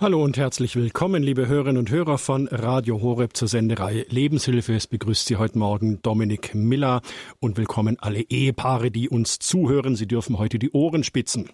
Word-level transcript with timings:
Hallo 0.00 0.24
und 0.24 0.38
herzlich 0.38 0.76
willkommen, 0.76 1.22
liebe 1.22 1.46
Hörerinnen 1.46 1.76
und 1.76 1.90
Hörer 1.90 2.16
von 2.16 2.48
Radio 2.48 3.02
Horeb 3.02 3.36
zur 3.36 3.48
Sendereihe 3.48 4.06
Lebenshilfe. 4.08 4.74
Es 4.74 4.86
begrüßt 4.86 5.26
Sie 5.26 5.36
heute 5.36 5.58
Morgen 5.58 6.00
Dominik 6.00 6.54
Miller 6.54 7.02
und 7.38 7.58
willkommen 7.58 7.98
alle 8.00 8.22
Ehepaare, 8.22 8.90
die 8.90 9.10
uns 9.10 9.40
zuhören. 9.40 9.96
Sie 9.96 10.06
dürfen 10.06 10.38
heute 10.38 10.58
die 10.58 10.70
Ohren 10.70 11.04
spitzen. 11.04 11.50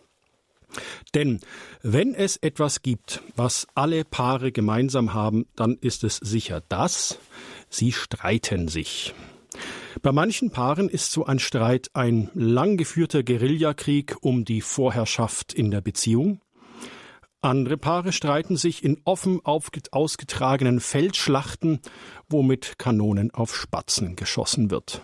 Denn 1.12 1.40
wenn 1.82 2.14
es 2.14 2.36
etwas 2.36 2.82
gibt, 2.82 3.20
was 3.34 3.66
alle 3.74 4.04
Paare 4.04 4.52
gemeinsam 4.52 5.12
haben, 5.12 5.46
dann 5.56 5.76
ist 5.80 6.04
es 6.04 6.18
sicher 6.18 6.62
das, 6.68 7.18
sie 7.68 7.90
streiten 7.90 8.68
sich. 8.68 9.12
Bei 10.02 10.12
manchen 10.12 10.52
Paaren 10.52 10.88
ist 10.88 11.10
so 11.10 11.26
ein 11.26 11.40
Streit 11.40 11.90
ein 11.94 12.30
lang 12.34 12.76
geführter 12.76 13.24
Guerillakrieg 13.24 14.14
um 14.20 14.44
die 14.44 14.60
Vorherrschaft 14.60 15.52
in 15.52 15.72
der 15.72 15.80
Beziehung. 15.80 16.40
Andere 17.46 17.76
Paare 17.76 18.10
streiten 18.10 18.56
sich 18.56 18.82
in 18.82 19.00
offen 19.04 19.38
ausgetragenen 19.44 20.80
Feldschlachten, 20.80 21.78
wo 22.28 22.42
mit 22.42 22.76
Kanonen 22.76 23.30
auf 23.30 23.54
Spatzen 23.54 24.16
geschossen 24.16 24.72
wird. 24.72 25.00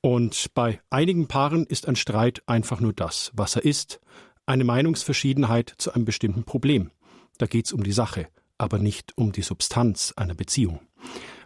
Und 0.00 0.54
bei 0.54 0.80
einigen 0.88 1.28
Paaren 1.28 1.66
ist 1.66 1.86
ein 1.86 1.94
Streit 1.94 2.42
einfach 2.46 2.80
nur 2.80 2.94
das, 2.94 3.32
was 3.34 3.54
er 3.54 3.66
ist, 3.66 4.00
eine 4.46 4.64
Meinungsverschiedenheit 4.64 5.74
zu 5.76 5.92
einem 5.92 6.06
bestimmten 6.06 6.44
Problem. 6.44 6.90
Da 7.36 7.44
geht's 7.44 7.74
um 7.74 7.84
die 7.84 7.92
Sache, 7.92 8.28
aber 8.56 8.78
nicht 8.78 9.12
um 9.18 9.32
die 9.32 9.42
Substanz 9.42 10.14
einer 10.16 10.34
Beziehung. 10.34 10.80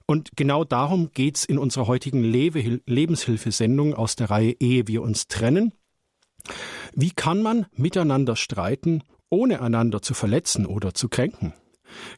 Und 0.06 0.36
genau 0.36 0.62
darum 0.62 1.10
geht's 1.12 1.44
in 1.44 1.58
unserer 1.58 1.88
heutigen 1.88 2.22
Lebenshilfesendung 2.22 3.94
aus 3.94 4.14
der 4.14 4.30
Reihe 4.30 4.54
Ehe 4.60 4.86
wir 4.86 5.02
uns 5.02 5.26
trennen. 5.26 5.72
Wie 6.94 7.10
kann 7.10 7.42
man 7.42 7.66
miteinander 7.74 8.36
streiten 8.36 9.02
ohne 9.32 9.62
einander 9.62 10.02
zu 10.02 10.14
verletzen 10.14 10.66
oder 10.66 10.94
zu 10.94 11.08
kränken? 11.08 11.54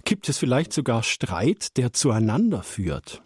Gibt 0.05 0.28
es 0.28 0.36
vielleicht 0.38 0.72
sogar 0.72 1.02
Streit, 1.02 1.77
der 1.77 1.92
zueinander 1.92 2.62
führt? 2.62 3.22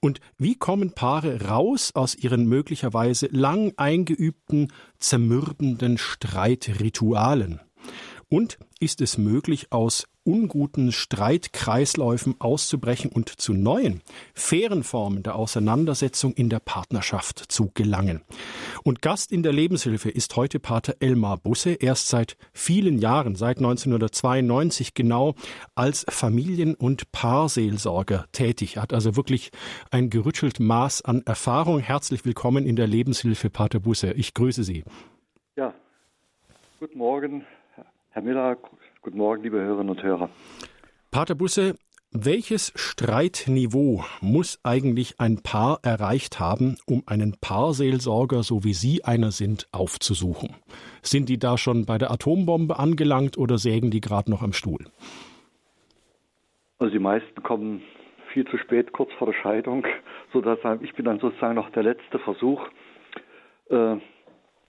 Und 0.00 0.20
wie 0.38 0.54
kommen 0.54 0.92
Paare 0.92 1.46
raus 1.46 1.92
aus 1.94 2.14
ihren 2.14 2.46
möglicherweise 2.46 3.28
lang 3.30 3.72
eingeübten, 3.76 4.72
zermürbenden 4.98 5.98
Streitritualen? 5.98 7.60
Und 8.28 8.58
ist 8.80 9.00
es 9.00 9.18
möglich, 9.18 9.72
aus 9.72 10.06
unguten 10.28 10.92
Streitkreisläufen 10.92 12.34
auszubrechen 12.38 13.10
und 13.10 13.30
zu 13.30 13.54
neuen, 13.54 14.02
fairen 14.34 14.82
Formen 14.82 15.22
der 15.22 15.36
Auseinandersetzung 15.36 16.34
in 16.34 16.50
der 16.50 16.60
Partnerschaft 16.60 17.50
zu 17.50 17.70
gelangen. 17.72 18.20
Und 18.84 19.00
Gast 19.00 19.32
in 19.32 19.42
der 19.42 19.54
Lebenshilfe 19.54 20.10
ist 20.10 20.36
heute 20.36 20.60
Pater 20.60 20.96
Elmar 21.00 21.38
Busse, 21.38 21.70
erst 21.72 22.08
seit 22.08 22.36
vielen 22.52 22.98
Jahren, 22.98 23.36
seit 23.36 23.56
1992 23.56 24.92
genau, 24.92 25.34
als 25.74 26.04
Familien- 26.10 26.74
und 26.74 27.10
Paarseelsorger 27.10 28.26
tätig. 28.32 28.76
Er 28.76 28.82
hat 28.82 28.92
also 28.92 29.16
wirklich 29.16 29.50
ein 29.90 30.10
gerüttelt 30.10 30.60
Maß 30.60 31.00
an 31.06 31.22
Erfahrung. 31.24 31.78
Herzlich 31.78 32.26
willkommen 32.26 32.66
in 32.66 32.76
der 32.76 32.86
Lebenshilfe, 32.86 33.48
Pater 33.48 33.80
Busse. 33.80 34.12
Ich 34.12 34.34
grüße 34.34 34.62
Sie. 34.62 34.84
Ja, 35.56 35.72
guten 36.80 36.98
Morgen, 36.98 37.46
Herr 38.10 38.22
Miller, 38.22 38.58
guten 39.02 39.18
Morgen, 39.18 39.42
liebe 39.42 39.58
Hörerinnen 39.58 39.90
und 39.90 40.02
Hörer. 40.02 40.30
Pater 41.10 41.34
Busse, 41.34 41.74
welches 42.10 42.72
Streitniveau 42.74 44.04
muss 44.20 44.58
eigentlich 44.64 45.20
ein 45.20 45.42
Paar 45.42 45.80
erreicht 45.82 46.40
haben, 46.40 46.76
um 46.86 47.02
einen 47.06 47.36
Paarseelsorger, 47.40 48.42
so 48.42 48.64
wie 48.64 48.72
Sie 48.72 49.04
einer 49.04 49.30
sind, 49.30 49.68
aufzusuchen? 49.72 50.56
Sind 51.02 51.28
die 51.28 51.38
da 51.38 51.58
schon 51.58 51.84
bei 51.86 51.98
der 51.98 52.10
Atombombe 52.10 52.78
angelangt 52.78 53.36
oder 53.36 53.58
sägen 53.58 53.90
die 53.90 54.00
gerade 54.00 54.30
noch 54.30 54.42
am 54.42 54.52
Stuhl? 54.52 54.86
Also 56.78 56.92
die 56.92 56.98
meisten 56.98 57.42
kommen 57.42 57.82
viel 58.32 58.46
zu 58.46 58.56
spät, 58.58 58.92
kurz 58.92 59.12
vor 59.18 59.26
der 59.26 59.38
Scheidung, 59.40 59.84
sodass 60.32 60.58
ich 60.80 60.94
bin 60.94 61.04
dann 61.04 61.20
sozusagen 61.20 61.56
noch 61.56 61.70
der 61.70 61.82
letzte 61.82 62.18
Versuch. 62.18 62.62
Äh, 63.70 63.96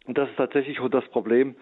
und 0.06 0.18
das 0.18 0.30
ist 0.30 0.38
tatsächlich 0.38 0.80
das 0.92 1.08
Problem, 1.09 1.56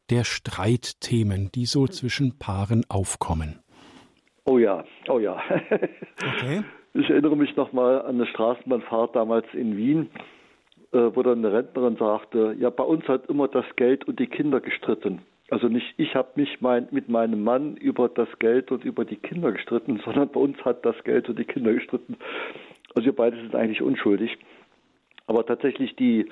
der 0.10 0.24
Streitthemen, 0.26 1.50
die 1.56 1.66
so 1.66 1.88
zwischen 1.88 2.38
Paaren 2.38 2.84
aufkommen? 2.90 3.60
Oh 4.46 4.58
ja, 4.58 4.84
oh 5.08 5.20
ja. 5.20 5.42
okay. 6.36 6.64
Ich 6.96 7.08
erinnere 7.08 7.38
mich 7.38 7.56
noch 7.56 7.72
mal 7.72 8.02
an 8.02 8.16
eine 8.16 8.26
Straßenbahnfahrt 8.26 9.16
damals 9.16 9.46
in 9.54 9.78
Wien 9.78 10.10
wo 10.98 11.22
dann 11.24 11.40
eine 11.40 11.54
Rentnerin 11.54 11.98
sagte, 11.98 12.56
ja, 12.60 12.70
bei 12.70 12.84
uns 12.84 13.08
hat 13.08 13.28
immer 13.28 13.48
das 13.48 13.66
Geld 13.76 14.08
und 14.08 14.20
die 14.20 14.28
Kinder 14.28 14.60
gestritten. 14.60 15.22
Also 15.52 15.68
nicht 15.68 15.94
ich 15.98 16.16
habe 16.16 16.30
mich 16.36 16.62
mein, 16.62 16.88
mit 16.92 17.10
meinem 17.10 17.44
Mann 17.44 17.76
über 17.78 18.08
das 18.10 18.28
Geld 18.40 18.72
und 18.72 18.86
über 18.86 19.06
die 19.06 19.18
Kinder 19.18 19.52
gestritten, 19.52 20.02
sondern 20.06 20.30
bei 20.30 20.40
uns 20.40 20.58
hat 20.66 20.86
das 20.86 20.96
Geld 21.04 21.30
und 21.30 21.40
die 21.40 21.46
Kinder 21.46 21.74
gestritten. 21.74 22.18
Also 22.96 23.06
wir 23.06 23.16
beide 23.16 23.38
sind 23.38 23.56
eigentlich 23.56 23.82
unschuldig. 23.82 24.38
Aber 25.28 25.46
tatsächlich 25.46 25.96
die 25.96 26.28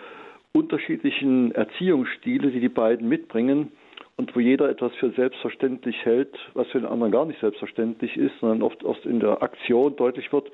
unterschiedlichen 0.54 1.52
Erziehungsstile, 1.52 2.50
die 2.50 2.60
die 2.60 2.70
beiden 2.70 3.08
mitbringen 3.08 3.72
und 4.16 4.36
wo 4.36 4.40
jeder 4.40 4.70
etwas 4.70 4.94
für 4.96 5.12
selbstverständlich 5.12 6.04
hält, 6.04 6.36
was 6.56 6.68
für 6.70 6.80
den 6.80 6.88
anderen 6.88 7.12
gar 7.12 7.26
nicht 7.26 7.40
selbstverständlich 7.40 8.18
ist, 8.18 8.34
sondern 8.40 8.64
oft, 8.64 8.84
oft 8.84 9.06
in 9.06 9.20
der 9.20 9.44
Aktion 9.44 9.96
deutlich 9.96 10.34
wird, 10.34 10.52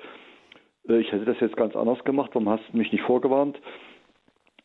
äh, 0.88 0.98
ich 0.98 1.10
hätte 1.10 1.24
das 1.24 1.40
jetzt 1.40 1.56
ganz 1.56 1.74
anders 1.74 2.04
gemacht, 2.04 2.30
warum 2.34 2.50
hast 2.50 2.64
du 2.70 2.76
mich 2.76 2.92
nicht 2.92 3.04
vorgewarnt? 3.04 3.58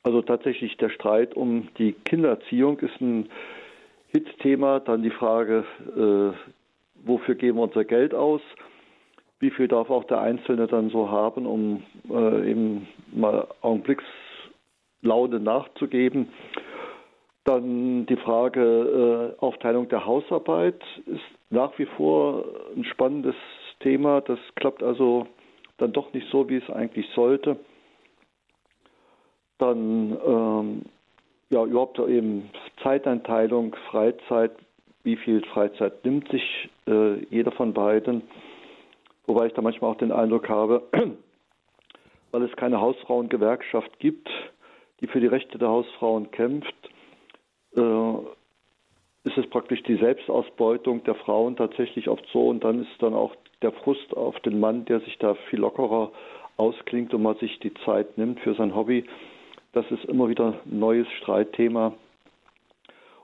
Also 0.04 0.22
tatsächlich 0.22 0.78
der 0.78 0.90
Streit 0.90 1.36
um 1.36 1.68
die 1.78 1.94
Kindererziehung 1.94 2.80
ist 2.80 3.00
ein 3.02 3.30
Hit-Thema. 4.08 4.80
Dann 4.80 5.04
die 5.04 5.12
Frage, 5.12 5.66
äh, 5.96 6.34
wofür 7.06 7.36
geben 7.36 7.58
wir 7.58 7.64
unser 7.64 7.86
Geld 7.86 8.14
aus? 8.14 8.42
Wie 9.40 9.52
viel 9.52 9.68
darf 9.68 9.90
auch 9.90 10.04
der 10.06 10.22
Einzelne 10.22 10.68
dann 10.68 10.90
so 10.90 11.10
haben, 11.10 11.46
um 11.46 11.84
äh, 12.10 12.50
eben 12.50 12.88
mal 13.12 13.48
Augenblickslaune 13.62 15.40
nachzugeben? 15.40 16.30
Dann 17.46 18.06
die 18.06 18.18
Frage 18.18 19.36
äh, 19.38 19.42
Aufteilung 19.42 19.88
der 19.90 20.06
Hausarbeit 20.06 20.82
ist 21.06 21.22
nach 21.50 21.78
wie 21.80 21.86
vor 21.86 22.46
ein 22.76 22.84
spannendes 22.84 23.36
Thema. 23.80 24.22
Das 24.22 24.40
klappt 24.56 24.84
also 24.84 25.28
dann 25.78 25.94
doch 25.94 26.14
nicht 26.14 26.28
so, 26.32 26.50
wie 26.50 26.58
es 26.58 26.70
eigentlich 26.70 27.08
sollte. 27.16 27.58
Dann 29.60 30.18
ähm, 30.26 30.82
ja 31.50 31.64
überhaupt 31.64 32.00
eben 32.00 32.50
Zeiteinteilung, 32.82 33.76
Freizeit, 33.90 34.52
wie 35.04 35.16
viel 35.16 35.46
Freizeit 35.46 36.04
nimmt 36.04 36.30
sich 36.30 36.70
äh, 36.88 37.24
jeder 37.30 37.52
von 37.52 37.74
beiden. 37.74 38.24
Wobei 39.28 39.48
ich 39.48 39.54
da 39.54 39.62
manchmal 39.62 39.92
auch 39.92 39.98
den 39.98 40.12
Eindruck 40.12 40.50
habe, 40.50 40.84
weil 42.32 42.44
es 42.44 42.56
keine 42.56 42.82
Hausfrauengewerkschaft 42.82 44.00
gibt, 44.00 44.30
die 45.02 45.08
für 45.08 45.20
die 45.20 45.28
Rechte 45.28 45.58
der 45.58 45.70
Hausfrauen 45.70 46.32
kämpft, 46.32 46.76
äh, 47.76 48.14
ist 49.24 49.38
es 49.38 49.50
praktisch 49.50 49.84
die 49.84 49.98
Selbstausbeutung 49.98 51.04
der 51.04 51.16
Frauen 51.16 51.56
tatsächlich 51.56 52.08
oft 52.08 52.26
so 52.32 52.48
und 52.48 52.64
dann 52.64 52.82
ist 52.82 52.92
dann 53.00 53.14
auch 53.14 53.36
der 53.62 53.72
Frust 53.72 54.16
auf 54.16 54.40
den 54.40 54.60
Mann, 54.60 54.86
der 54.86 55.02
sich 55.02 55.18
da 55.18 55.36
viel 55.50 55.60
lockerer 55.60 56.12
ausklingt 56.58 57.14
und 57.14 57.22
mal 57.22 57.38
sich 57.38 57.60
die 57.60 57.74
Zeit 57.86 58.18
nimmt 58.18 58.40
für 58.40 58.54
sein 58.56 58.76
Hobby. 58.76 59.06
Das 59.74 59.86
ist 59.92 60.06
immer 60.06 60.30
wieder 60.30 60.56
ein 60.66 60.80
neues 60.80 61.08
Streitthema. 61.20 61.94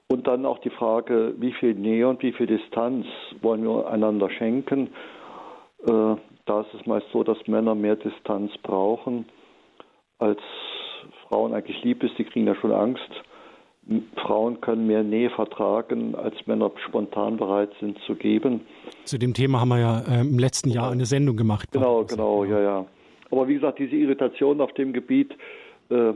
Und 0.08 0.28
dann 0.28 0.46
auch 0.46 0.60
die 0.60 0.70
Frage, 0.70 1.34
wie 1.38 1.52
viel 1.54 1.74
Nähe 1.74 2.08
und 2.08 2.22
wie 2.22 2.32
viel 2.32 2.46
Distanz 2.46 3.08
wollen 3.42 3.64
wir 3.64 3.88
einander 3.88 4.30
schenken. 4.30 4.90
Äh, 5.88 6.16
da 6.46 6.62
ist 6.62 6.74
es 6.80 6.86
meist 6.86 7.08
so, 7.12 7.24
dass 7.24 7.38
Männer 7.48 7.74
mehr 7.74 7.96
Distanz 7.96 8.52
brauchen, 8.62 9.26
als 10.20 10.40
Frauen 11.28 11.54
eigentlich 11.54 11.84
lieb 11.84 12.04
ist. 12.04 12.18
Die 12.20 12.24
kriegen 12.24 12.46
ja 12.46 12.56
schon 12.56 12.72
Angst. 12.72 13.10
Frauen 14.16 14.62
können 14.62 14.88
mehr 14.88 15.04
Nähe 15.04 15.30
vertragen, 15.30 16.16
als 16.16 16.36
Männer 16.48 16.72
spontan 16.88 17.38
bereit 17.38 17.72
sind 17.80 18.00
zu 18.08 18.16
geben. 18.16 18.62
Zu 19.04 19.20
dem 19.20 19.34
Thema 19.34 19.60
haben 19.62 19.70
wir 19.70 19.80
ja 19.80 20.00
äh, 20.02 20.22
im 20.22 20.40
letzten 20.40 20.70
Jahr 20.70 20.92
eine 20.92 21.06
Sendung 21.06 21.38
gemacht. 21.38 21.72
Genau, 21.72 22.04
genau, 22.04 22.44
ja, 22.46 22.60
ja. 22.60 22.86
Aber 23.30 23.48
wie 23.48 23.56
gesagt, 23.56 23.80
diese 23.80 23.96
Irritationen 23.96 24.62
auf 24.62 24.74
dem 24.74 24.94
Gebiet 24.94 25.36
äh, 25.90 26.14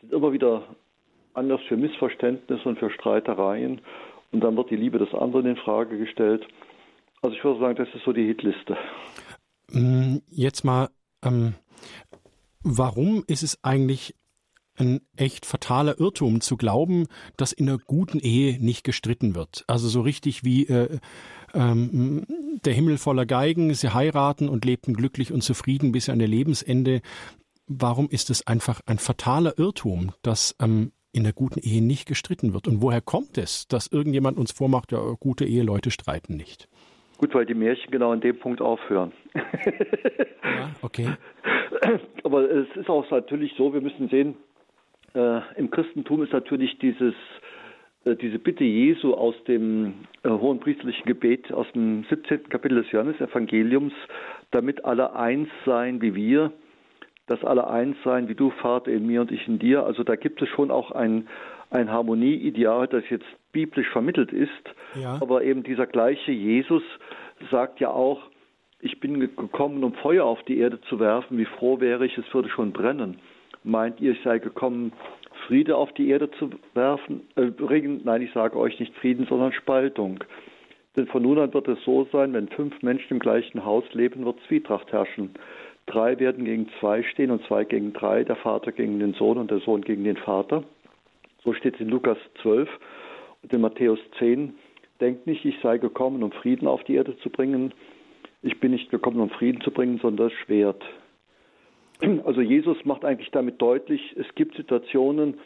sind 0.00 0.12
immer 0.12 0.32
wieder 0.32 0.62
Anlass 1.34 1.60
für 1.68 1.76
Missverständnisse 1.76 2.68
und 2.68 2.78
für 2.78 2.90
Streitereien. 2.90 3.80
Und 4.32 4.40
dann 4.40 4.56
wird 4.56 4.70
die 4.70 4.76
Liebe 4.76 4.98
des 4.98 5.12
anderen 5.14 5.46
in 5.46 5.56
Frage 5.56 5.98
gestellt. 5.98 6.46
Also 7.22 7.34
ich 7.36 7.42
würde 7.42 7.60
sagen, 7.60 7.76
das 7.76 7.88
ist 7.94 8.04
so 8.04 8.12
die 8.12 8.26
Hitliste. 8.26 8.76
Mm, 9.70 10.18
jetzt 10.28 10.64
mal, 10.64 10.88
ähm, 11.24 11.54
warum 12.62 13.24
ist 13.26 13.42
es 13.42 13.58
eigentlich 13.62 14.14
ein 14.78 15.00
echt 15.16 15.44
fataler 15.44 15.98
Irrtum 15.98 16.40
zu 16.40 16.56
glauben, 16.56 17.06
dass 17.36 17.52
in 17.52 17.68
einer 17.68 17.78
guten 17.78 18.20
Ehe 18.20 18.62
nicht 18.62 18.84
gestritten 18.84 19.34
wird. 19.34 19.64
Also 19.66 19.88
so 19.88 20.00
richtig 20.02 20.44
wie 20.44 20.66
äh, 20.66 20.98
ähm, 21.54 22.24
der 22.64 22.74
Himmel 22.74 22.98
voller 22.98 23.26
Geigen, 23.26 23.74
sie 23.74 23.92
heiraten 23.92 24.48
und 24.48 24.64
lebten 24.64 24.94
glücklich 24.94 25.32
und 25.32 25.42
zufrieden 25.42 25.92
bis 25.92 26.08
an 26.08 26.20
ihr 26.20 26.28
Lebensende. 26.28 27.00
Warum 27.68 28.08
ist 28.10 28.30
es 28.30 28.46
einfach 28.46 28.80
ein 28.86 28.98
fataler 28.98 29.58
Irrtum, 29.58 30.12
dass 30.22 30.56
ähm, 30.58 30.92
in 31.12 31.24
der 31.24 31.34
guten 31.34 31.60
Ehe 31.60 31.82
nicht 31.82 32.06
gestritten 32.06 32.54
wird? 32.54 32.66
Und 32.66 32.80
woher 32.80 33.02
kommt 33.02 33.36
es, 33.36 33.68
dass 33.68 33.88
irgendjemand 33.88 34.38
uns 34.38 34.52
vormacht, 34.52 34.90
ja, 34.90 35.00
gute 35.20 35.44
Eheleute 35.44 35.90
streiten 35.90 36.36
nicht? 36.36 36.66
Gut, 37.18 37.34
weil 37.34 37.44
die 37.44 37.54
Märchen 37.54 37.90
genau 37.90 38.12
an 38.12 38.22
dem 38.22 38.38
Punkt 38.38 38.62
aufhören. 38.62 39.12
ja, 39.34 40.70
okay. 40.80 41.10
Aber 42.24 42.50
es 42.50 42.68
ist 42.74 42.88
auch 42.88 43.08
natürlich 43.10 43.52
so, 43.58 43.74
wir 43.74 43.82
müssen 43.82 44.08
sehen, 44.08 44.36
äh, 45.14 45.40
im 45.56 45.70
Christentum 45.70 46.22
ist 46.22 46.32
natürlich 46.32 46.78
dieses, 46.78 47.14
äh, 48.04 48.16
diese 48.16 48.38
Bitte 48.38 48.64
Jesu 48.64 49.12
aus 49.12 49.34
dem 49.46 50.06
äh, 50.22 50.30
hohen 50.30 50.60
priesterlichen 50.60 51.04
Gebet 51.04 51.52
aus 51.52 51.66
dem 51.72 52.04
17. 52.08 52.48
Kapitel 52.48 52.82
des 52.82 52.90
Johannesevangeliums, 52.92 53.92
damit 54.52 54.84
alle 54.86 55.14
eins 55.14 55.48
seien 55.66 56.00
wie 56.00 56.14
wir, 56.14 56.52
dass 57.28 57.44
alle 57.44 57.68
eins 57.68 57.96
seien 58.04 58.28
wie 58.28 58.34
du, 58.34 58.50
Vater, 58.50 58.90
in 58.90 59.06
mir 59.06 59.20
und 59.20 59.30
ich 59.30 59.46
in 59.46 59.58
dir. 59.58 59.84
Also 59.84 60.02
da 60.02 60.16
gibt 60.16 60.42
es 60.42 60.48
schon 60.48 60.70
auch 60.70 60.90
ein, 60.90 61.28
ein 61.70 61.90
Harmonieideal, 61.90 62.88
das 62.88 63.04
jetzt 63.10 63.26
biblisch 63.52 63.88
vermittelt 63.90 64.32
ist. 64.32 64.50
Ja. 65.00 65.18
Aber 65.20 65.44
eben 65.44 65.62
dieser 65.62 65.86
gleiche 65.86 66.32
Jesus 66.32 66.82
sagt 67.50 67.80
ja 67.80 67.90
auch, 67.90 68.20
ich 68.80 69.00
bin 69.00 69.18
gekommen, 69.20 69.82
um 69.84 69.92
Feuer 69.94 70.24
auf 70.24 70.42
die 70.44 70.58
Erde 70.58 70.80
zu 70.82 71.00
werfen. 71.00 71.36
Wie 71.38 71.44
froh 71.44 71.80
wäre 71.80 72.06
ich, 72.06 72.16
es 72.16 72.32
würde 72.32 72.48
schon 72.48 72.72
brennen. 72.72 73.18
Meint 73.64 74.00
ihr, 74.00 74.12
ich 74.12 74.22
sei 74.22 74.38
gekommen, 74.38 74.92
Friede 75.46 75.76
auf 75.76 75.92
die 75.92 76.08
Erde 76.08 76.30
zu 76.32 76.50
werfen, 76.74 77.26
äh, 77.36 77.46
bringen? 77.46 78.00
Nein, 78.04 78.22
ich 78.22 78.32
sage 78.32 78.56
euch 78.56 78.78
nicht 78.78 78.94
Frieden, 78.96 79.26
sondern 79.28 79.52
Spaltung. 79.52 80.22
Denn 80.96 81.06
von 81.06 81.22
nun 81.22 81.38
an 81.38 81.52
wird 81.54 81.68
es 81.68 81.78
so 81.84 82.08
sein, 82.12 82.32
wenn 82.32 82.48
fünf 82.48 82.82
Menschen 82.82 83.14
im 83.14 83.18
gleichen 83.18 83.64
Haus 83.64 83.84
leben, 83.92 84.24
wird 84.24 84.40
Zwietracht 84.46 84.90
herrschen. 84.92 85.30
Drei 85.88 86.18
werden 86.18 86.44
gegen 86.44 86.68
zwei 86.80 87.02
stehen 87.02 87.30
und 87.30 87.42
zwei 87.46 87.64
gegen 87.64 87.94
drei, 87.94 88.22
der 88.22 88.36
Vater 88.36 88.72
gegen 88.72 89.00
den 89.00 89.14
Sohn 89.14 89.38
und 89.38 89.50
der 89.50 89.60
Sohn 89.60 89.80
gegen 89.80 90.04
den 90.04 90.18
Vater. 90.18 90.62
So 91.42 91.54
steht 91.54 91.76
es 91.76 91.80
in 91.80 91.88
Lukas 91.88 92.18
12 92.42 92.68
und 93.42 93.52
in 93.54 93.62
Matthäus 93.62 93.98
10. 94.18 94.54
Denkt 95.00 95.26
nicht, 95.26 95.46
ich 95.46 95.58
sei 95.62 95.78
gekommen, 95.78 96.22
um 96.22 96.30
Frieden 96.30 96.68
auf 96.68 96.84
die 96.84 96.94
Erde 96.94 97.16
zu 97.18 97.30
bringen. 97.30 97.72
Ich 98.42 98.60
bin 98.60 98.72
nicht 98.72 98.90
gekommen, 98.90 99.18
um 99.18 99.30
Frieden 99.30 99.62
zu 99.62 99.70
bringen, 99.70 99.98
sondern 99.98 100.28
das 100.28 100.38
Schwert. 100.44 100.84
Also 102.24 102.42
Jesus 102.42 102.84
macht 102.84 103.04
eigentlich 103.04 103.30
damit 103.30 103.60
deutlich, 103.60 104.14
es 104.16 104.26
gibt 104.34 104.56
Situationen, 104.56 105.38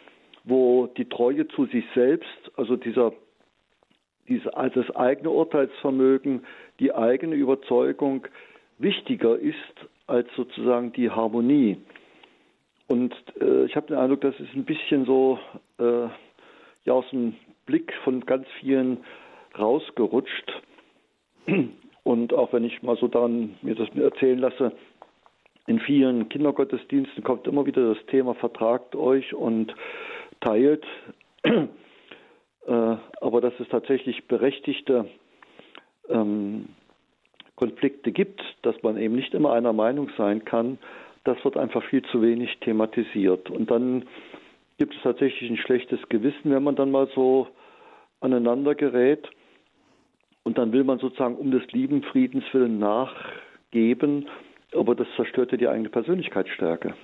wo 0.45 0.89
die 0.89 1.09
Treue 1.09 1.47
zu 1.49 1.67
sich 1.67 1.85
selbst, 1.95 2.51
also 2.57 2.77
dieser, 2.77 3.13
dieser 4.29 4.57
also 4.57 4.83
das 4.83 4.97
eigene 4.97 5.31
Urteilsvermögen, 5.31 6.45
die 6.81 6.93
eigene 6.93 7.37
Überzeugung 7.37 8.27
wichtiger 8.79 9.39
ist 9.39 9.89
als 10.07 10.29
sozusagen 10.37 10.93
die 10.93 11.11
Harmonie. 11.11 11.79
Und 12.89 13.15
äh, 13.41 13.65
ich 13.65 13.77
habe 13.77 13.87
den 13.87 13.97
Eindruck, 13.97 14.21
das 14.21 14.39
ist 14.39 14.55
ein 14.55 14.65
bisschen 14.65 15.05
so 15.05 15.39
äh, 15.79 16.09
ja, 16.85 16.93
aus 16.93 17.09
dem 17.11 17.35
Blick 17.67 17.93
von 18.05 18.21
ganz 18.27 18.47
vielen 18.61 18.99
rausgerutscht. 19.59 20.53
Und 22.05 22.35
auch 22.35 22.53
wenn 22.53 22.65
ich 22.65 22.83
mal 22.83 22.97
so 22.97 23.09
daran 23.09 23.57
mir 23.63 23.75
das 23.75 23.89
erzählen 23.95 24.39
lasse, 24.39 24.73
in 25.67 25.79
vielen 25.79 26.29
Kindergottesdiensten 26.29 27.23
kommt 27.23 27.47
immer 27.47 27.65
wieder 27.67 27.95
das 27.95 28.05
Thema 28.07 28.35
vertragt 28.35 28.97
euch 28.97 29.35
und 29.35 29.75
teilt. 30.41 30.85
Äh, 32.65 32.97
aber 33.21 33.41
dass 33.41 33.53
es 33.59 33.69
tatsächlich 33.71 34.29
berechtigte 34.29 35.09
ähm, 36.09 36.69
Konflikte 37.63 38.13
gibt, 38.13 38.41
dass 38.63 38.75
man 38.83 38.97
eben 38.97 39.15
nicht 39.15 39.35
immer 39.35 39.53
einer 39.53 39.73
Meinung 39.73 40.11
sein 40.17 40.45
kann, 40.45 40.79
das 41.25 41.43
wird 41.45 41.57
einfach 41.57 41.85
viel 41.85 42.03
zu 42.11 42.21
wenig 42.21 42.59
thematisiert. 42.61 43.51
Und 43.51 43.71
dann 43.71 44.05
gibt 44.79 44.95
es 44.95 45.03
tatsächlich 45.03 45.49
ein 45.49 45.57
schlechtes 45.57 46.01
Gewissen, 46.09 46.51
wenn 46.51 46.65
man 46.65 46.77
dann 46.77 46.91
mal 46.91 47.09
so 47.15 47.47
aneinander 48.21 48.75
gerät. 48.75 49.29
Und 50.43 50.59
dann 50.59 50.73
will 50.73 50.83
man 50.83 50.99
sozusagen 50.99 51.37
um 51.37 51.53
des 51.53 51.63
lieben 51.71 52.03
Friedens 52.03 52.45
willen 52.53 52.81
nachgeben 52.81 54.27
aber 54.77 54.95
das 54.95 55.07
zerstörte 55.17 55.57
die 55.57 55.69
eigene 55.69 55.89
Persönlichkeitsstärke. 55.89 56.95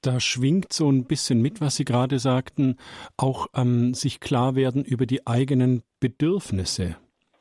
Da 0.00 0.20
schwingt 0.20 0.72
so 0.72 0.90
ein 0.90 1.04
bisschen 1.04 1.40
mit, 1.40 1.60
was 1.60 1.76
Sie 1.76 1.84
gerade 1.84 2.18
sagten, 2.18 2.76
auch 3.16 3.46
ähm, 3.54 3.94
sich 3.94 4.20
klar 4.20 4.54
werden 4.54 4.84
über 4.84 5.06
die 5.06 5.26
eigenen 5.26 5.82
Bedürfnisse. 5.98 6.96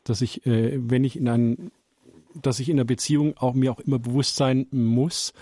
Dass 0.05 0.21
ich, 0.21 0.45
äh, 0.45 0.77
wenn 0.79 1.03
ich 1.03 1.17
in 1.17 1.27
ein, 1.27 1.71
dass 2.41 2.59
ich 2.59 2.69
in 2.69 2.77
einer 2.77 2.85
Beziehung 2.85 3.35
auch 3.37 3.53
mir 3.53 3.71
auch 3.71 3.79
immer 3.79 3.99
bewusst 3.99 4.35
sein 4.35 4.67
muss, 4.71 5.33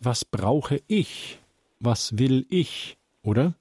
was 0.00 0.24
brauche 0.24 0.80
ich? 0.86 1.38
Was 1.80 2.18
will 2.18 2.46
ich? 2.50 2.96
Oder? 3.22 3.54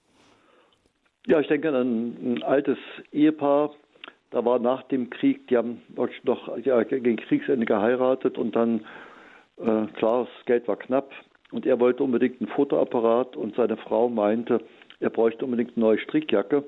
Ja, 1.25 1.39
ich 1.39 1.47
denke 1.47 1.69
an 1.69 2.35
ein 2.35 2.43
altes 2.43 2.77
Ehepaar, 3.11 3.71
da 4.31 4.43
war 4.43 4.59
nach 4.59 4.83
dem 4.83 5.09
Krieg, 5.09 5.47
die 5.47 5.57
haben 5.57 5.81
noch 6.23 6.57
ja, 6.57 6.83
gegen 6.83 7.17
Kriegsende 7.17 7.65
geheiratet 7.65 8.37
und 8.37 8.55
dann 8.55 8.81
äh, 9.57 9.85
klar, 9.95 10.25
das 10.25 10.45
Geld 10.45 10.67
war 10.67 10.77
knapp 10.77 11.11
und 11.51 11.65
er 11.65 11.79
wollte 11.79 12.03
unbedingt 12.03 12.41
einen 12.41 12.49
Fotoapparat 12.49 13.37
und 13.37 13.55
seine 13.55 13.77
Frau 13.77 14.09
meinte, 14.09 14.59
er 14.99 15.09
bräuchte 15.09 15.45
unbedingt 15.45 15.77
eine 15.77 15.85
neue 15.85 15.99
Strickjacke. 15.99 16.63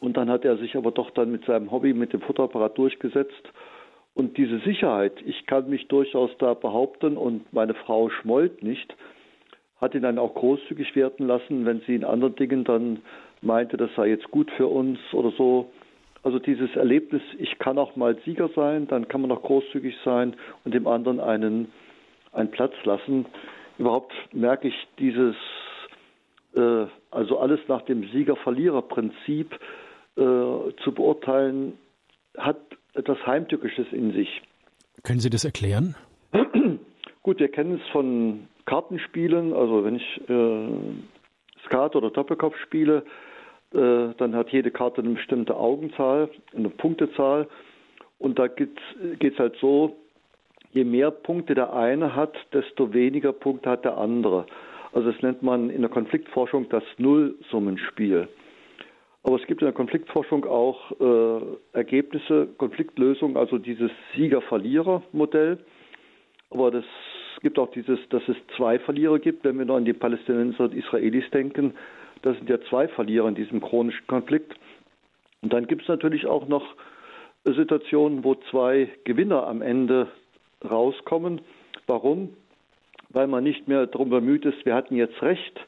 Und 0.00 0.16
dann 0.16 0.28
hat 0.28 0.44
er 0.44 0.56
sich 0.56 0.76
aber 0.76 0.90
doch 0.90 1.10
dann 1.10 1.30
mit 1.30 1.44
seinem 1.44 1.70
Hobby, 1.70 1.92
mit 1.92 2.12
dem 2.12 2.22
Fotoapparat 2.22 2.76
durchgesetzt. 2.76 3.52
Und 4.14 4.36
diese 4.36 4.58
Sicherheit, 4.60 5.14
ich 5.24 5.46
kann 5.46 5.70
mich 5.70 5.88
durchaus 5.88 6.30
da 6.38 6.54
behaupten 6.54 7.16
und 7.16 7.50
meine 7.52 7.74
Frau 7.74 8.10
schmollt 8.10 8.62
nicht, 8.62 8.94
hat 9.80 9.94
ihn 9.94 10.02
dann 10.02 10.18
auch 10.18 10.34
großzügig 10.34 10.94
werden 10.94 11.26
lassen, 11.26 11.64
wenn 11.64 11.80
sie 11.86 11.94
in 11.94 12.04
anderen 12.04 12.36
Dingen 12.36 12.64
dann 12.64 13.00
meinte, 13.40 13.76
das 13.76 13.90
sei 13.96 14.08
jetzt 14.08 14.30
gut 14.30 14.50
für 14.52 14.66
uns 14.66 14.98
oder 15.12 15.32
so. 15.32 15.70
Also 16.22 16.38
dieses 16.38 16.74
Erlebnis, 16.76 17.22
ich 17.38 17.58
kann 17.58 17.78
auch 17.78 17.96
mal 17.96 18.16
Sieger 18.24 18.48
sein, 18.54 18.86
dann 18.86 19.08
kann 19.08 19.22
man 19.22 19.32
auch 19.32 19.42
großzügig 19.42 19.96
sein 20.04 20.36
und 20.64 20.72
dem 20.72 20.86
anderen 20.86 21.18
einen, 21.18 21.72
einen 22.32 22.50
Platz 22.50 22.74
lassen. 22.84 23.26
Überhaupt 23.78 24.12
merke 24.32 24.68
ich 24.68 24.88
dieses, 25.00 25.34
äh, 26.54 26.86
also 27.10 27.38
alles 27.38 27.58
nach 27.66 27.82
dem 27.82 28.04
Sieger-Verlierer-Prinzip 28.08 29.52
äh, 30.16 30.20
zu 30.20 30.92
beurteilen, 30.94 31.76
hat 32.38 32.60
etwas 32.94 33.18
Heimtückisches 33.26 33.86
in 33.92 34.12
sich. 34.12 34.42
Können 35.02 35.20
Sie 35.20 35.30
das 35.30 35.44
erklären? 35.44 35.94
Gut, 37.22 37.38
wir 37.38 37.48
kennen 37.48 37.80
es 37.82 37.88
von 37.90 38.48
Kartenspielen. 38.66 39.52
Also 39.52 39.84
wenn 39.84 39.96
ich 39.96 40.20
äh, 40.28 40.68
Skat 41.66 41.96
oder 41.96 42.10
Doppelkopf 42.10 42.56
spiele, 42.58 43.04
äh, 43.72 44.14
dann 44.16 44.34
hat 44.34 44.50
jede 44.50 44.70
Karte 44.70 45.02
eine 45.02 45.14
bestimmte 45.14 45.56
Augenzahl, 45.56 46.30
eine 46.54 46.68
Punktezahl. 46.68 47.48
Und 48.18 48.38
da 48.38 48.46
geht 48.46 48.78
es 49.20 49.38
halt 49.38 49.56
so, 49.60 49.96
je 50.72 50.84
mehr 50.84 51.10
Punkte 51.10 51.54
der 51.54 51.72
eine 51.72 52.14
hat, 52.14 52.34
desto 52.52 52.92
weniger 52.92 53.32
Punkte 53.32 53.70
hat 53.70 53.84
der 53.84 53.98
andere. 53.98 54.46
Also 54.92 55.10
das 55.10 55.22
nennt 55.22 55.42
man 55.42 55.70
in 55.70 55.80
der 55.80 55.90
Konfliktforschung 55.90 56.68
das 56.68 56.84
Nullsummenspiel. 56.98 58.28
Aber 59.24 59.36
es 59.36 59.46
gibt 59.46 59.62
in 59.62 59.66
der 59.66 59.74
Konfliktforschung 59.74 60.44
auch 60.44 60.90
äh, 61.00 61.40
Ergebnisse, 61.72 62.48
Konfliktlösungen, 62.58 63.36
also 63.36 63.58
dieses 63.58 63.90
Sieger-Verlierer-Modell. 64.14 65.58
Aber 66.50 66.70
das 66.70 66.84
gibt 67.40 67.58
auch 67.58 67.70
dieses, 67.70 67.98
dass 68.08 68.22
es 68.28 68.36
zwei 68.56 68.78
Verlierer 68.78 69.18
gibt, 69.18 69.44
wenn 69.44 69.58
wir 69.58 69.64
noch 69.64 69.76
an 69.76 69.84
die 69.84 69.92
Palästinenser 69.92 70.64
und 70.64 70.74
Israelis 70.74 71.28
denken. 71.30 71.74
Das 72.22 72.36
sind 72.36 72.48
ja 72.48 72.60
zwei 72.68 72.88
Verlierer 72.88 73.28
in 73.28 73.34
diesem 73.34 73.60
chronischen 73.60 74.06
Konflikt. 74.06 74.54
Und 75.40 75.52
dann 75.52 75.66
gibt 75.66 75.82
es 75.82 75.88
natürlich 75.88 76.26
auch 76.26 76.48
noch 76.48 76.64
Situationen, 77.44 78.24
wo 78.24 78.36
zwei 78.50 78.88
Gewinner 79.04 79.46
am 79.46 79.62
Ende 79.62 80.08
rauskommen. 80.68 81.40
Warum? 81.86 82.36
Weil 83.10 83.26
man 83.26 83.44
nicht 83.44 83.66
mehr 83.66 83.86
darum 83.86 84.10
bemüht 84.10 84.44
ist, 84.44 84.64
wir 84.64 84.74
hatten 84.74 84.96
jetzt 84.96 85.20
Recht, 85.22 85.60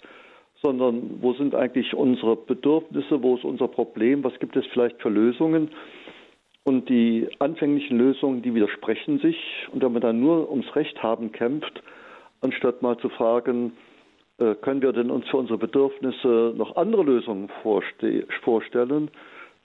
sondern 0.65 1.19
wo 1.21 1.35
sind 1.35 1.55
eigentlich 1.55 1.93
unsere 1.93 2.37
Bedürfnisse, 2.37 3.23
wo 3.23 3.37
ist 3.37 3.45
unser 3.45 3.69
Problem, 3.69 4.25
was 4.25 4.39
gibt 4.39 4.57
es 4.57 4.65
vielleicht 4.73 5.01
für 5.03 5.11
Lösungen. 5.11 5.69
Und 6.65 6.89
die 6.89 7.29
anfänglichen 7.39 7.99
Lösungen, 7.99 8.41
die 8.41 8.55
widersprechen 8.55 9.19
sich. 9.19 9.37
Und 9.71 9.83
wenn 9.83 9.93
man 9.93 10.01
dann 10.01 10.21
nur 10.21 10.51
ums 10.51 10.75
Recht 10.75 11.03
haben 11.03 11.33
kämpft, 11.33 11.83
anstatt 12.41 12.81
mal 12.81 12.97
zu 12.97 13.11
fragen, 13.11 13.73
äh, 14.39 14.55
können 14.55 14.81
wir 14.81 14.95
denn 14.95 15.11
uns 15.11 15.29
für 15.29 15.37
unsere 15.37 15.59
Bedürfnisse 15.59 16.55
noch 16.57 16.77
andere 16.77 17.03
Lösungen 17.03 17.51
vorstellen, 17.63 19.11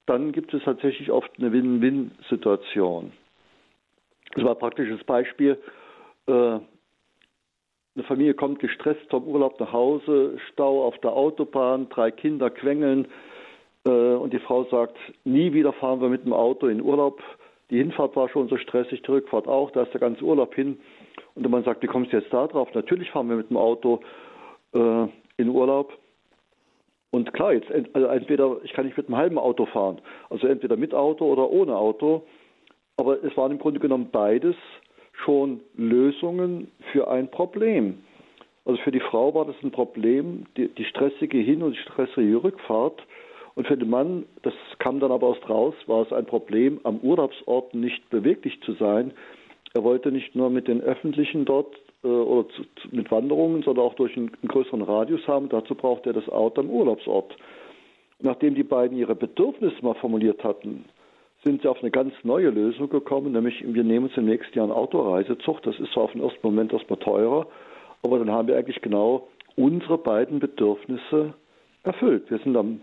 dann 0.06 0.34
gibt 0.34 0.54
es 0.54 0.62
tatsächlich 0.64 1.10
oft 1.12 1.32
eine 1.38 1.54
Win-Win-Situation. 1.54 3.14
Das 4.36 4.44
war 4.44 4.52
ein 4.52 4.60
praktisches 4.60 5.02
Beispiel. 5.06 5.58
Eine 7.96 8.04
Familie 8.06 8.34
kommt 8.34 8.60
gestresst 8.60 9.10
vom 9.10 9.28
Urlaub 9.28 9.60
nach 9.60 9.74
Hause, 9.74 10.38
Stau 10.52 10.86
auf 10.86 10.98
der 11.00 11.14
Autobahn, 11.14 11.90
drei 11.90 12.12
Kinder 12.12 12.50
quengeln 12.50 13.08
äh, 13.86 13.90
und 13.90 14.32
die 14.32 14.40
Frau 14.40 14.64
sagt, 14.66 14.98
nie 15.26 15.54
wieder 15.54 15.74
fahren 15.74 16.02
wir 16.02 16.10
mit 16.10 16.26
dem 16.26 16.34
Auto 16.34 16.68
in 16.68 16.82
Urlaub. 16.82 17.22
Die 17.70 17.78
Hinfahrt 17.78 18.16
war 18.16 18.30
schon 18.30 18.48
so 18.48 18.58
stressig, 18.58 19.02
die 19.02 19.12
Rückfahrt 19.12 19.48
auch, 19.48 19.72
da 19.72 19.84
ist 19.84 19.94
der 19.94 20.02
ganze 20.02 20.24
Urlaub 20.24 20.56
hin. 20.56 20.80
Und 21.36 21.44
der 21.44 21.50
Mann 21.50 21.64
sagt, 21.64 21.84
wie 21.84 21.88
kommst 21.88 22.14
du 22.14 22.18
jetzt 22.18 22.34
da 22.34 22.48
drauf? 22.48 22.70
Natürlich 22.74 23.12
fahren 23.12 23.30
wir 23.30 23.36
mit 23.36 23.50
dem 23.50 23.58
Auto 23.58 24.02
äh, 24.74 25.08
in 25.38 25.50
Urlaub. 25.50 25.98
Und 27.12 27.34
klar, 27.34 27.54
jetzt 27.54 27.72
also 27.72 28.08
entweder 28.08 28.58
ich 28.64 28.74
kann 28.74 28.86
nicht 28.86 28.98
mit 28.98 29.08
einem 29.08 29.18
halben 29.18 29.40
Auto 29.40 29.66
fahren, 29.66 30.00
also 30.30 30.46
entweder 30.48 30.78
mit 30.78 30.94
Auto 30.94 31.26
oder 31.26 31.50
ohne 31.50 31.76
Auto. 31.76 32.24
Aber 32.98 33.24
es 33.24 33.36
waren 33.36 33.52
im 33.52 33.60
Grunde 33.60 33.80
genommen 33.80 34.10
beides 34.12 34.56
schon 35.24 35.62
Lösungen 35.76 36.72
für 36.92 37.10
ein 37.10 37.30
Problem. 37.30 38.00
Also 38.66 38.82
für 38.82 38.92
die 38.92 39.00
Frau 39.00 39.34
war 39.34 39.46
das 39.46 39.56
ein 39.64 39.72
Problem, 39.72 40.46
die, 40.58 40.68
die 40.68 40.86
stressige 40.86 41.38
Hin- 41.38 41.64
und 41.64 41.76
die 41.76 41.82
stressige 41.82 42.44
Rückfahrt. 42.44 43.02
Und 43.56 43.68
für 43.68 43.78
den 43.78 43.90
Mann, 43.90 44.26
das 44.44 44.54
kam 44.78 45.00
dann 45.00 45.12
aber 45.12 45.30
erst 45.30 45.50
raus, 45.50 45.74
war 45.88 46.04
es 46.04 46.14
ein 46.14 46.26
Problem, 46.26 46.80
am 46.84 47.00
Urlaubsort 47.00 47.74
nicht 47.74 48.10
beweglich 48.10 48.62
zu 48.62 48.74
sein. 48.74 49.12
Er 49.74 49.84
wollte 49.84 50.12
nicht 50.12 50.36
nur 50.36 50.50
mit 50.50 50.68
den 50.68 50.82
Öffentlichen 50.82 51.46
dort 51.46 51.76
äh, 52.04 52.08
oder 52.08 52.48
zu, 52.50 52.64
mit 52.92 53.12
Wanderungen, 53.12 53.64
sondern 53.64 53.86
auch 53.86 53.96
durch 53.96 54.16
einen, 54.16 54.30
einen 54.30 54.48
größeren 54.48 54.82
Radius 54.82 55.28
haben. 55.28 55.50
Dazu 55.50 55.76
brauchte 55.76 56.12
er 56.12 56.14
das 56.14 56.30
Auto 56.30 56.62
am 56.62 56.70
Urlaubsort. 56.70 57.36
Nachdem 58.22 58.56
die 58.56 58.64
beiden 58.64 58.98
ihre 58.98 59.16
Bedürfnisse 59.16 59.78
mal 59.82 59.96
formuliert 59.96 60.44
hatten, 60.44 60.86
sind 61.44 61.62
sie 61.62 61.68
auf 61.68 61.80
eine 61.82 61.92
ganz 61.92 62.14
neue 62.24 62.50
Lösung 62.50 62.90
gekommen, 62.90 63.32
nämlich 63.32 63.64
wir 63.66 63.84
nehmen 63.84 64.08
uns 64.08 64.18
im 64.18 64.26
nächsten 64.26 64.58
Jahr 64.58 64.66
einen 64.66 64.74
Autoreisezug. 64.74 65.62
Das 65.64 65.80
ist 65.80 65.92
zwar 65.94 66.04
auf 66.04 66.12
den 66.12 66.22
ersten 66.22 66.46
Moment 66.46 66.74
erstmal 66.74 67.00
teurer, 67.00 67.48
aber 68.04 68.20
dann 68.20 68.32
haben 68.32 68.48
wir 68.48 68.58
eigentlich 68.58 68.82
genau 68.82 69.28
unsere 69.56 69.98
beiden 69.98 70.40
Bedürfnisse 70.40 71.34
erfüllt. 71.84 72.30
Wir 72.30 72.40
sind 72.40 72.56
am 72.58 72.82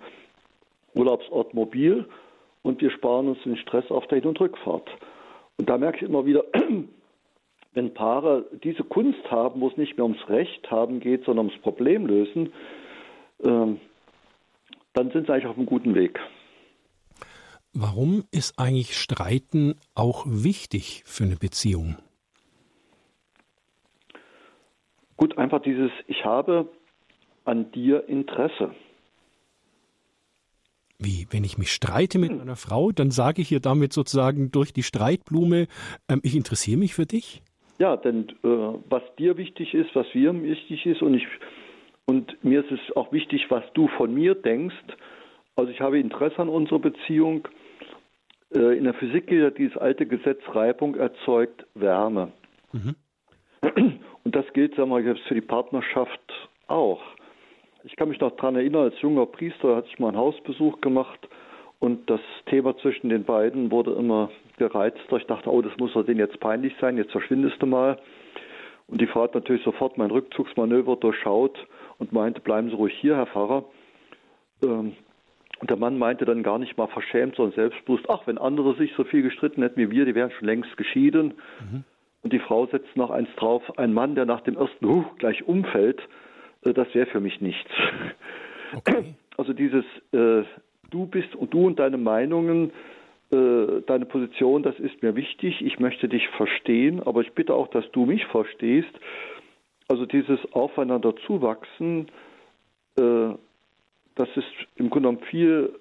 Urlaubsort 0.95 1.53
mobil 1.55 2.07
und 2.63 2.81
wir 2.81 2.91
sparen 2.91 3.29
uns 3.29 3.43
den 3.45 3.57
Stress 3.57 3.91
auf 3.91 4.07
der 4.09 4.19
Hin- 4.19 4.29
und 4.29 4.41
Rückfahrt. 4.41 4.89
Und 5.59 5.69
da 5.69 5.79
merke 5.79 5.99
ich 5.99 6.03
immer 6.03 6.25
wieder, 6.27 6.45
wenn 7.75 7.95
Paare 7.95 8.47
diese 8.65 8.85
Kunst 8.85 9.31
haben, 9.31 9.61
wo 9.61 9.69
es 9.69 9.77
nicht 9.77 9.97
mehr 9.97 10.05
ums 10.05 10.29
Recht 10.29 10.71
haben 10.71 11.01
geht, 11.01 11.25
sondern 11.25 11.47
ums 11.47 11.61
Problem 11.61 12.07
lösen, 12.07 12.53
ähm, 13.45 13.81
dann 14.95 15.11
sind 15.11 15.27
sie 15.27 15.33
eigentlich 15.33 15.47
auf 15.47 15.59
einem 15.59 15.67
guten 15.67 15.95
Weg. 15.95 16.19
Warum 17.79 18.25
ist 18.31 18.59
eigentlich 18.59 18.97
Streiten 18.97 19.75
auch 19.95 20.25
wichtig 20.27 21.03
für 21.05 21.25
eine 21.25 21.37
Beziehung? 21.37 21.97
Gut, 25.19 25.37
einfach 25.37 25.61
dieses, 25.61 25.91
ich 26.07 26.25
habe 26.25 26.71
an 27.45 27.71
dir 27.73 28.09
Interesse. 28.09 28.75
Wie, 30.99 31.27
wenn 31.29 31.45
ich 31.45 31.59
mich 31.59 31.71
streite 31.71 32.19
mit 32.19 32.31
einer 32.31 32.57
Frau, 32.57 32.93
dann 32.93 33.11
sage 33.11 33.43
ich 33.43 33.53
ihr 33.53 33.61
damit 33.61 33.93
sozusagen 33.93 34.51
durch 34.51 34.73
die 34.73 34.83
Streitblume, 34.83 35.67
ähm, 36.09 36.21
ich 36.23 36.35
interessiere 36.35 36.79
mich 36.79 36.95
für 36.95 37.05
dich? 37.05 37.43
Ja, 37.79 37.99
denn 37.99 38.31
äh, 38.43 38.49
was 38.89 39.03
dir 39.19 39.37
wichtig 39.37 39.75
ist, 39.75 39.95
was 39.95 40.07
mir 40.15 40.33
wichtig 40.43 40.87
ist 40.87 41.03
und 41.03 41.13
ich 41.13 41.27
und 42.07 42.43
mir 42.43 42.65
ist 42.65 42.71
es 42.71 42.97
auch 42.97 43.13
wichtig, 43.13 43.51
was 43.51 43.65
du 43.75 43.89
von 43.99 44.15
mir 44.15 44.35
denkst. 44.35 44.75
Also 45.57 45.71
ich 45.71 45.81
habe 45.81 45.99
Interesse 45.99 46.39
an 46.39 46.49
unserer 46.49 46.79
Beziehung. 46.79 47.47
Äh, 48.55 48.79
in 48.79 48.85
der 48.85 48.95
Physik 48.95 49.27
gilt 49.27 49.43
ja 49.43 49.51
dieses 49.51 49.77
alte 49.77 50.07
Gesetz, 50.07 50.41
Reibung 50.49 50.95
erzeugt 50.97 51.67
Wärme. 51.75 52.33
Mhm. 52.73 52.95
Und 54.25 54.35
das 54.35 54.45
gilt, 54.53 54.75
sagen 54.75 54.91
wir 54.91 55.01
jetzt 55.01 55.23
für 55.29 55.35
die 55.35 55.41
Partnerschaft 55.41 56.21
auch. 56.67 57.01
Ich 57.85 57.95
kann 57.97 58.09
mich 58.09 58.21
noch 58.21 58.33
daran 58.33 58.57
erinnern, 58.57 58.83
als 58.83 59.01
junger 59.01 59.27
Priester 59.27 59.77
hatte 59.77 59.89
ich 59.89 59.99
mal 59.99 60.09
einen 60.09 60.17
Hausbesuch 60.17 60.81
gemacht 60.81 61.29
und 61.79 62.11
das 62.11 62.21
Thema 62.47 62.77
zwischen 62.79 63.09
den 63.09 63.25
beiden 63.25 63.71
wurde 63.71 63.93
immer 63.93 64.31
gereizter. 64.59 65.17
Ich 65.17 65.27
dachte, 65.27 65.51
oh, 65.51 65.63
das 65.63 65.77
muss 65.79 65.93
doch 65.93 66.05
denen 66.05 66.19
jetzt 66.19 66.41
peinlich 66.41 66.75
sein, 66.81 66.97
jetzt 66.97 67.13
verschwindest 67.13 67.63
du 67.63 67.67
mal. 67.67 67.99
Und 68.89 69.01
die 69.01 69.07
Frau 69.07 69.23
hat 69.23 69.35
natürlich 69.35 69.63
sofort 69.63 69.99
mein 69.99 70.11
Rückzugsmanöver 70.11 70.97
durchschaut 70.97 71.57
und 71.99 72.13
meinte, 72.13 72.41
bleiben 72.41 72.71
Sie 72.71 72.77
ruhig 72.77 72.95
hier, 73.01 73.17
Herr 73.17 73.27
Pfarrer. 73.27 73.65
Ähm, 74.65 74.97
und 75.59 75.71
der 75.71 75.77
Mann 75.77 75.99
meinte 75.99 76.25
dann 76.25 76.43
gar 76.43 76.59
nicht 76.59 76.77
mal 76.77 76.87
verschämt, 76.89 77.37
sondern 77.37 77.55
selbstbewusst, 77.55 78.05
ach, 78.09 78.27
wenn 78.27 78.39
andere 78.39 78.75
sich 78.77 78.93
so 78.97 79.05
viel 79.05 79.23
gestritten 79.23 79.63
hätten 79.63 79.81
wie 79.81 79.91
wir, 79.91 80.05
die 80.05 80.15
wären 80.15 80.31
schon 80.33 80.47
längst 80.47 80.77
geschieden. 80.77 81.35
Mhm. 81.61 81.85
Und 82.23 82.33
die 82.33 82.39
Frau 82.41 82.67
setzt 82.67 82.97
noch 82.97 83.11
eins 83.11 83.29
drauf, 83.37 83.79
ein 83.79 83.95
Mann, 83.95 84.15
der 84.15 84.27
nach 84.27 84.41
dem 84.41 84.57
ersten 84.57 84.87
Huch 84.87 85.17
gleich 85.19 85.47
umfällt, 85.47 86.01
äh, 86.65 86.73
das 86.73 86.93
wäre 86.95 87.07
für 87.07 87.21
mich 87.21 87.41
nichts. 87.41 87.71
Okay. 88.75 89.15
Also 89.37 89.53
dieses 89.53 89.85
äh, 90.11 90.43
du 90.91 91.07
bist 91.07 91.35
und 91.35 91.55
du 91.55 91.67
und 91.67 91.79
deine 91.79 91.99
Meinungen, 91.99 92.73
äh, 93.33 93.83
deine 93.87 94.07
Position, 94.07 94.63
das 94.63 94.79
ist 94.79 95.03
mir 95.03 95.17
wichtig. 95.17 95.65
Ich 95.65 95.79
möchte 95.79 96.09
dich 96.09 96.29
verstehen, 96.31 97.03
aber 97.03 97.21
ich 97.21 97.33
bitte 97.33 97.55
auch, 97.55 97.69
dass 97.69 97.91
du 97.93 98.07
mich 98.07 98.25
verstehst. 98.27 98.91
Also 99.89 100.07
dieses 100.07 100.41
Aufeinander 100.53 101.15
zuwachsen, 101.27 102.09
äh, 102.99 103.29
das 104.17 104.29
ist 104.35 104.47
im 104.75 104.91
Grunde 104.91 105.09
genommen 105.09 105.27
viel 105.31 105.79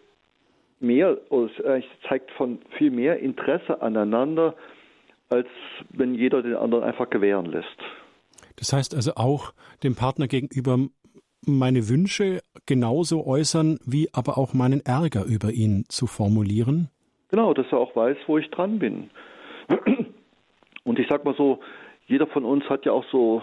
mehr, 0.80 1.18
oder 1.32 1.50
es 1.78 1.86
zeigt 2.08 2.32
von 2.32 2.60
viel 2.78 2.92
mehr 2.92 3.20
Interesse 3.20 3.82
aneinander, 3.82 4.56
als 5.30 5.48
wenn 5.90 6.14
jeder 6.14 6.44
den 6.44 6.56
anderen 6.56 6.84
einfach 6.84 7.10
gewähren 7.10 7.48
lässt. 7.48 7.78
Das 8.58 8.72
heißt 8.72 8.94
also 8.94 9.16
auch 9.16 9.54
dem 9.84 9.96
Partner 9.96 10.28
gegenüber 10.28 10.78
meine 11.48 11.90
Wünsche 11.90 12.42
genauso 12.66 13.26
äußern, 13.26 13.80
wie 13.86 14.10
aber 14.14 14.38
auch 14.38 14.54
meinen 14.54 14.82
Ärger 14.86 15.26
über 15.26 15.52
ihn 15.52 15.86
zu 15.90 16.08
formulieren? 16.08 16.90
Genau, 17.30 17.54
dass 17.54 17.68
er 17.72 17.80
auch 17.80 17.96
weiß, 17.96 18.18
wo 18.28 18.38
ich 18.38 18.50
dran 18.52 18.80
bin. 18.80 19.10
Und 20.84 21.00
ich 21.00 21.08
sag 21.10 21.26
mal 21.26 21.36
so, 21.36 21.60
jeder 22.08 22.28
von 22.28 22.46
uns 22.46 22.64
hat 22.66 22.86
ja 22.86 22.92
auch 22.92 23.06
so 23.12 23.42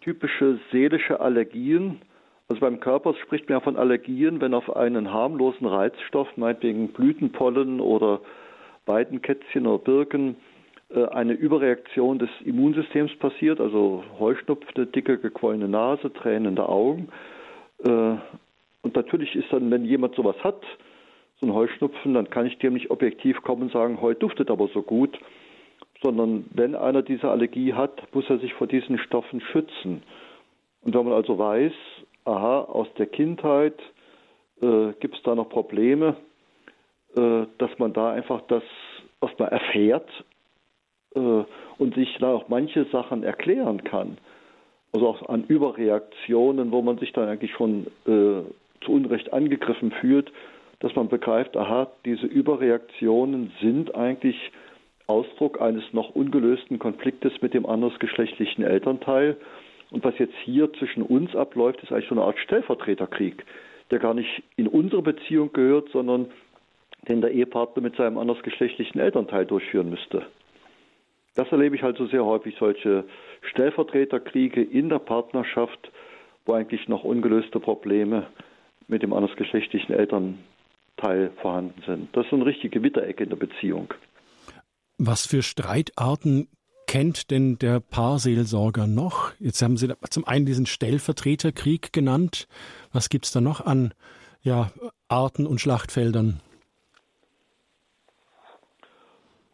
typische 0.00 0.58
seelische 0.72 1.20
Allergien. 1.20 2.00
Also 2.48 2.60
beim 2.60 2.80
Körper 2.80 3.14
spricht 3.14 3.48
man 3.48 3.58
ja 3.58 3.60
von 3.60 3.76
Allergien, 3.76 4.40
wenn 4.40 4.52
auf 4.52 4.74
einen 4.76 5.12
harmlosen 5.12 5.66
Reizstoff, 5.66 6.28
meinetwegen 6.36 6.88
Blütenpollen 6.88 7.80
oder 7.80 8.20
Weidenkätzchen 8.86 9.66
oder 9.66 9.82
Birken, 9.82 10.36
äh, 10.90 11.06
eine 11.06 11.32
Überreaktion 11.32 12.18
des 12.18 12.28
Immunsystems 12.44 13.16
passiert, 13.16 13.60
also 13.60 14.04
Heuschnupfen, 14.18 14.92
dicke 14.92 15.18
gequollene 15.18 15.68
Nase, 15.68 16.12
tränende 16.12 16.68
Augen. 16.68 17.08
Äh, 17.82 18.16
und 18.82 18.94
natürlich 18.94 19.34
ist 19.34 19.50
dann, 19.50 19.70
wenn 19.70 19.86
jemand 19.86 20.14
sowas 20.14 20.36
hat, 20.44 20.62
so 21.40 21.46
ein 21.46 21.54
Heuschnupfen, 21.54 22.12
dann 22.12 22.28
kann 22.28 22.46
ich 22.46 22.58
dem 22.58 22.74
nicht 22.74 22.90
objektiv 22.90 23.40
kommen 23.42 23.62
und 23.62 23.72
sagen, 23.72 24.00
heute 24.02 24.20
duftet 24.20 24.50
aber 24.50 24.68
so 24.68 24.82
gut, 24.82 25.18
sondern 26.02 26.44
wenn 26.52 26.74
einer 26.74 27.02
diese 27.02 27.30
Allergie 27.30 27.72
hat, 27.72 28.02
muss 28.14 28.28
er 28.28 28.38
sich 28.38 28.52
vor 28.52 28.66
diesen 28.66 28.98
Stoffen 28.98 29.40
schützen. 29.40 30.02
Und 30.82 30.94
wenn 30.94 31.04
man 31.04 31.14
also 31.14 31.38
weiß, 31.38 31.72
aha, 32.24 32.60
aus 32.62 32.88
der 32.98 33.06
Kindheit 33.06 33.78
äh, 34.60 34.92
gibt 35.00 35.16
es 35.16 35.22
da 35.22 35.34
noch 35.34 35.48
Probleme, 35.48 36.16
äh, 37.16 37.46
dass 37.58 37.78
man 37.78 37.92
da 37.92 38.12
einfach 38.12 38.42
das 38.48 38.62
erstmal 39.20 39.50
erfährt 39.50 40.08
äh, 41.14 41.44
und 41.78 41.94
sich 41.94 42.16
da 42.18 42.34
auch 42.34 42.48
manche 42.48 42.84
Sachen 42.86 43.22
erklären 43.22 43.84
kann. 43.84 44.18
Also 44.92 45.08
auch 45.08 45.28
an 45.28 45.44
Überreaktionen, 45.44 46.70
wo 46.70 46.82
man 46.82 46.98
sich 46.98 47.12
dann 47.12 47.28
eigentlich 47.28 47.52
schon 47.52 47.86
äh, 48.06 48.42
zu 48.84 48.92
Unrecht 48.92 49.32
angegriffen 49.32 49.90
fühlt, 49.92 50.32
dass 50.80 50.94
man 50.94 51.08
begreift, 51.08 51.56
aha, 51.56 51.90
diese 52.04 52.26
Überreaktionen 52.26 53.52
sind 53.60 53.94
eigentlich 53.94 54.36
Ausdruck 55.06 55.60
eines 55.60 55.84
noch 55.92 56.14
ungelösten 56.14 56.78
Konfliktes 56.78 57.32
mit 57.40 57.54
dem 57.54 57.66
andersgeschlechtlichen 57.66 58.64
Elternteil. 58.64 59.36
Und 59.94 60.02
was 60.02 60.18
jetzt 60.18 60.34
hier 60.44 60.72
zwischen 60.72 61.04
uns 61.04 61.36
abläuft, 61.36 61.80
ist 61.84 61.92
eigentlich 61.92 62.08
so 62.08 62.16
eine 62.16 62.24
Art 62.24 62.36
Stellvertreterkrieg, 62.40 63.44
der 63.92 64.00
gar 64.00 64.12
nicht 64.12 64.42
in 64.56 64.66
unsere 64.66 65.02
Beziehung 65.02 65.52
gehört, 65.52 65.88
sondern 65.92 66.32
den 67.06 67.20
der 67.20 67.30
Ehepartner 67.30 67.80
mit 67.80 67.94
seinem 67.94 68.18
andersgeschlechtlichen 68.18 69.00
Elternteil 69.00 69.46
durchführen 69.46 69.90
müsste. 69.90 70.26
Das 71.36 71.46
erlebe 71.52 71.76
ich 71.76 71.84
halt 71.84 71.96
so 71.96 72.06
sehr 72.06 72.24
häufig, 72.24 72.56
solche 72.58 73.04
Stellvertreterkriege 73.42 74.64
in 74.64 74.88
der 74.88 74.98
Partnerschaft, 74.98 75.92
wo 76.44 76.54
eigentlich 76.54 76.88
noch 76.88 77.04
ungelöste 77.04 77.60
Probleme 77.60 78.26
mit 78.88 79.04
dem 79.04 79.12
andersgeschlechtlichen 79.12 79.94
Elternteil 79.94 81.30
vorhanden 81.40 81.80
sind. 81.86 82.08
Das 82.16 82.26
ist 82.26 82.32
eine 82.32 82.46
richtige 82.46 82.82
Witterecke 82.82 83.22
in 83.22 83.30
der 83.30 83.36
Beziehung. 83.36 83.94
Was 84.98 85.24
für 85.24 85.44
Streitarten 85.44 86.48
kennt 86.94 87.32
denn 87.32 87.58
der 87.58 87.80
Paarseelsorger 87.80 88.86
noch? 88.86 89.32
Jetzt 89.40 89.60
haben 89.62 89.76
Sie 89.76 89.92
zum 90.10 90.28
einen 90.28 90.46
diesen 90.46 90.64
Stellvertreterkrieg 90.64 91.92
genannt. 91.92 92.46
Was 92.92 93.08
gibt 93.08 93.24
es 93.24 93.32
da 93.32 93.40
noch 93.40 93.60
an 93.66 93.92
ja, 94.42 94.70
Arten 95.08 95.44
und 95.44 95.60
Schlachtfeldern? 95.60 96.40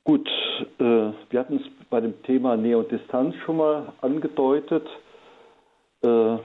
Gut, 0.05 0.29
äh, 0.81 0.83
wir 0.83 1.41
hatten 1.41 1.57
es 1.57 1.63
bei 1.89 2.03
dem 2.03 2.23
Thema 2.25 2.59
Nähe 2.59 2.77
und 2.77 2.93
Distanz 2.93 3.35
schon 3.47 3.57
mal 3.57 3.91
angedeutet. 4.03 4.87
Äh, 6.03 6.37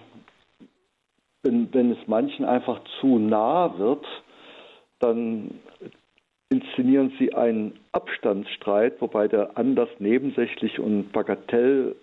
wenn, 1.43 1.73
wenn 1.73 1.91
es 1.91 2.07
manchen 2.07 2.45
einfach 2.45 2.79
zu 3.01 3.19
nah 3.19 3.77
wird, 3.77 4.05
dann 4.99 5.59
inszenieren 6.49 7.11
sie 7.17 7.33
einen 7.33 7.73
Abstandsstreit, 7.91 9.01
wobei 9.01 9.27
der 9.27 9.57
Anlass 9.57 9.89
nebensächlich 9.99 10.79
und 10.79 11.11
bagatellhaft 11.11 11.95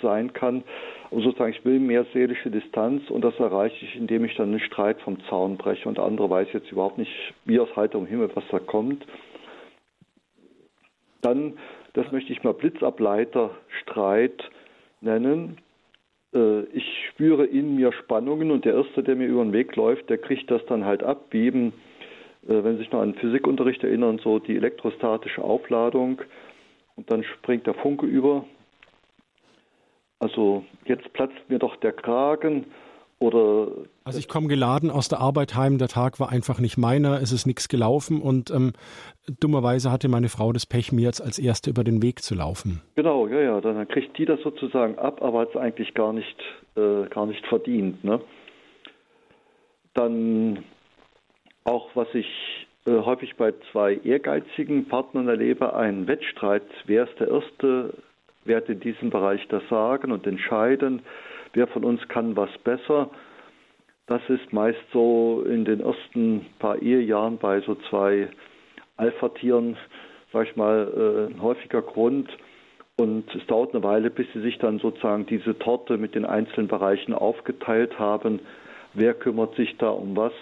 sein 0.00 0.32
kann. 0.32 0.64
Und 1.10 1.22
sozusagen, 1.22 1.52
ich 1.52 1.64
will 1.64 1.78
mehr 1.78 2.06
seelische 2.12 2.50
Distanz 2.50 3.08
und 3.10 3.22
das 3.22 3.38
erreiche 3.38 3.84
ich, 3.84 3.96
indem 3.96 4.24
ich 4.24 4.34
dann 4.36 4.50
einen 4.50 4.60
Streit 4.60 5.00
vom 5.02 5.20
Zaun 5.28 5.56
breche 5.56 5.88
und 5.88 5.98
der 5.98 6.04
andere 6.04 6.30
weiß 6.30 6.48
jetzt 6.52 6.72
überhaupt 6.72 6.98
nicht, 6.98 7.12
wie 7.44 7.60
aus 7.60 7.74
heiterem 7.76 8.06
Himmel, 8.06 8.30
was 8.34 8.44
da 8.50 8.58
kommt. 8.58 9.06
Dann, 11.20 11.58
das 11.92 12.10
möchte 12.12 12.32
ich 12.32 12.42
mal 12.44 12.54
Blitzableiterstreit 12.54 14.50
nennen. 15.00 15.58
Äh, 16.34 16.62
ich 16.72 16.84
spüre 17.10 17.44
in 17.44 17.76
mir 17.76 17.92
Spannungen 17.92 18.50
und 18.50 18.64
der 18.64 18.74
Erste, 18.74 19.02
der 19.02 19.16
mir 19.16 19.26
über 19.26 19.44
den 19.44 19.52
Weg 19.52 19.76
läuft, 19.76 20.08
der 20.08 20.18
kriegt 20.18 20.50
das 20.50 20.64
dann 20.66 20.84
halt 20.84 21.02
ab, 21.02 21.26
wie 21.30 21.46
eben 21.46 21.72
wenn 22.46 22.76
Sie 22.76 22.84
sich 22.84 22.92
noch 22.92 23.00
an 23.00 23.14
Physikunterricht 23.14 23.82
erinnern, 23.82 24.20
so 24.22 24.38
die 24.38 24.56
elektrostatische 24.56 25.42
Aufladung 25.42 26.22
und 26.96 27.10
dann 27.10 27.24
springt 27.24 27.66
der 27.66 27.74
Funke 27.74 28.06
über. 28.06 28.44
Also 30.18 30.64
jetzt 30.86 31.12
platzt 31.12 31.48
mir 31.48 31.58
doch 31.58 31.76
der 31.76 31.92
Kragen 31.92 32.66
oder. 33.18 33.68
Also 34.04 34.18
ich 34.18 34.28
komme 34.28 34.48
geladen 34.48 34.90
aus 34.90 35.08
der 35.08 35.20
Arbeit 35.20 35.54
heim, 35.54 35.78
der 35.78 35.88
Tag 35.88 36.20
war 36.20 36.30
einfach 36.30 36.58
nicht 36.58 36.76
meiner, 36.78 37.20
es 37.20 37.32
ist 37.32 37.46
nichts 37.46 37.68
gelaufen 37.68 38.22
und 38.22 38.50
ähm, 38.50 38.72
dummerweise 39.40 39.90
hatte 39.90 40.08
meine 40.08 40.28
Frau 40.28 40.52
das 40.52 40.66
Pech, 40.66 40.92
mir 40.92 41.02
jetzt 41.02 41.20
als 41.20 41.38
Erste 41.38 41.70
über 41.70 41.84
den 41.84 42.02
Weg 42.02 42.22
zu 42.22 42.34
laufen. 42.34 42.82
Genau, 42.94 43.26
ja, 43.26 43.40
ja, 43.40 43.60
dann 43.60 43.86
kriegt 43.88 44.16
die 44.18 44.24
das 44.24 44.40
sozusagen 44.42 44.98
ab, 44.98 45.22
aber 45.22 45.40
hat 45.40 45.50
es 45.50 45.56
eigentlich 45.56 45.94
gar 45.94 46.12
nicht, 46.12 46.36
äh, 46.76 47.08
gar 47.08 47.26
nicht 47.26 47.44
verdient. 47.46 48.04
Ne? 48.04 48.20
Dann 49.94 50.64
auch 51.66 51.90
was 51.94 52.08
ich 52.14 52.66
äh, 52.86 52.92
häufig 52.92 53.36
bei 53.36 53.52
zwei 53.72 53.96
ehrgeizigen 54.04 54.86
Partnern 54.86 55.28
erlebe, 55.28 55.74
ein 55.74 56.06
Wettstreit, 56.06 56.62
wer 56.86 57.04
ist 57.04 57.18
der 57.18 57.28
Erste, 57.28 57.94
wer 58.44 58.58
hat 58.58 58.68
in 58.68 58.80
diesem 58.80 59.10
Bereich 59.10 59.46
das 59.48 59.62
Sagen 59.68 60.12
und 60.12 60.26
Entscheiden, 60.26 61.02
wer 61.52 61.66
von 61.66 61.84
uns 61.84 62.06
kann 62.08 62.36
was 62.36 62.50
besser. 62.58 63.10
Das 64.06 64.22
ist 64.28 64.52
meist 64.52 64.78
so 64.92 65.44
in 65.44 65.64
den 65.64 65.80
ersten 65.80 66.46
paar 66.60 66.80
Ehejahren 66.80 67.38
bei 67.38 67.60
so 67.62 67.74
zwei 67.90 68.28
Alpha-Tieren, 68.96 69.76
sag 70.32 70.48
ich 70.48 70.56
mal, 70.56 71.28
äh, 71.28 71.32
ein 71.32 71.42
häufiger 71.42 71.82
Grund. 71.82 72.28
Und 72.98 73.34
es 73.34 73.44
dauert 73.46 73.74
eine 73.74 73.82
Weile, 73.82 74.08
bis 74.08 74.26
sie 74.32 74.40
sich 74.40 74.58
dann 74.58 74.78
sozusagen 74.78 75.26
diese 75.26 75.58
Torte 75.58 75.98
mit 75.98 76.14
den 76.14 76.24
einzelnen 76.24 76.68
Bereichen 76.68 77.12
aufgeteilt 77.12 77.98
haben. 77.98 78.40
Wer 78.94 79.12
kümmert 79.12 79.54
sich 79.56 79.76
da 79.76 79.90
um 79.90 80.16
was? 80.16 80.32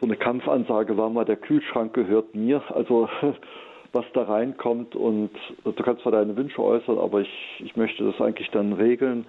So 0.00 0.06
eine 0.06 0.16
Kampfansage 0.16 0.96
war 0.96 1.10
mal, 1.10 1.24
der 1.24 1.36
Kühlschrank 1.36 1.94
gehört 1.94 2.34
mir. 2.34 2.62
Also 2.74 3.08
was 3.92 4.04
da 4.12 4.22
reinkommt 4.24 4.94
und 4.94 5.30
du 5.64 5.72
kannst 5.72 6.02
zwar 6.02 6.12
deine 6.12 6.36
Wünsche 6.36 6.62
äußern, 6.62 6.98
aber 6.98 7.22
ich, 7.22 7.62
ich 7.64 7.74
möchte 7.74 8.04
das 8.04 8.20
eigentlich 8.20 8.50
dann 8.50 8.74
regeln. 8.74 9.24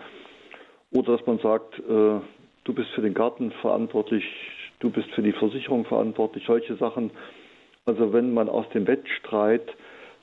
Oder 0.91 1.17
dass 1.17 1.25
man 1.25 1.39
sagt, 1.39 1.79
äh, 1.79 2.19
du 2.63 2.73
bist 2.73 2.89
für 2.89 3.01
den 3.01 3.13
Garten 3.13 3.51
verantwortlich, 3.61 4.25
du 4.79 4.89
bist 4.89 5.09
für 5.11 5.21
die 5.21 5.31
Versicherung 5.31 5.85
verantwortlich, 5.85 6.43
solche 6.45 6.75
Sachen. 6.75 7.11
Also 7.85 8.11
wenn 8.11 8.33
man 8.33 8.49
aus 8.49 8.67
dem 8.69 8.85
Wettstreit 8.85 9.75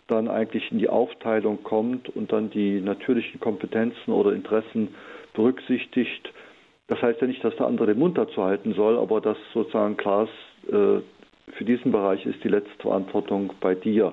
dann 0.06 0.28
eigentlich 0.28 0.70
in 0.70 0.78
die 0.78 0.88
Aufteilung 0.88 1.62
kommt 1.62 2.09
und 2.11 2.32
dann 2.32 2.50
die 2.50 2.80
natürlichen 2.80 3.40
Kompetenzen 3.40 4.12
oder 4.12 4.32
Interessen 4.32 4.94
berücksichtigt, 5.35 6.32
das 6.88 7.03
heißt 7.03 7.20
ja 7.20 7.27
nicht, 7.27 7.42
dass 7.42 7.57
der 7.57 7.66
andere 7.66 7.88
den 7.88 7.99
Mund 7.99 8.16
dazu 8.16 8.42
halten 8.42 8.75
soll, 8.75 8.99
aber 8.99 9.20
dass 9.20 9.37
sozusagen 9.53 9.96
klar 9.96 10.25
ist, 10.25 10.72
äh, 10.72 11.01
für 11.53 11.64
diesen 11.64 11.92
Bereich 11.92 12.25
ist 12.27 12.42
die 12.44 12.49
letzte 12.49 12.77
Verantwortung 12.81 13.53
bei 13.61 13.75
dir. 13.75 14.12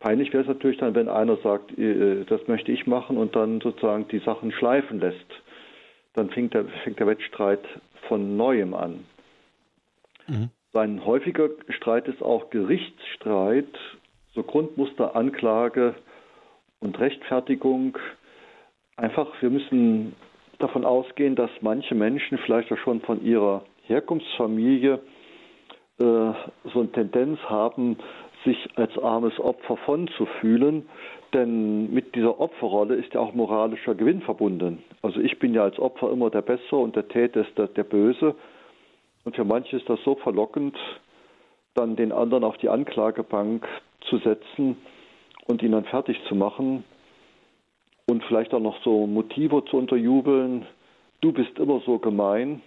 Peinlich 0.00 0.32
wäre 0.32 0.42
es 0.42 0.48
natürlich 0.48 0.78
dann, 0.78 0.94
wenn 0.94 1.08
einer 1.08 1.36
sagt, 1.38 1.76
äh, 1.78 2.24
das 2.24 2.46
möchte 2.46 2.72
ich 2.72 2.86
machen 2.86 3.16
und 3.16 3.34
dann 3.36 3.60
sozusagen 3.60 4.06
die 4.08 4.20
Sachen 4.20 4.52
schleifen 4.52 5.00
lässt. 5.00 5.26
Dann 6.14 6.30
fängt 6.30 6.54
der, 6.54 6.64
fängt 6.84 6.98
der 7.00 7.06
Wettstreit 7.06 7.64
von 8.06 8.36
neuem 8.36 8.74
an. 8.74 9.04
Mhm. 10.26 10.50
Ein 10.74 11.04
häufiger 11.04 11.48
Streit 11.70 12.06
ist 12.06 12.22
auch 12.22 12.50
Gerichtsstreit, 12.50 13.78
so 14.34 14.42
Grundmuster, 14.42 15.16
Anklage 15.16 15.94
und 16.80 16.98
Rechtfertigung. 17.00 17.98
Einfach, 18.96 19.28
wir 19.40 19.50
müssen 19.50 20.14
davon 20.58 20.84
ausgehen, 20.84 21.36
dass 21.36 21.50
manche 21.60 21.94
Menschen 21.94 22.38
vielleicht 22.38 22.72
auch 22.72 22.78
schon 22.78 23.00
von 23.00 23.24
ihrer 23.24 23.62
Herkunftsfamilie 23.82 24.94
äh, 24.94 26.02
so 26.02 26.80
eine 26.80 26.92
Tendenz 26.92 27.38
haben, 27.48 27.96
sich 28.44 28.68
als 28.76 28.96
armes 28.98 29.38
Opfer 29.40 29.76
von 29.78 30.08
zu 30.16 30.26
fühlen. 30.40 30.88
Denn 31.34 31.92
mit 31.92 32.14
dieser 32.14 32.40
Opferrolle 32.40 32.94
ist 32.94 33.12
ja 33.14 33.20
auch 33.20 33.34
moralischer 33.34 33.94
Gewinn 33.94 34.22
verbunden. 34.22 34.82
Also 35.02 35.20
ich 35.20 35.38
bin 35.38 35.54
ja 35.54 35.62
als 35.62 35.78
Opfer 35.78 36.10
immer 36.10 36.30
der 36.30 36.42
Bessere 36.42 36.76
und 36.76 36.96
der 36.96 37.08
Täter 37.08 37.42
ist 37.42 37.56
der, 37.58 37.66
der 37.68 37.84
Böse. 37.84 38.34
Und 39.24 39.36
für 39.36 39.44
manche 39.44 39.76
ist 39.76 39.88
das 39.88 40.00
so 40.04 40.14
verlockend, 40.14 40.76
dann 41.74 41.96
den 41.96 42.12
anderen 42.12 42.44
auf 42.44 42.56
die 42.58 42.68
Anklagebank 42.68 43.68
zu 44.08 44.18
setzen 44.18 44.76
und 45.46 45.62
ihn 45.62 45.72
dann 45.72 45.84
fertig 45.84 46.18
zu 46.28 46.34
machen, 46.34 46.84
und 48.08 48.24
vielleicht 48.24 48.54
auch 48.54 48.60
noch 48.60 48.82
so 48.82 49.06
Motive 49.06 49.64
zu 49.66 49.76
unterjubeln. 49.76 50.66
Du 51.20 51.32
bist 51.32 51.58
immer 51.58 51.80
so 51.84 51.98
gemein. 51.98 52.62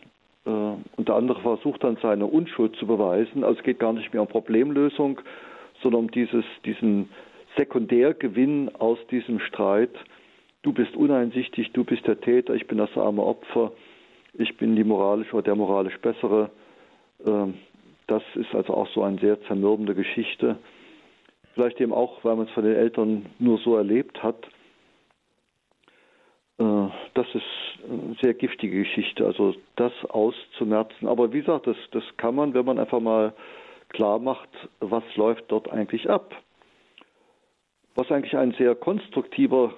Äh, 0.46 0.50
und 0.50 1.08
der 1.08 1.16
andere 1.16 1.42
versucht 1.42 1.84
dann 1.84 1.98
seine 2.02 2.28
Unschuld 2.28 2.76
zu 2.76 2.86
beweisen. 2.86 3.44
Also 3.44 3.60
es 3.60 3.64
geht 3.64 3.80
gar 3.80 3.94
nicht 3.94 4.14
mehr 4.14 4.22
um 4.22 4.28
Problemlösung, 4.28 5.20
sondern 5.82 6.02
um 6.02 6.12
dieses, 6.12 6.46
diesen 6.64 7.10
Sekundärgewinn 7.58 8.74
aus 8.76 9.00
diesem 9.10 9.40
Streit. 9.40 9.92
Du 10.62 10.74
bist 10.74 10.96
uneinsichtig, 10.96 11.72
du 11.74 11.84
bist 11.84 12.06
der 12.06 12.22
Täter, 12.22 12.54
ich 12.54 12.68
bin 12.68 12.78
das 12.78 12.96
arme 12.96 13.24
Opfer, 13.24 13.72
ich 14.36 14.58
bin 14.58 14.76
die 14.76 14.84
moralisch 14.84 15.34
oder 15.34 15.44
der 15.44 15.56
moralisch 15.56 15.98
Bessere. 16.02 16.52
Ähm, 17.26 17.56
das 18.06 18.22
ist 18.36 18.54
also 18.54 18.76
auch 18.76 18.88
so 18.90 19.02
eine 19.02 19.18
sehr 19.20 19.42
zermürbende 19.44 19.96
Geschichte. 19.96 20.58
Vielleicht 21.56 21.82
eben 21.82 21.94
auch, 21.94 22.24
weil 22.24 22.36
man 22.36 22.46
es 22.46 22.52
von 22.52 22.64
den 22.64 22.76
Eltern 22.76 23.26
nur 23.40 23.58
so 23.58 23.76
erlebt 23.76 24.22
hat. 24.22 24.48
Äh, 26.62 26.90
das 27.16 27.28
ist 27.34 27.90
eine 27.90 28.16
sehr 28.22 28.34
giftige 28.34 28.84
Geschichte, 28.84 29.26
also 29.26 29.56
das 29.76 29.92
auszumerzen. 30.10 31.08
Aber 31.08 31.34
wie 31.34 31.40
gesagt, 31.40 31.68
das, 31.68 31.78
das 31.92 32.04
kann 32.18 32.36
man, 32.36 32.54
wenn 32.54 32.66
man 32.66 32.80
einfach 32.80 33.00
mal 33.00 33.34
klar 33.90 34.20
macht, 34.20 34.50
was 34.80 35.04
läuft 35.16 35.46
dort 35.48 35.70
eigentlich 35.70 36.10
ab. 36.10 36.36
Was 37.96 38.12
eigentlich 38.12 38.38
ein 38.38 38.54
sehr 38.54 38.76
konstruktiver 38.76 39.74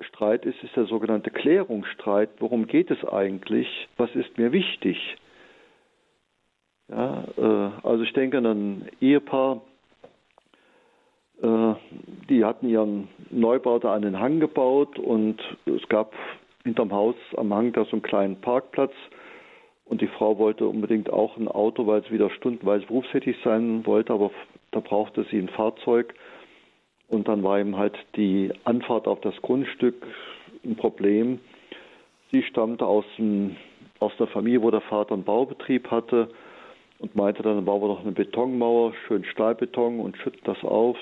Streit 0.00 0.46
ist, 0.46 0.62
ist 0.62 0.74
der 0.74 0.86
sogenannte 0.86 1.30
Klärungsstreit. 1.30 2.30
Worum 2.38 2.66
geht 2.66 2.90
es 2.90 3.04
eigentlich? 3.04 3.68
Was 3.96 4.14
ist 4.14 4.38
mir 4.38 4.52
wichtig? 4.52 4.98
Ja, 6.88 7.24
äh, 7.36 7.86
also 7.86 8.02
ich 8.04 8.12
denke 8.12 8.38
an 8.38 8.46
ein 8.46 8.88
Ehepaar, 9.00 9.60
die 11.42 12.44
hatten 12.44 12.68
ihren 12.68 13.08
Neubau 13.30 13.80
da 13.80 13.94
an 13.94 14.02
den 14.02 14.20
Hang 14.20 14.38
gebaut 14.38 14.98
und 14.98 15.40
es 15.66 15.88
gab 15.88 16.14
hinterm 16.62 16.92
Haus 16.92 17.16
am 17.36 17.52
Hang 17.52 17.72
da 17.72 17.84
so 17.84 17.92
einen 17.92 18.02
kleinen 18.02 18.40
Parkplatz 18.40 18.92
und 19.84 20.00
die 20.00 20.06
Frau 20.06 20.38
wollte 20.38 20.66
unbedingt 20.66 21.10
auch 21.10 21.36
ein 21.36 21.48
Auto, 21.48 21.86
weil 21.86 22.02
sie 22.04 22.12
wieder 22.12 22.30
stundenweise 22.30 22.86
berufstätig 22.86 23.36
sein 23.44 23.84
wollte, 23.84 24.12
aber 24.12 24.30
da 24.70 24.80
brauchte 24.80 25.24
sie 25.30 25.38
ein 25.38 25.48
Fahrzeug. 25.50 26.14
Und 27.08 27.28
dann 27.28 27.42
war 27.42 27.60
ihm 27.60 27.76
halt 27.76 27.94
die 28.16 28.50
Anfahrt 28.64 29.06
auf 29.06 29.20
das 29.20 29.34
Grundstück 29.42 30.06
ein 30.64 30.76
Problem. 30.76 31.40
Sie 32.30 32.42
stammte 32.44 32.86
aus, 32.86 33.04
dem, 33.18 33.56
aus 33.98 34.12
der 34.18 34.28
Familie, 34.28 34.62
wo 34.62 34.70
der 34.70 34.80
Vater 34.80 35.12
einen 35.12 35.24
Baubetrieb 35.24 35.90
hatte 35.90 36.30
und 36.98 37.14
meinte 37.14 37.42
dann, 37.42 37.56
dann 37.56 37.64
bauen 37.66 37.82
wir 37.82 37.88
doch 37.88 38.00
eine 38.00 38.12
Betonmauer, 38.12 38.94
schön 39.06 39.24
Stahlbeton 39.24 40.00
und 40.00 40.16
schütten 40.16 40.40
das 40.44 40.62
auf. 40.64 40.96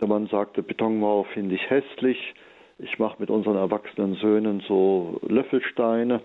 Der 0.00 0.08
Mann 0.08 0.28
sagte, 0.28 0.62
Betonmauer 0.62 1.24
finde 1.26 1.56
ich 1.56 1.70
hässlich. 1.70 2.34
Ich 2.78 2.98
mache 2.98 3.16
mit 3.18 3.30
unseren 3.30 3.56
erwachsenen 3.56 4.14
Söhnen 4.14 4.60
so 4.68 5.18
Löffelsteine. 5.26 6.20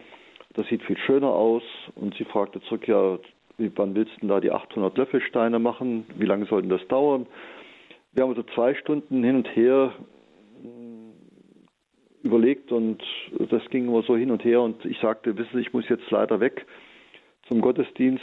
Das 0.53 0.67
sieht 0.67 0.83
viel 0.83 0.97
schöner 0.97 1.29
aus. 1.29 1.63
Und 1.95 2.15
sie 2.15 2.25
fragte 2.25 2.62
zurück, 2.62 2.88
ja, 2.88 3.17
wann 3.57 3.95
willst 3.95 4.15
du 4.15 4.19
denn 4.21 4.29
da 4.29 4.39
die 4.39 4.51
800 4.51 4.95
Löffelsteine 4.97 5.57
machen? 5.57 6.05
Wie 6.17 6.25
lange 6.25 6.45
soll 6.45 6.62
das 6.63 6.88
dauern? 6.88 7.25
Wir 8.13 8.23
haben 8.23 8.29
also 8.29 8.43
zwei 8.53 8.75
Stunden 8.75 9.23
hin 9.23 9.38
und 9.38 9.47
her 9.55 9.91
äh, 10.63 12.27
überlegt 12.27 12.71
und 12.71 13.01
das 13.49 13.67
ging 13.71 13.88
immer 13.88 14.03
so 14.03 14.15
hin 14.15 14.29
und 14.29 14.43
her 14.43 14.62
und 14.62 14.86
ich 14.86 14.99
sagte, 14.99 15.36
wissen 15.36 15.49
Sie, 15.53 15.62
ich 15.62 15.73
muss 15.73 15.89
jetzt 15.89 16.09
leider 16.12 16.39
weg 16.39 16.65
zum 17.47 17.59
Gottesdienst 17.59 18.21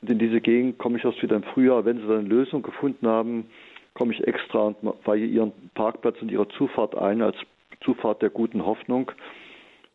und 0.00 0.10
in 0.10 0.18
diese 0.18 0.40
Gegend 0.40 0.78
komme 0.78 0.96
ich 0.96 1.04
erst 1.04 1.22
wieder 1.22 1.36
im 1.36 1.42
Frühjahr. 1.42 1.84
Wenn 1.84 1.98
Sie 1.98 2.06
dann 2.06 2.20
eine 2.20 2.28
Lösung 2.28 2.62
gefunden 2.62 3.06
haben, 3.06 3.50
komme 3.98 4.14
ich 4.14 4.26
extra 4.26 4.60
und 4.60 4.76
weihe 5.04 5.26
Ihren 5.26 5.52
Parkplatz 5.74 6.22
und 6.22 6.30
Ihre 6.30 6.48
Zufahrt 6.48 6.96
ein 6.96 7.20
als 7.20 7.36
Zufahrt 7.84 8.22
der 8.22 8.30
guten 8.30 8.64
Hoffnung. 8.64 9.10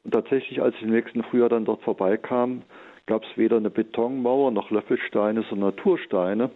Und 0.03 0.13
tatsächlich, 0.13 0.61
als 0.61 0.75
ich 0.75 0.83
im 0.83 0.91
nächsten 0.91 1.23
Frühjahr 1.23 1.49
dann 1.49 1.65
dort 1.65 1.81
vorbeikam, 1.83 2.63
gab 3.05 3.23
es 3.23 3.37
weder 3.37 3.57
eine 3.57 3.69
Betonmauer 3.69 4.51
noch 4.51 4.71
Löffelsteine, 4.71 5.43
sondern 5.49 5.69
Natursteine. 5.69 6.51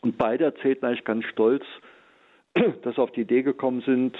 Und 0.00 0.16
beide 0.16 0.44
erzählten 0.44 0.86
eigentlich 0.86 1.04
ganz 1.04 1.24
stolz, 1.26 1.64
dass 2.82 2.94
sie 2.94 3.02
auf 3.02 3.12
die 3.12 3.22
Idee 3.22 3.42
gekommen 3.42 3.82
sind, 3.82 4.16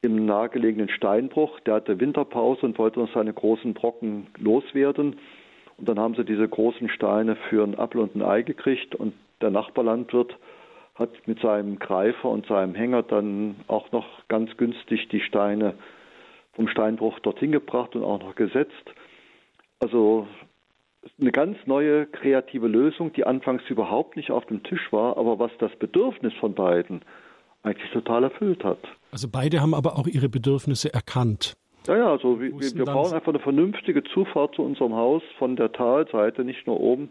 im 0.00 0.26
nahegelegenen 0.26 0.88
Steinbruch, 0.88 1.58
der 1.60 1.74
hatte 1.74 1.98
Winterpause 1.98 2.64
und 2.64 2.78
wollte 2.78 3.00
noch 3.00 3.12
seine 3.12 3.32
großen 3.32 3.74
Brocken 3.74 4.28
loswerden. 4.38 5.16
Und 5.76 5.88
dann 5.88 5.98
haben 5.98 6.14
sie 6.14 6.24
diese 6.24 6.48
großen 6.48 6.88
Steine 6.88 7.34
für 7.48 7.64
ein 7.64 7.76
Apfel 7.76 8.02
und 8.02 8.14
ein 8.14 8.22
Ei 8.22 8.42
gekriegt 8.42 8.94
und 8.94 9.12
der 9.40 9.50
Nachbarlandwirt 9.50 10.36
hat 10.98 11.10
mit 11.26 11.40
seinem 11.40 11.78
Greifer 11.78 12.28
und 12.28 12.46
seinem 12.46 12.74
Hänger 12.74 13.02
dann 13.02 13.56
auch 13.68 13.92
noch 13.92 14.06
ganz 14.28 14.56
günstig 14.56 15.08
die 15.08 15.20
Steine 15.20 15.74
vom 16.54 16.68
Steinbruch 16.68 17.20
dorthin 17.20 17.52
gebracht 17.52 17.94
und 17.94 18.02
auch 18.02 18.20
noch 18.20 18.34
gesetzt. 18.34 18.72
Also 19.80 20.26
eine 21.20 21.30
ganz 21.30 21.56
neue 21.66 22.06
kreative 22.06 22.66
Lösung, 22.66 23.12
die 23.12 23.24
anfangs 23.24 23.62
überhaupt 23.68 24.16
nicht 24.16 24.30
auf 24.30 24.44
dem 24.46 24.62
Tisch 24.64 24.92
war, 24.92 25.16
aber 25.16 25.38
was 25.38 25.52
das 25.58 25.74
Bedürfnis 25.76 26.34
von 26.40 26.54
beiden 26.54 27.02
eigentlich 27.62 27.90
total 27.92 28.24
erfüllt 28.24 28.64
hat. 28.64 28.78
Also 29.12 29.28
beide 29.30 29.60
haben 29.60 29.74
aber 29.74 29.96
auch 29.96 30.06
ihre 30.06 30.28
Bedürfnisse 30.28 30.92
erkannt. 30.92 31.56
Ja, 31.86 31.96
ja, 31.96 32.10
also 32.10 32.40
wir, 32.40 32.52
wir 32.52 32.84
brauchen 32.84 33.14
einfach 33.14 33.32
eine 33.32 33.38
vernünftige 33.38 34.02
Zufahrt 34.04 34.54
zu 34.56 34.62
unserem 34.62 34.94
Haus 34.94 35.22
von 35.38 35.56
der 35.56 35.72
Talseite, 35.72 36.44
nicht 36.44 36.66
nur 36.66 36.78
oben. 36.80 37.08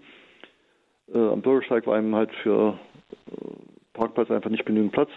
Äh, 1.13 1.17
am 1.17 1.41
Bürgersteig 1.41 1.87
war 1.87 1.97
eben 1.97 2.13
halt 2.13 2.31
für 2.43 2.77
äh, 3.31 3.76
Parkplatz 3.97 4.31
einfach 4.31 4.49
nicht 4.49 4.65
genügend 4.65 4.93
Platz. 4.93 5.09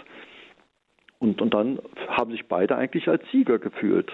Und, 1.19 1.41
und 1.41 1.55
dann 1.55 1.79
haben 2.09 2.33
sich 2.33 2.49
beide 2.49 2.77
eigentlich 2.77 3.09
als 3.09 3.23
Sieger 3.31 3.59
gefühlt. 3.59 4.11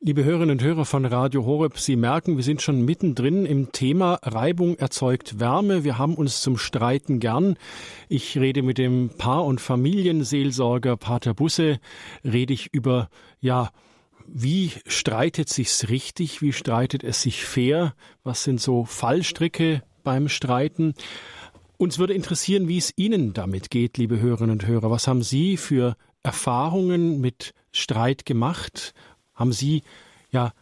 Liebe 0.00 0.22
Hörerinnen 0.24 0.52
und 0.52 0.62
Hörer 0.62 0.84
von 0.84 1.04
Radio 1.04 1.44
Horeb, 1.44 1.76
Sie 1.76 1.96
merken, 1.96 2.36
wir 2.36 2.44
sind 2.44 2.62
schon 2.62 2.84
mittendrin 2.84 3.44
im 3.44 3.72
Thema 3.72 4.20
Reibung 4.22 4.76
erzeugt 4.76 5.40
Wärme. 5.40 5.82
Wir 5.82 5.98
haben 5.98 6.14
uns 6.14 6.40
zum 6.40 6.56
Streiten 6.56 7.18
gern. 7.18 7.56
Ich 8.08 8.38
rede 8.38 8.62
mit 8.62 8.78
dem 8.78 9.10
Paar- 9.18 9.44
und 9.44 9.60
Familienseelsorger 9.60 10.96
Pater 10.96 11.34
Busse, 11.34 11.80
rede 12.24 12.54
ich 12.54 12.72
über, 12.72 13.08
ja, 13.40 13.70
wie 14.28 14.70
streitet 14.86 15.48
sich's 15.48 15.88
richtig? 15.88 16.42
Wie 16.42 16.52
streitet 16.52 17.02
es 17.02 17.22
sich 17.22 17.44
fair? 17.44 17.94
Was 18.22 18.44
sind 18.44 18.60
so 18.60 18.84
Fallstricke 18.84 19.82
beim 20.04 20.28
Streiten? 20.28 20.94
Uns 21.80 22.00
würde 22.00 22.12
interessieren, 22.12 22.66
wie 22.66 22.76
es 22.76 22.92
Ihnen 22.96 23.34
damit 23.34 23.70
geht, 23.70 23.98
liebe 23.98 24.18
Hörerinnen 24.18 24.50
und 24.50 24.66
Hörer. 24.66 24.90
Was 24.90 25.06
haben 25.06 25.22
Sie 25.22 25.56
für 25.56 25.96
Erfahrungen 26.24 27.20
mit 27.20 27.54
Streit 27.70 28.26
gemacht? 28.26 28.94
Haben 29.32 29.52
Sie 29.52 29.84
ja 30.32 30.52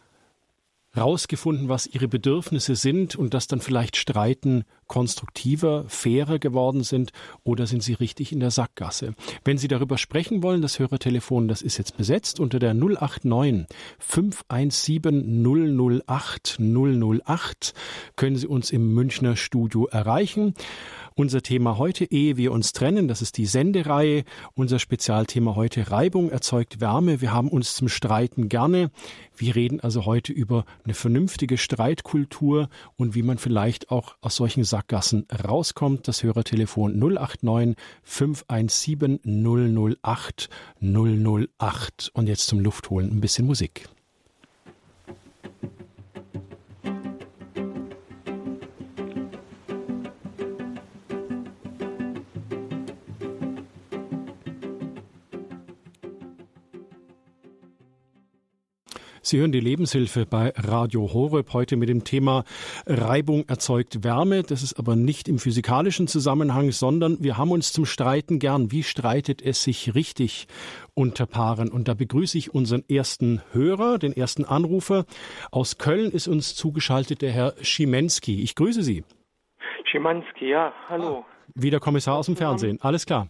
rausgefunden, 0.95 1.69
was 1.69 1.87
ihre 1.87 2.07
Bedürfnisse 2.07 2.75
sind 2.75 3.15
und 3.15 3.33
dass 3.33 3.47
dann 3.47 3.61
vielleicht 3.61 3.97
Streiten 3.97 4.63
konstruktiver, 4.87 5.85
fairer 5.87 6.39
geworden 6.39 6.83
sind 6.83 7.11
oder 7.43 7.67
sind 7.67 7.83
sie 7.83 7.93
richtig 7.93 8.31
in 8.31 8.39
der 8.39 8.51
Sackgasse? 8.51 9.13
Wenn 9.43 9.57
Sie 9.57 9.67
darüber 9.67 9.97
sprechen 9.97 10.43
wollen, 10.43 10.61
das 10.61 10.79
Hörertelefon, 10.79 11.47
das 11.47 11.61
ist 11.61 11.77
jetzt 11.77 11.97
besetzt 11.97 12.39
unter 12.39 12.59
der 12.59 12.73
089 12.73 13.65
517 13.99 16.01
008 16.07 16.59
008 16.59 17.73
können 18.15 18.35
Sie 18.35 18.47
uns 18.47 18.71
im 18.71 18.93
Münchner 18.93 19.35
Studio 19.35 19.87
erreichen. 19.87 20.53
Unser 21.19 21.41
Thema 21.41 21.79
heute, 21.79 22.05
ehe 22.05 22.37
wir 22.37 22.51
uns 22.51 22.73
trennen, 22.73 23.07
das 23.07 23.23
ist 23.23 23.37
die 23.37 23.47
Sendereihe. 23.47 24.23
Unser 24.53 24.77
Spezialthema 24.77 25.55
heute, 25.55 25.89
Reibung 25.89 26.29
erzeugt 26.29 26.79
Wärme. 26.79 27.21
Wir 27.21 27.33
haben 27.33 27.49
uns 27.49 27.73
zum 27.73 27.89
Streiten 27.89 28.49
gerne. 28.49 28.91
Wir 29.35 29.55
reden 29.55 29.79
also 29.79 30.05
heute 30.05 30.31
über 30.31 30.63
eine 30.83 30.93
vernünftige 30.93 31.57
Streitkultur 31.57 32.69
und 32.97 33.15
wie 33.15 33.23
man 33.23 33.39
vielleicht 33.39 33.89
auch 33.89 34.15
aus 34.21 34.35
solchen 34.35 34.63
Sackgassen 34.63 35.25
rauskommt. 35.43 36.07
Das 36.07 36.21
Hörertelefon 36.21 36.99
089 36.99 37.75
517 38.03 39.19
008 39.25 40.49
008. 40.81 42.11
Und 42.13 42.27
jetzt 42.27 42.45
zum 42.45 42.59
Luftholen 42.59 43.09
ein 43.09 43.21
bisschen 43.21 43.47
Musik. 43.47 43.89
Sie 59.27 59.39
hören 59.39 59.51
die 59.51 59.59
Lebenshilfe 59.59 60.25
bei 60.25 60.53
Radio 60.55 61.11
Horeb 61.11 61.51
heute 61.51 61.75
mit 61.75 61.89
dem 61.89 62.05
Thema 62.05 62.45
Reibung 62.85 63.43
erzeugt 63.49 64.05
Wärme. 64.05 64.41
Das 64.43 64.63
ist 64.63 64.79
aber 64.79 64.95
nicht 64.95 65.27
im 65.27 65.37
physikalischen 65.37 66.07
Zusammenhang, 66.07 66.71
sondern 66.71 67.17
wir 67.19 67.37
haben 67.37 67.51
uns 67.51 67.73
zum 67.73 67.85
Streiten 67.85 68.39
gern. 68.39 68.71
Wie 68.71 68.83
streitet 68.83 69.41
es 69.41 69.63
sich 69.63 69.95
richtig 69.95 70.47
unter 70.93 71.25
Paaren? 71.25 71.69
Und 71.69 71.89
da 71.89 71.93
begrüße 71.93 72.37
ich 72.37 72.53
unseren 72.53 72.85
ersten 72.87 73.41
Hörer, 73.51 73.97
den 73.97 74.15
ersten 74.15 74.45
Anrufer. 74.45 75.03
Aus 75.51 75.77
Köln 75.77 76.11
ist 76.11 76.29
uns 76.29 76.55
zugeschaltet 76.55 77.21
der 77.21 77.31
Herr 77.31 77.53
Schimanski. 77.61 78.41
Ich 78.41 78.55
grüße 78.55 78.81
Sie. 78.81 79.03
Schimanski, 79.91 80.51
ja, 80.51 80.71
hallo. 80.87 81.25
Ah, 81.27 81.31
wie 81.53 81.69
der 81.69 81.81
Kommissar 81.81 82.15
aus 82.15 82.27
dem 82.27 82.37
Fernsehen. 82.37 82.79
Alles 82.79 83.05
klar. 83.05 83.27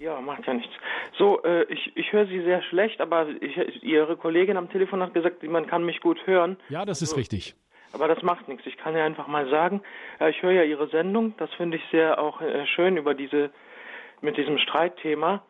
Ja, 0.00 0.20
macht 0.20 0.46
ja 0.46 0.52
nichts. 0.52 0.73
So, 1.16 1.42
äh, 1.42 1.64
ich, 1.72 1.96
ich 1.96 2.12
höre 2.12 2.26
Sie 2.26 2.42
sehr 2.42 2.62
schlecht, 2.62 3.00
aber 3.00 3.28
ich, 3.40 3.82
Ihre 3.82 4.16
Kollegin 4.16 4.56
am 4.56 4.70
Telefon 4.70 5.02
hat 5.02 5.14
gesagt, 5.14 5.42
man 5.44 5.66
kann 5.66 5.84
mich 5.84 6.00
gut 6.00 6.26
hören. 6.26 6.56
Ja, 6.68 6.84
das 6.84 7.02
ist 7.02 7.10
so. 7.10 7.16
richtig. 7.16 7.54
Aber 7.92 8.08
das 8.08 8.22
macht 8.22 8.48
nichts. 8.48 8.66
Ich 8.66 8.76
kann 8.76 8.96
ja 8.96 9.04
einfach 9.04 9.28
mal 9.28 9.48
sagen, 9.48 9.82
äh, 10.18 10.30
ich 10.30 10.42
höre 10.42 10.52
ja 10.52 10.62
Ihre 10.64 10.88
Sendung. 10.88 11.34
Das 11.36 11.52
finde 11.54 11.76
ich 11.76 11.82
sehr 11.92 12.18
auch 12.18 12.40
äh, 12.40 12.66
schön 12.66 12.96
über 12.96 13.14
diese, 13.14 13.50
mit 14.20 14.36
diesem 14.36 14.58
Streitthema. 14.58 15.44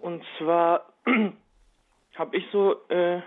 Und 0.00 0.22
zwar 0.36 0.92
habe 2.16 2.36
ich 2.36 2.44
so, 2.52 2.76
äh, 2.88 3.22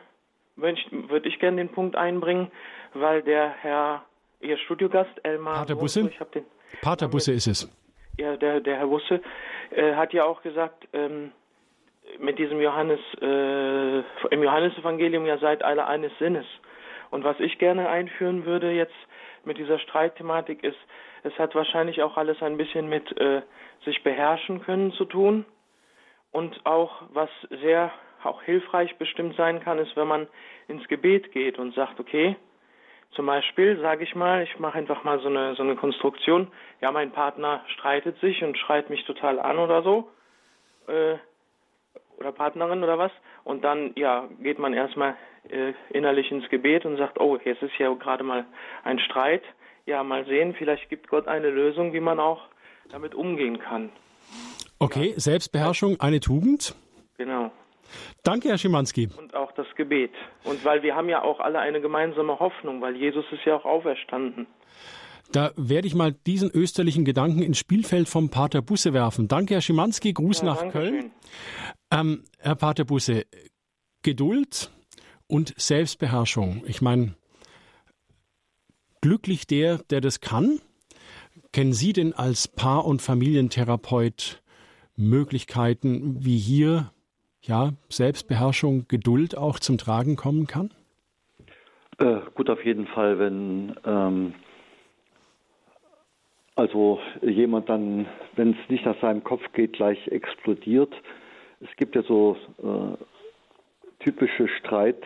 würde 0.56 1.28
ich 1.28 1.40
gerne 1.40 1.58
den 1.58 1.70
Punkt 1.70 1.96
einbringen, 1.96 2.52
weil 2.94 3.24
der 3.24 3.50
Herr, 3.50 4.06
Ihr 4.42 4.58
Studiogast, 4.58 5.12
Elmar. 5.24 5.56
Pater 5.56 5.76
Busse? 5.76 6.10
Ich 6.10 6.20
den, 6.34 6.46
Pater 6.82 7.08
Busse 7.08 7.34
ist 7.34 7.48
es. 7.48 7.78
Ja, 8.18 8.38
der, 8.38 8.60
der 8.60 8.78
Herr 8.78 8.88
Busse 8.88 9.22
äh, 9.72 9.96
hat 9.96 10.14
ja 10.14 10.26
auch 10.26 10.44
gesagt, 10.44 10.88
ähm, 10.94 11.32
mit 12.20 12.40
diesem 12.40 12.62
Johannes, 12.62 13.00
äh, 13.22 14.00
im 14.30 14.44
Johannesevangelium 14.44 15.26
ja 15.26 15.38
seid 15.38 15.64
alle 15.64 15.88
eines 15.88 16.12
Sinnes. 16.20 16.46
Und 17.10 17.24
was 17.24 17.40
ich 17.40 17.58
gerne 17.58 17.90
einführen 17.90 18.46
würde 18.46 18.72
jetzt 18.72 18.96
mit 19.44 19.58
dieser 19.58 19.80
Streitthematik 19.80 20.64
ist, 20.64 20.78
es 21.24 21.38
hat 21.38 21.54
wahrscheinlich 21.56 22.02
auch 22.02 22.18
alles 22.18 22.42
ein 22.42 22.58
bisschen 22.58 22.88
mit 22.90 23.16
äh, 23.20 23.42
sich 23.86 24.04
beherrschen 24.04 24.62
können 24.64 24.92
zu 24.94 25.06
tun. 25.06 25.46
Und 26.32 26.66
auch, 26.66 27.04
was 27.14 27.30
sehr 27.50 27.92
auch 28.24 28.42
hilfreich 28.44 28.96
bestimmt 28.98 29.36
sein 29.36 29.62
kann, 29.62 29.80
ist, 29.80 29.96
wenn 29.96 30.08
man 30.08 30.28
ins 30.68 30.88
Gebet 30.88 31.32
geht 31.32 31.60
und 31.60 31.74
sagt, 31.76 32.00
okay, 32.00 32.36
zum 33.12 33.26
Beispiel, 33.26 33.78
sage 33.82 34.04
ich 34.04 34.16
mal, 34.16 34.44
ich 34.44 34.58
mache 34.60 34.78
einfach 34.78 35.04
mal 35.04 35.20
so 35.20 35.28
eine, 35.28 35.56
so 35.56 35.64
eine 35.64 35.76
Konstruktion, 35.76 36.48
ja, 36.80 36.92
mein 36.92 37.12
Partner 37.12 37.62
streitet 37.68 38.18
sich 38.22 38.42
und 38.44 38.58
schreit 38.58 38.90
mich 38.90 39.04
total 39.06 39.40
an 39.40 39.58
oder 39.58 39.82
so, 39.84 40.10
äh, 40.88 41.18
oder 42.22 42.32
Partnerin 42.32 42.84
oder 42.84 42.98
was, 42.98 43.12
und 43.44 43.64
dann, 43.64 43.92
ja, 43.96 44.30
geht 44.42 44.60
man 44.60 44.74
erstmal 44.74 45.16
äh, 45.50 45.74
innerlich 45.90 46.32
ins 46.32 46.48
Gebet 46.50 46.86
und 46.86 46.98
sagt, 46.98 47.20
oh, 47.20 47.38
jetzt 47.44 47.62
ist 47.62 47.78
ja 47.80 47.92
gerade 47.94 48.24
mal 48.24 48.46
ein 48.84 49.00
Streit, 49.00 49.44
ja, 49.86 50.04
mal 50.04 50.26
sehen, 50.26 50.54
vielleicht 50.58 50.90
gibt 50.90 51.10
Gott 51.10 51.28
eine 51.28 51.50
Lösung, 51.50 51.94
wie 51.94 52.00
man 52.00 52.20
auch 52.20 52.42
damit 52.90 53.16
umgehen 53.16 53.60
kann. 53.60 53.90
Okay, 54.80 55.12
ja. 55.12 55.20
Selbstbeherrschung, 55.20 56.00
eine 56.00 56.20
Tugend? 56.20 56.76
Genau. 57.18 57.52
Danke, 58.24 58.50
Herr 58.50 58.58
Schimanski. 58.58 59.10
Und 59.18 59.36
auch 59.36 59.52
das 59.54 59.68
Gebet. 59.76 60.12
Und 60.44 60.64
weil 60.64 60.82
wir 60.84 60.96
haben 60.96 61.10
ja 61.10 61.24
auch 61.24 61.40
alle 61.40 61.60
eine 61.60 61.82
gemeinsame 61.82 62.40
Hoffnung, 62.40 62.82
weil 62.82 62.96
Jesus 62.96 63.26
ist 63.32 63.44
ja 63.46 63.56
auch 63.56 63.66
auferstanden. 63.66 64.48
Da 65.32 65.52
werde 65.56 65.88
ich 65.88 65.96
mal 65.96 66.12
diesen 66.12 66.52
österlichen 66.52 67.06
Gedanken 67.06 67.42
ins 67.42 67.58
Spielfeld 67.58 68.10
vom 68.10 68.30
Pater 68.30 68.62
Busse 68.62 68.94
werfen. 68.94 69.28
Danke, 69.28 69.56
Herr 69.56 69.62
Schimanski. 69.62 70.14
Gruß 70.14 70.42
ja, 70.42 70.46
nach 70.46 70.70
Köln. 70.70 71.12
Ähm, 71.92 72.24
Herr 72.40 72.56
Pater 72.56 72.86
Busse, 72.86 73.26
Geduld 74.02 74.72
und 75.28 75.54
Selbstbeherrschung. 75.58 76.64
Ich 76.66 76.82
meine, 76.82 77.16
glücklich 79.02 79.46
der, 79.46 79.80
der 79.90 80.00
das 80.00 80.22
kann. 80.22 80.60
Kennen 81.52 81.74
Sie 81.74 81.92
denn 81.92 82.14
als 82.14 82.48
Paar- 82.48 82.86
und 82.86 83.02
Familientherapeut 83.02 84.42
Möglichkeiten, 84.96 86.24
wie 86.24 86.38
hier 86.38 86.92
ja, 87.42 87.74
Selbstbeherrschung, 87.90 88.88
Geduld 88.88 89.36
auch 89.36 89.60
zum 89.60 89.78
Tragen 89.78 90.16
kommen 90.16 90.48
kann? 90.48 90.72
Äh, 91.98 92.22
gut, 92.36 92.50
auf 92.50 92.64
jeden 92.64 92.88
Fall, 92.88 93.20
wenn 93.20 93.76
ähm, 93.84 94.34
also 96.56 97.00
jemand 97.22 97.68
dann, 97.68 98.06
wenn 98.36 98.52
es 98.52 98.70
nicht 98.70 98.86
nach 98.86 99.00
seinem 99.02 99.24
Kopf 99.24 99.42
geht, 99.54 99.74
gleich 99.74 100.08
explodiert. 100.08 100.94
Es 101.64 101.76
gibt 101.78 101.96
ja 101.96 102.04
so 102.04 102.38
äh, 102.64 104.04
typische 104.04 104.48
Streit. 104.48 105.04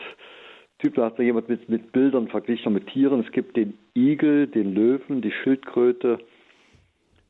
Typ, 0.80 0.96
da 0.96 1.06
hat 1.06 1.20
jemand 1.20 1.50
mit, 1.50 1.70
mit 1.70 1.92
Bildern 1.92 2.28
verglichen 2.28 2.74
mit 2.74 2.88
Tieren. 2.88 3.22
Es 3.22 3.32
gibt 3.32 3.56
den 3.58 3.78
Igel, 3.96 4.48
den 4.48 4.74
Löwen, 4.74 5.22
die 5.22 5.32
Schildkröte 5.32 6.20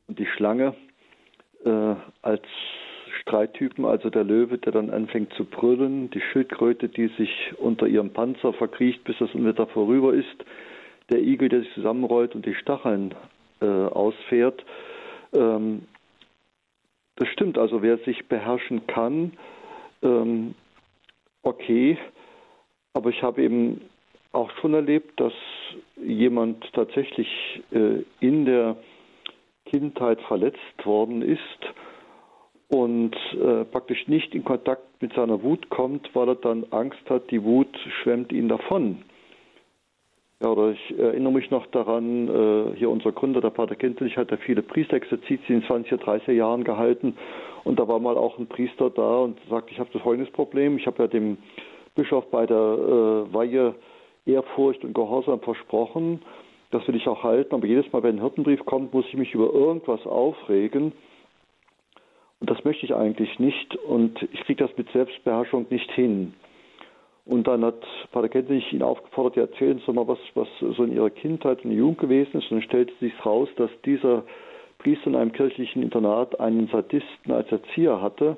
und 0.08 0.18
die 0.18 0.26
Schlange 0.26 0.74
äh, 1.64 1.94
als 2.22 2.42
Streittypen, 3.22 3.84
also 3.84 4.10
der 4.10 4.24
Löwe, 4.24 4.58
der 4.58 4.72
dann 4.72 4.90
anfängt 4.90 5.32
zu 5.34 5.44
brüllen, 5.44 6.10
die 6.10 6.20
Schildkröte, 6.20 6.88
die 6.88 7.08
sich 7.18 7.52
unter 7.58 7.86
ihrem 7.86 8.10
Panzer 8.10 8.52
verkriecht, 8.52 9.02
bis 9.04 9.16
das 9.18 9.34
Unwetter 9.34 9.66
vorüber 9.66 10.14
ist, 10.14 10.44
der 11.10 11.20
Igel, 11.20 11.48
der 11.48 11.60
sich 11.60 11.72
zusammenrollt 11.74 12.34
und 12.34 12.46
die 12.46 12.54
Stacheln 12.54 13.14
äh, 13.60 13.66
ausfährt. 13.66 14.64
Ähm, 15.32 15.82
das 17.16 17.28
stimmt, 17.28 17.58
also 17.58 17.82
wer 17.82 17.98
sich 17.98 18.28
beherrschen 18.28 18.86
kann, 18.86 19.32
ähm, 20.02 20.54
okay, 21.42 21.98
aber 22.94 23.10
ich 23.10 23.22
habe 23.22 23.42
eben 23.42 23.80
auch 24.32 24.50
schon 24.60 24.74
erlebt, 24.74 25.18
dass 25.18 25.32
jemand 25.96 26.72
tatsächlich 26.74 27.28
äh, 27.72 28.02
in 28.20 28.44
der 28.44 28.76
Kindheit 29.66 30.20
verletzt 30.22 30.84
worden 30.84 31.22
ist 31.22 31.40
und 32.68 33.16
äh, 33.34 33.64
praktisch 33.64 34.06
nicht 34.08 34.34
in 34.34 34.44
Kontakt 34.44 35.00
mit 35.00 35.12
seiner 35.14 35.42
Wut 35.42 35.68
kommt, 35.70 36.14
weil 36.14 36.28
er 36.28 36.34
dann 36.36 36.64
Angst 36.70 37.08
hat, 37.08 37.30
die 37.30 37.42
Wut 37.42 37.74
schwemmt 38.02 38.32
ihn 38.32 38.48
davon. 38.48 39.02
Ja, 40.42 40.48
oder 40.48 40.72
ich 40.72 40.98
erinnere 40.98 41.32
mich 41.32 41.50
noch 41.50 41.66
daran, 41.68 42.28
äh, 42.28 42.76
hier 42.76 42.90
unser 42.90 43.12
Gründer, 43.12 43.40
der 43.40 43.50
Pater 43.50 43.74
Kintelich, 43.74 44.18
hat 44.18 44.30
ja 44.30 44.36
viele 44.36 44.62
Priesterexerzitien 44.62 45.62
in 45.62 45.66
20er, 45.66 45.96
30er 45.96 46.32
Jahren 46.32 46.62
gehalten. 46.62 47.16
Und 47.64 47.78
da 47.78 47.88
war 47.88 47.98
mal 47.98 48.18
auch 48.18 48.38
ein 48.38 48.46
Priester 48.46 48.90
da 48.90 49.20
und 49.20 49.38
sagte, 49.48 49.72
ich 49.72 49.78
habe 49.78 49.88
das 49.92 50.02
folgendes 50.02 50.32
Problem, 50.32 50.76
ich 50.76 50.86
habe 50.86 51.02
ja 51.02 51.08
dem 51.08 51.38
Bischof 51.94 52.30
bei 52.30 52.44
der 52.46 52.56
äh, 52.56 53.34
Weihe 53.34 53.74
Ehrfurcht 54.26 54.84
und 54.84 54.94
Gehorsam 54.94 55.40
versprochen, 55.40 56.20
das 56.70 56.86
will 56.86 56.96
ich 56.96 57.06
auch 57.08 57.22
halten, 57.22 57.54
aber 57.54 57.66
jedes 57.66 57.90
Mal, 57.92 58.02
wenn 58.02 58.16
ein 58.16 58.20
Hirtenbrief 58.20 58.64
kommt, 58.66 58.92
muss 58.92 59.06
ich 59.06 59.14
mich 59.14 59.32
über 59.32 59.52
irgendwas 59.52 60.04
aufregen. 60.04 60.92
Und 62.40 62.50
das 62.50 62.62
möchte 62.64 62.84
ich 62.84 62.94
eigentlich 62.94 63.38
nicht. 63.38 63.76
Und 63.76 64.22
ich 64.32 64.40
kriege 64.40 64.66
das 64.66 64.76
mit 64.76 64.90
Selbstbeherrschung 64.90 65.66
nicht 65.70 65.90
hin. 65.92 66.34
Und 67.26 67.48
dann 67.48 67.64
hat 67.64 67.84
Pater 68.12 68.28
Kentenich 68.28 68.72
ihn 68.72 68.82
aufgefordert, 68.82 69.36
ja, 69.36 69.42
erzählen 69.42 69.82
Sie 69.84 69.92
mal, 69.92 70.06
was, 70.06 70.18
was 70.34 70.48
so 70.60 70.84
in 70.84 70.92
Ihrer 70.92 71.10
Kindheit 71.10 71.64
und 71.64 71.72
Jugend 71.72 71.98
gewesen 71.98 72.38
ist. 72.38 72.50
Und 72.50 72.58
dann 72.58 72.62
stellte 72.62 72.94
sich 73.00 73.12
raus, 73.26 73.48
dass 73.56 73.70
dieser 73.84 74.22
Priester 74.78 75.08
in 75.08 75.16
einem 75.16 75.32
kirchlichen 75.32 75.82
Internat 75.82 76.38
einen 76.38 76.68
Sadisten 76.68 77.32
als 77.32 77.50
Erzieher 77.50 78.00
hatte. 78.00 78.36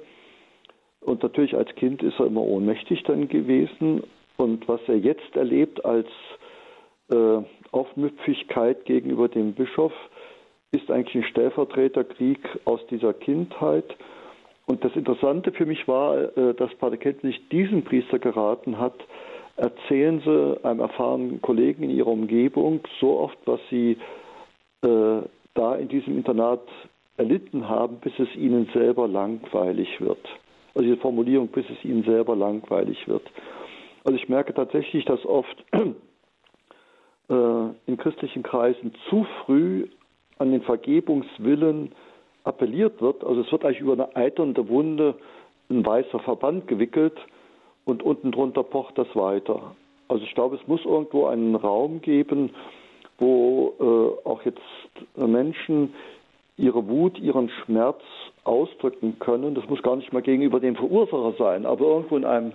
Und 1.01 1.22
natürlich 1.22 1.55
als 1.55 1.74
Kind 1.74 2.03
ist 2.03 2.18
er 2.18 2.27
immer 2.27 2.42
ohnmächtig 2.42 3.03
dann 3.05 3.29
gewesen. 3.29 4.03
Und 4.38 4.66
was 4.68 4.81
er 4.87 4.96
jetzt 4.96 5.37
erlebt 5.37 5.85
als 5.85 6.09
äh, 7.11 7.42
Aufmüpfigkeit 7.72 8.87
gegenüber 8.87 9.29
dem 9.29 9.53
Bischof, 9.53 9.92
ist 10.70 10.90
eigentlich 10.90 11.24
ein 11.24 11.31
Stellvertreterkrieg 11.31 12.40
aus 12.64 12.81
dieser 12.87 13.12
Kindheit. 13.12 13.96
Und 14.68 14.85
das 14.85 14.94
Interessante 14.94 15.50
für 15.50 15.64
mich 15.64 15.88
war, 15.88 16.37
äh, 16.37 16.52
dass 16.54 16.74
Pater 16.74 16.98
Kentenich 16.98 17.40
diesen 17.48 17.85
Priester 17.85 18.18
geraten 18.18 18.78
hat, 18.78 18.94
erzählen 19.57 20.20
Sie 20.20 20.61
einem 20.62 20.81
erfahrenen 20.81 21.40
Kollegen 21.40 21.85
in 21.85 21.90
Ihrer 21.90 22.09
Umgebung 22.09 22.81
so 23.00 23.18
oft, 23.18 23.38
was 23.46 23.61
Sie 23.70 23.96
äh, 24.83 25.22
da 25.54 25.74
in 25.76 25.88
diesem 25.88 26.18
Internat 26.18 26.61
erlitten 27.16 27.66
haben, 27.66 27.96
bis 28.00 28.12
es 28.18 28.28
Ihnen 28.37 28.68
selber 28.74 29.09
langweilig 29.09 30.00
wird. 30.02 30.24
Also 30.74 30.83
diese 30.83 31.00
Formulierung, 31.00 31.48
bis 31.48 31.64
es 31.70 31.83
Ihnen 31.83 32.04
selber 32.04 32.37
langweilig 32.37 33.09
wird. 33.09 33.26
Also 34.04 34.18
ich 34.18 34.28
merke 34.28 34.52
tatsächlich, 34.52 35.07
dass 35.07 35.24
oft 35.24 35.64
äh, 35.72 37.35
in 37.87 37.96
christlichen 37.96 38.42
Kreisen 38.42 38.92
zu 39.09 39.26
früh 39.46 39.88
an 40.37 40.52
den 40.52 40.61
Vergebungswillen 40.61 41.92
appelliert 42.44 43.01
wird. 43.01 43.24
Also 43.24 43.42
es 43.42 43.53
wird 43.53 43.64
eigentlich 43.64 43.81
über 43.81 43.92
eine 43.92 44.16
eiternde 44.16 44.68
Wunde 44.68 45.14
ein 45.70 45.85
weißer 45.85 46.18
Verband 46.20 46.66
gewickelt 46.66 47.18
und 47.85 48.03
unten 48.03 48.33
drunter 48.33 48.62
pocht 48.62 48.96
das 48.96 49.09
weiter. 49.14 49.74
Also 50.09 50.24
ich 50.24 50.35
glaube, 50.35 50.57
es 50.57 50.66
muss 50.66 50.85
irgendwo 50.85 51.27
einen 51.27 51.55
Raum 51.55 52.01
geben, 52.01 52.51
wo 53.18 53.74
äh, 53.79 54.29
auch 54.29 54.42
jetzt 54.44 54.61
Menschen 55.16 55.92
ihre 56.57 56.88
Wut, 56.88 57.18
ihren 57.18 57.51
Schmerz 57.51 58.01
ausdrücken 58.44 59.18
können. 59.18 59.55
Das 59.55 59.68
muss 59.68 59.83
gar 59.83 59.96
nicht 59.96 60.12
mal 60.12 60.22
gegenüber 60.22 60.61
dem 60.61 60.77
Verursacher 60.77 61.35
sein, 61.38 61.66
aber 61.66 61.87
irgendwo 61.87 62.16
in 62.16 62.24
einem 62.24 62.53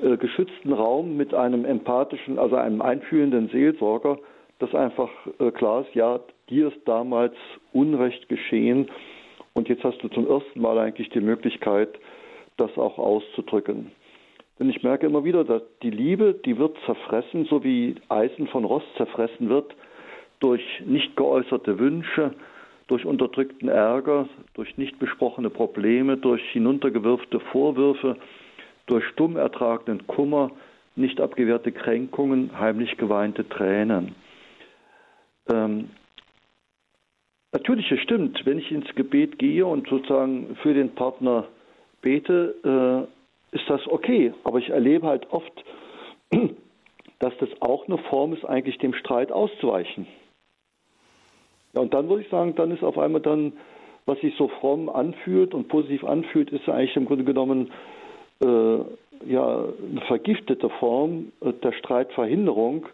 äh, 0.00 0.16
geschützten 0.16 0.72
Raum 0.72 1.16
mit 1.16 1.34
einem 1.34 1.64
empathischen, 1.64 2.38
also 2.38 2.56
einem 2.56 2.82
einfühlenden 2.82 3.48
Seelsorger, 3.48 4.18
dass 4.58 4.74
einfach 4.74 5.10
äh, 5.38 5.50
klar 5.50 5.82
ist, 5.82 5.94
ja, 5.94 6.20
dir 6.48 6.68
ist 6.68 6.80
damals 6.86 7.34
Unrecht 7.72 8.28
geschehen 8.28 8.88
und 9.54 9.68
jetzt 9.68 9.84
hast 9.84 10.02
du 10.02 10.08
zum 10.08 10.28
ersten 10.28 10.60
Mal 10.60 10.78
eigentlich 10.78 11.10
die 11.10 11.20
Möglichkeit, 11.20 11.98
das 12.56 12.76
auch 12.76 12.98
auszudrücken. 12.98 13.92
Denn 14.58 14.68
ich 14.68 14.82
merke 14.82 15.06
immer 15.06 15.24
wieder, 15.24 15.44
dass 15.44 15.62
die 15.82 15.90
Liebe, 15.90 16.34
die 16.34 16.58
wird 16.58 16.76
zerfressen, 16.84 17.46
so 17.46 17.64
wie 17.64 17.94
Eisen 18.08 18.46
von 18.48 18.64
Rost 18.64 18.86
zerfressen 18.96 19.48
wird, 19.48 19.74
durch 20.40 20.62
nicht 20.84 21.16
geäußerte 21.16 21.78
Wünsche, 21.78 22.34
durch 22.86 23.06
unterdrückten 23.06 23.68
Ärger, 23.68 24.28
durch 24.54 24.76
nicht 24.76 24.98
besprochene 24.98 25.48
Probleme, 25.48 26.16
durch 26.16 26.42
hinuntergewirfte 26.50 27.40
Vorwürfe, 27.40 28.16
durch 28.86 29.04
stumm 29.06 29.36
ertragenen 29.36 30.06
Kummer, 30.06 30.50
nicht 30.96 31.20
abgewehrte 31.20 31.72
Kränkungen, 31.72 32.50
heimlich 32.58 32.96
geweinte 32.96 33.48
Tränen. 33.48 34.14
Ähm, 35.48 35.90
natürlich, 37.52 37.90
es 37.90 38.00
stimmt, 38.00 38.44
wenn 38.44 38.58
ich 38.58 38.70
ins 38.70 38.94
Gebet 38.94 39.38
gehe 39.38 39.66
und 39.66 39.88
sozusagen 39.88 40.56
für 40.62 40.74
den 40.74 40.94
Partner 40.94 41.46
bete, 42.02 43.08
äh, 43.52 43.56
ist 43.56 43.68
das 43.68 43.86
okay. 43.86 44.32
Aber 44.44 44.58
ich 44.58 44.68
erlebe 44.70 45.06
halt 45.06 45.26
oft, 45.30 45.52
dass 47.18 47.36
das 47.38 47.48
auch 47.60 47.86
eine 47.86 47.98
Form 47.98 48.32
ist, 48.32 48.44
eigentlich 48.44 48.78
dem 48.78 48.94
Streit 48.94 49.32
auszuweichen. 49.32 50.06
Ja, 51.74 51.82
und 51.82 51.94
dann 51.94 52.08
würde 52.08 52.22
ich 52.22 52.28
sagen, 52.30 52.54
dann 52.56 52.70
ist 52.70 52.82
auf 52.82 52.98
einmal 52.98 53.20
dann, 53.20 53.52
was 54.06 54.18
sich 54.20 54.34
so 54.36 54.48
fromm 54.48 54.88
anfühlt 54.88 55.54
und 55.54 55.68
positiv 55.68 56.04
anfühlt, 56.04 56.50
ist 56.50 56.68
eigentlich 56.68 56.96
im 56.96 57.04
Grunde 57.04 57.24
genommen 57.24 57.70
äh, 58.42 58.78
ja 59.26 59.64
eine 59.90 60.00
vergiftete 60.06 60.68
Form 60.70 61.32
äh, 61.40 61.52
der 61.52 61.72
Streitverhinderung 61.72 62.86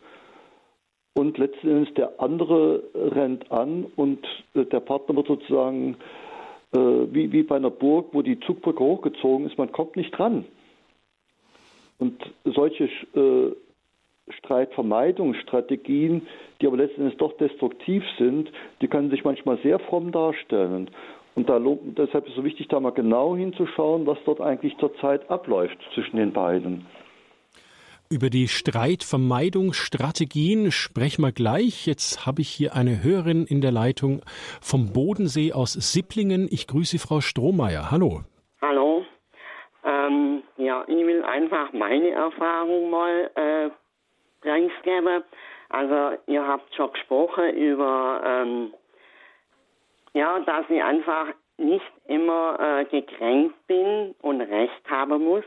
und 1.16 1.38
letzten 1.38 1.68
Endes 1.68 1.94
der 1.94 2.20
andere 2.20 2.82
rennt 2.94 3.50
an 3.50 3.86
und 3.96 4.26
äh, 4.54 4.66
der 4.66 4.80
Partner 4.80 5.16
wird 5.16 5.28
sozusagen 5.28 5.96
äh, 6.74 6.78
wie, 6.78 7.32
wie 7.32 7.42
bei 7.42 7.56
einer 7.56 7.70
Burg, 7.70 8.08
wo 8.12 8.20
die 8.20 8.38
Zugbrücke 8.40 8.84
hochgezogen 8.84 9.46
ist, 9.46 9.56
man 9.56 9.72
kommt 9.72 9.96
nicht 9.96 10.16
dran. 10.16 10.44
Und 11.98 12.22
solche 12.44 12.84
äh, 12.84 13.52
Streitvermeidungsstrategien, 14.28 16.26
die 16.60 16.66
aber 16.66 16.76
letztendlich 16.76 17.16
doch 17.16 17.32
destruktiv 17.38 18.04
sind, 18.18 18.52
die 18.82 18.88
können 18.88 19.08
sich 19.08 19.24
manchmal 19.24 19.58
sehr 19.62 19.78
fromm 19.78 20.12
darstellen. 20.12 20.90
Und 21.34 21.48
da, 21.48 21.58
deshalb 21.58 22.24
ist 22.26 22.30
es 22.30 22.36
so 22.36 22.44
wichtig, 22.44 22.68
da 22.68 22.78
mal 22.78 22.90
genau 22.90 23.34
hinzuschauen, 23.34 24.06
was 24.06 24.18
dort 24.26 24.42
eigentlich 24.42 24.76
zurzeit 24.76 25.30
abläuft 25.30 25.78
zwischen 25.94 26.16
den 26.16 26.32
beiden. 26.32 26.84
Über 28.08 28.30
die 28.30 28.46
Streitvermeidungsstrategien 28.46 30.70
sprechen 30.70 31.22
wir 31.22 31.32
gleich. 31.32 31.88
Jetzt 31.88 32.24
habe 32.24 32.40
ich 32.40 32.48
hier 32.48 32.76
eine 32.76 33.02
Hörerin 33.02 33.46
in 33.46 33.60
der 33.60 33.72
Leitung 33.72 34.22
vom 34.62 34.92
Bodensee 34.92 35.52
aus 35.52 35.72
Sipplingen. 35.72 36.46
Ich 36.48 36.68
grüße 36.68 37.00
Frau 37.00 37.20
Strohmeier. 37.20 37.90
Hallo. 37.90 38.20
Hallo. 38.62 39.04
Ähm, 39.82 40.44
ja, 40.56 40.84
ich 40.86 41.04
will 41.04 41.24
einfach 41.24 41.72
meine 41.72 42.10
Erfahrung 42.10 42.90
mal 42.90 43.28
äh, 43.34 43.70
preisgeben. 44.40 45.24
Also 45.68 46.16
ihr 46.28 46.46
habt 46.46 46.72
schon 46.76 46.92
gesprochen 46.92 47.56
über, 47.56 48.22
ähm, 48.24 48.72
ja, 50.12 50.38
dass 50.46 50.64
ich 50.70 50.80
einfach 50.80 51.26
nicht 51.58 51.90
immer 52.06 52.56
äh, 52.60 52.84
gekränkt 52.84 53.66
bin 53.66 54.14
und 54.22 54.42
Recht 54.42 54.88
haben 54.88 55.24
muss. 55.24 55.42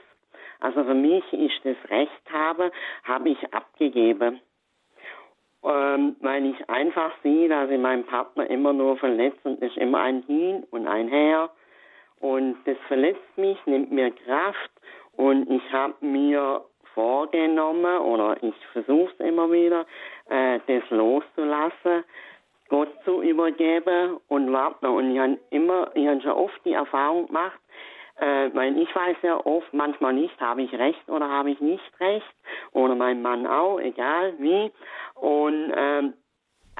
Also 0.60 0.84
für 0.84 0.93
mich 0.93 1.24
ist 1.34 1.60
das 1.63 1.78
Recht 1.89 2.32
habe, 2.32 2.72
habe 3.04 3.30
ich 3.30 3.54
abgegeben. 3.54 4.41
Ähm, 5.62 6.15
weil 6.22 6.45
ich 6.45 6.69
einfach 6.69 7.12
sehe, 7.22 7.50
dass 7.50 7.69
ich 7.69 7.80
meinen 7.80 8.06
Partner 8.06 8.50
immer 8.50 8.72
nur 8.72 8.95
verletzt 8.98 9.39
und 9.43 9.62
es 9.62 9.72
ist 9.72 9.78
immer 9.78 10.00
ein 10.00 10.24
Hin 10.24 10.65
und 10.72 10.88
ein 10.88 11.10
Her. 11.10 11.50
Und 12.22 12.58
das 12.65 12.78
verletzt 12.88 13.38
mich, 13.38 13.58
nimmt 13.65 13.91
mir 13.91 14.12
Kraft 14.12 14.72
und 15.17 15.50
ich 15.50 15.74
habe 15.74 15.93
mir 16.00 16.63
vorgenommen 16.93 17.98
oder 18.00 18.41
ich 18.41 18.56
versuche 18.74 19.12
es 19.17 19.26
immer 19.26 19.52
wieder, 19.52 19.86
äh, 20.30 20.60
das 20.67 20.89
loszulassen, 20.89 22.04
Gott 22.69 22.89
zu 23.04 23.22
übergeben 23.22 24.17
und 24.28 24.52
warten. 24.54 24.86
Und 24.86 25.12
ich 25.12 25.19
habe 25.19 25.38
immer, 25.50 25.91
ich 25.93 26.08
habe 26.08 26.22
schon 26.22 26.32
oft 26.32 26.65
die 26.65 26.74
Erfahrung 26.74 27.28
gemacht, 27.28 27.60
äh, 28.19 28.49
weil 28.53 28.77
ich 28.77 28.93
weiß 28.95 29.17
ja 29.23 29.45
oft, 29.45 29.73
manchmal 29.73 30.13
nicht, 30.13 30.39
habe 30.39 30.62
ich 30.62 30.73
recht 30.73 31.10
oder 31.10 31.29
habe 31.29 31.51
ich 31.51 31.60
nicht 31.60 31.99
recht. 31.99 32.25
Oder 32.71 32.95
mein 32.95 33.21
Mann 33.21 33.47
auch, 33.47 33.79
egal 33.79 34.34
wie. 34.39 34.71
Und 35.15 35.73
ähm, 35.75 36.13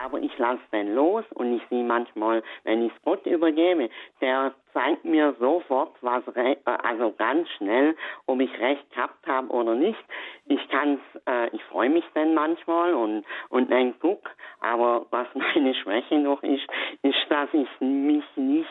aber 0.04 0.20
ich 0.20 0.38
lasse 0.38 0.62
den 0.72 0.96
los 0.96 1.26
und 1.34 1.56
ich 1.56 1.62
sehe 1.70 1.84
manchmal, 1.84 2.44
wenn 2.64 2.86
ich 2.86 2.92
Gott 3.04 3.26
übergebe, 3.26 3.90
der 4.22 4.54
zeigt 4.74 5.04
mir 5.04 5.36
sofort, 5.40 5.96
was 6.02 6.24
also 6.66 7.12
ganz 7.18 7.50
schnell, 7.58 7.96
ob 8.26 8.40
ich 8.40 8.60
recht 8.60 8.90
gehabt 8.92 9.28
habe 9.28 9.48
oder 9.50 9.76
nicht. 9.76 10.00
Ich 10.46 10.66
kann's, 10.70 11.02
äh, 11.28 11.50
ich 11.56 11.64
freue 11.66 11.90
mich 11.90 12.06
dann 12.14 12.34
manchmal 12.34 12.94
und 12.94 13.26
und 13.50 13.72
dann 13.72 13.96
guck, 14.00 14.30
aber 14.62 15.06
was 15.12 15.28
meine 15.34 15.74
Schwäche 15.76 16.18
noch 16.20 16.44
ist, 16.44 16.68
ist, 17.02 17.26
dass 17.30 17.50
ich 17.54 17.70
mich 17.80 18.26
nicht 18.36 18.70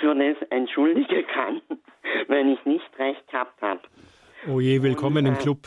für 0.00 0.14
das 0.14 0.36
entschuldigen 0.50 1.26
kann, 1.26 1.60
wenn 2.28 2.50
ich 2.52 2.64
nicht 2.64 2.98
recht 2.98 3.26
gehabt 3.30 3.60
habe. 3.62 3.80
Oh 4.52 4.60
je, 4.60 4.82
willkommen 4.82 5.26
und, 5.26 5.26
äh, 5.26 5.28
im 5.28 5.38
Club. 5.38 5.58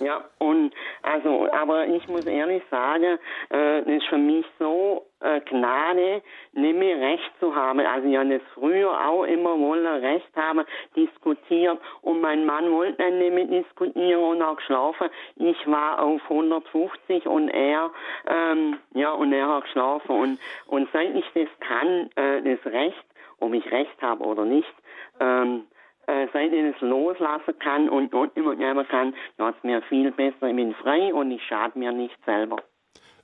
Ja, 0.00 0.24
und 0.38 0.72
also, 1.02 1.50
aber 1.52 1.86
ich 1.86 2.06
muss 2.08 2.26
ehrlich 2.26 2.62
sagen, 2.70 3.18
äh, 3.50 3.82
das 3.82 3.86
ist 3.86 4.06
für 4.06 4.18
mich 4.18 4.46
so 4.58 5.06
äh, 5.20 5.40
Gnade, 5.40 6.22
nicht 6.52 6.78
mehr 6.78 7.00
Recht 7.00 7.30
zu 7.40 7.54
haben. 7.54 7.80
Also 7.80 8.08
ich 8.08 8.16
habe 8.16 8.38
das 8.38 8.42
früher 8.54 8.90
auch 8.90 9.24
immer 9.24 9.58
wollen, 9.58 9.86
Recht 9.86 10.30
haben, 10.36 10.64
diskutiert 10.94 11.78
und 12.02 12.20
mein 12.20 12.46
Mann 12.46 12.70
wollte 12.70 12.98
dann 12.98 13.18
nicht 13.18 13.34
mehr 13.34 13.46
diskutieren 13.46 14.22
und 14.22 14.42
auch 14.42 14.56
geschlafen. 14.56 15.08
Ich 15.36 15.66
war 15.66 16.00
auf 16.02 16.20
150 16.30 17.26
und 17.26 17.48
er, 17.48 17.90
ähm, 18.28 18.78
ja, 18.94 19.10
und 19.12 19.32
er 19.32 19.48
hat 19.48 19.64
geschlafen 19.64 20.10
und, 20.10 20.38
und 20.66 20.88
seit 20.92 21.14
ich 21.14 21.24
das 21.34 21.48
kann, 21.60 22.10
äh, 22.16 22.42
das 22.42 22.72
Recht, 22.72 23.04
ob 23.40 23.52
ich 23.54 23.64
Recht 23.70 24.00
habe 24.00 24.24
oder 24.24 24.44
nicht, 24.44 24.72
ähm, 25.20 25.64
äh, 26.06 26.26
seit 26.32 26.52
ich 26.52 26.74
es 26.74 26.80
loslassen 26.80 27.58
kann 27.58 27.88
und 27.88 28.10
Gott 28.10 28.36
übergeben 28.36 28.86
kann, 28.88 29.14
ja, 29.38 29.50
es 29.50 29.62
mir 29.62 29.82
viel 29.82 30.10
besser. 30.10 30.48
Ich 30.48 30.56
bin 30.56 30.74
frei 30.74 31.12
und 31.12 31.30
ich 31.30 31.42
schade 31.44 31.78
mir 31.78 31.92
nicht 31.92 32.16
selber. 32.24 32.56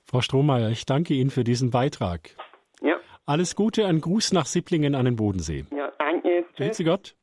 Frau 0.05 0.21
Strohmeier, 0.21 0.69
ich 0.69 0.85
danke 0.85 1.15
Ihnen 1.15 1.31
für 1.31 1.43
diesen 1.43 1.71
Beitrag. 1.71 2.29
Ja. 2.81 2.97
Alles 3.25 3.55
Gute, 3.55 3.87
ein 3.87 4.01
Gruß 4.01 4.33
nach 4.33 4.45
Sipplingen 4.45 4.93
an 4.93 5.05
den 5.05 5.15
Bodensee. 5.15 5.65
Ja, 5.75 5.91
danke. 5.97 6.45
Grüße 6.55 6.83
Gott. 6.83 7.15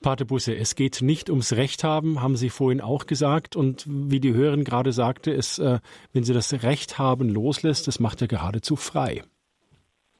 Pate 0.00 0.26
Busse, 0.26 0.54
es 0.54 0.76
geht 0.76 1.02
nicht 1.02 1.28
ums 1.28 1.56
Recht 1.56 1.82
haben, 1.82 2.22
haben 2.22 2.36
Sie 2.36 2.50
vorhin 2.50 2.80
auch 2.80 3.06
gesagt. 3.06 3.56
Und 3.56 3.84
wie 3.88 4.20
die 4.20 4.32
Hörerin 4.32 4.62
gerade 4.62 4.92
sagte, 4.92 5.32
es, 5.32 5.58
äh, 5.58 5.80
wenn 6.12 6.22
sie 6.22 6.34
das 6.34 6.62
Recht 6.62 6.98
haben 6.98 7.28
loslässt, 7.28 7.88
das 7.88 7.98
macht 7.98 8.20
ja 8.20 8.28
geradezu 8.28 8.76
frei. 8.76 9.24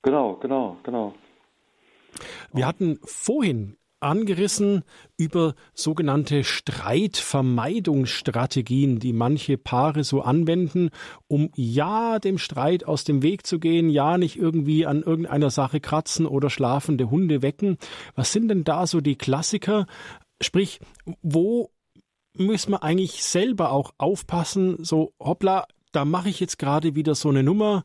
Genau, 0.03 0.35
genau, 0.37 0.77
genau. 0.83 1.15
Wir 2.53 2.67
hatten 2.67 2.99
vorhin 3.05 3.77
angerissen 4.01 4.83
über 5.17 5.55
sogenannte 5.75 6.45
Streitvermeidungsstrategien, 6.45 9.01
die 9.01 9.13
manche 9.13 9.59
Paare 9.59 10.05
so 10.05 10.23
anwenden, 10.23 10.91
um 11.27 11.51
ja 11.57 12.21
dem 12.21 12.39
Streit 12.39 12.85
aus 12.85 13.03
dem 13.05 13.23
Weg 13.23 13.47
zu 13.47 13.59
gehen, 13.59 13.91
ja 13.91 14.17
nicht 14.19 14.37
irgendwie 14.37 14.87
an 14.87 15.03
irgendeiner 15.03 15.51
Sache 15.51 15.81
kratzen 15.81 16.27
oder 16.27 16.51
schlafende 16.51 17.11
Hunde 17.11 17.43
wecken. 17.43 17.79
Was 18.15 18.33
sind 18.33 18.49
denn 18.49 18.65
da 18.65 18.87
so 18.87 19.01
die 19.01 19.17
Klassiker? 19.17 19.87
Sprich, 20.41 20.79
wo 21.23 21.71
müssen 22.35 22.73
wir 22.73 22.83
eigentlich 22.85 23.25
selber 23.25 23.73
auch 23.73 23.95
aufpassen, 23.99 24.85
so 24.85 25.13
hoppla, 25.19 25.67
da 25.93 26.05
mache 26.05 26.29
ich 26.29 26.41
jetzt 26.41 26.59
gerade 26.59 26.95
wieder 26.95 27.15
so 27.15 27.29
eine 27.29 27.43
Nummer, 27.43 27.85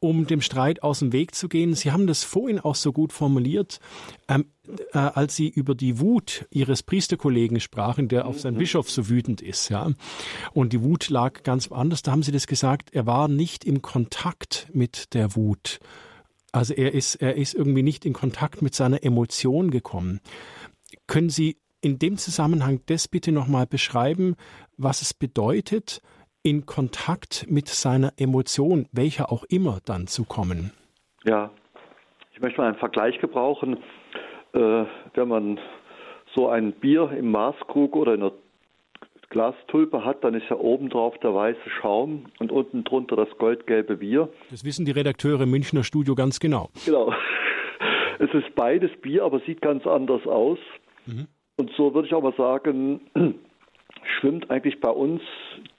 um 0.00 0.26
dem 0.26 0.40
Streit 0.40 0.82
aus 0.82 0.98
dem 0.98 1.12
Weg 1.12 1.34
zu 1.34 1.48
gehen. 1.48 1.74
Sie 1.74 1.92
haben 1.92 2.06
das 2.06 2.24
vorhin 2.24 2.58
auch 2.58 2.74
so 2.74 2.92
gut 2.92 3.12
formuliert, 3.12 3.78
ähm, 4.28 4.46
äh, 4.92 4.98
als 4.98 5.36
Sie 5.36 5.48
über 5.48 5.74
die 5.74 6.00
Wut 6.00 6.46
Ihres 6.50 6.82
Priesterkollegen 6.82 7.60
sprachen, 7.60 8.08
der 8.08 8.26
auf 8.26 8.40
seinen 8.40 8.54
mhm. 8.54 8.60
Bischof 8.60 8.90
so 8.90 9.08
wütend 9.08 9.42
ist, 9.42 9.68
ja. 9.68 9.92
Und 10.52 10.72
die 10.72 10.82
Wut 10.82 11.08
lag 11.08 11.42
ganz 11.42 11.70
anders. 11.70 12.02
Da 12.02 12.12
haben 12.12 12.22
Sie 12.22 12.32
das 12.32 12.46
gesagt, 12.46 12.90
er 12.92 13.06
war 13.06 13.28
nicht 13.28 13.64
im 13.64 13.80
Kontakt 13.80 14.68
mit 14.72 15.14
der 15.14 15.36
Wut. 15.36 15.78
Also 16.50 16.74
er 16.74 16.92
ist, 16.92 17.16
er 17.16 17.36
ist 17.36 17.54
irgendwie 17.54 17.82
nicht 17.82 18.04
in 18.04 18.12
Kontakt 18.12 18.60
mit 18.60 18.74
seiner 18.74 19.02
Emotion 19.02 19.70
gekommen. 19.70 20.20
Können 21.06 21.30
Sie 21.30 21.58
in 21.80 21.98
dem 21.98 22.16
Zusammenhang 22.18 22.80
das 22.86 23.08
bitte 23.08 23.32
nochmal 23.32 23.66
beschreiben, 23.66 24.36
was 24.76 25.02
es 25.02 25.14
bedeutet, 25.14 26.02
in 26.42 26.66
Kontakt 26.66 27.46
mit 27.48 27.68
seiner 27.68 28.12
Emotion, 28.16 28.86
welcher 28.92 29.30
auch 29.30 29.44
immer, 29.44 29.78
dann 29.84 30.06
zu 30.06 30.24
kommen? 30.24 30.72
Ja, 31.24 31.50
ich 32.32 32.40
möchte 32.40 32.60
mal 32.60 32.68
einen 32.68 32.78
Vergleich 32.78 33.18
gebrauchen. 33.20 33.78
Äh, 34.52 34.84
wenn 35.14 35.28
man 35.28 35.60
so 36.34 36.48
ein 36.48 36.72
Bier 36.72 37.10
im 37.10 37.30
Maßkrug 37.30 37.94
oder 37.96 38.14
in 38.14 38.22
einer 38.22 38.32
Glastulpe 39.30 40.04
hat, 40.04 40.22
dann 40.24 40.34
ist 40.34 40.48
ja 40.50 40.56
oben 40.56 40.90
drauf 40.90 41.16
der 41.22 41.34
weiße 41.34 41.70
Schaum 41.80 42.26
und 42.38 42.52
unten 42.52 42.84
drunter 42.84 43.16
das 43.16 43.28
goldgelbe 43.38 43.96
Bier. 43.96 44.28
Das 44.50 44.64
wissen 44.64 44.84
die 44.84 44.92
Redakteure 44.92 45.42
im 45.42 45.50
Münchner 45.50 45.84
Studio 45.84 46.14
ganz 46.14 46.38
genau. 46.38 46.68
Genau. 46.84 47.12
Es 48.18 48.32
ist 48.34 48.54
beides 48.54 48.90
Bier, 49.00 49.24
aber 49.24 49.40
sieht 49.40 49.60
ganz 49.60 49.84
anders 49.84 50.24
aus. 50.28 50.58
Mhm. 51.06 51.26
Und 51.56 51.72
so 51.76 51.92
würde 51.92 52.06
ich 52.06 52.14
auch 52.14 52.22
mal 52.22 52.34
sagen, 52.36 53.00
schwimmt 54.12 54.50
eigentlich 54.50 54.80
bei 54.80 54.90
uns 54.90 55.22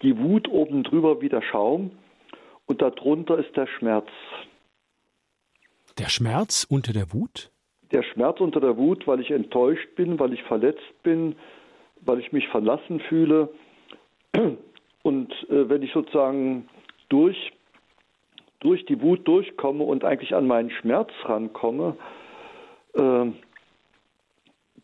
die 0.02 0.18
Wut 0.18 0.48
oben 0.48 0.84
drüber 0.84 1.22
wie 1.22 1.30
der 1.30 1.42
Schaum 1.42 1.92
und 2.66 2.82
darunter 2.82 3.38
ist 3.38 3.56
der 3.56 3.68
Schmerz. 3.68 4.08
Der 5.98 6.10
Schmerz 6.10 6.66
unter 6.70 6.94
der 6.94 7.14
Wut? 7.14 7.52
Der 7.92 8.04
Schmerz 8.04 8.40
unter 8.40 8.60
der 8.60 8.78
Wut, 8.78 9.06
weil 9.06 9.20
ich 9.20 9.30
enttäuscht 9.30 9.96
bin, 9.96 10.20
weil 10.20 10.34
ich 10.34 10.42
verletzt 10.44 11.04
bin, 11.04 11.36
weil 12.02 12.20
ich 12.20 12.32
mich 12.32 12.48
verlassen 12.48 13.00
fühle. 13.02 13.50
Und 15.04 15.32
äh, 15.50 15.70
wenn 15.70 15.84
ich 15.84 15.92
sozusagen 15.94 16.68
durch, 17.10 17.54
durch 18.62 18.86
die 18.86 19.02
Wut 19.02 19.28
durchkomme 19.28 19.84
und 19.84 20.04
eigentlich 20.04 20.34
an 20.34 20.48
meinen 20.48 20.72
Schmerz 20.72 21.12
rankomme, 21.26 21.96
äh, 22.96 23.26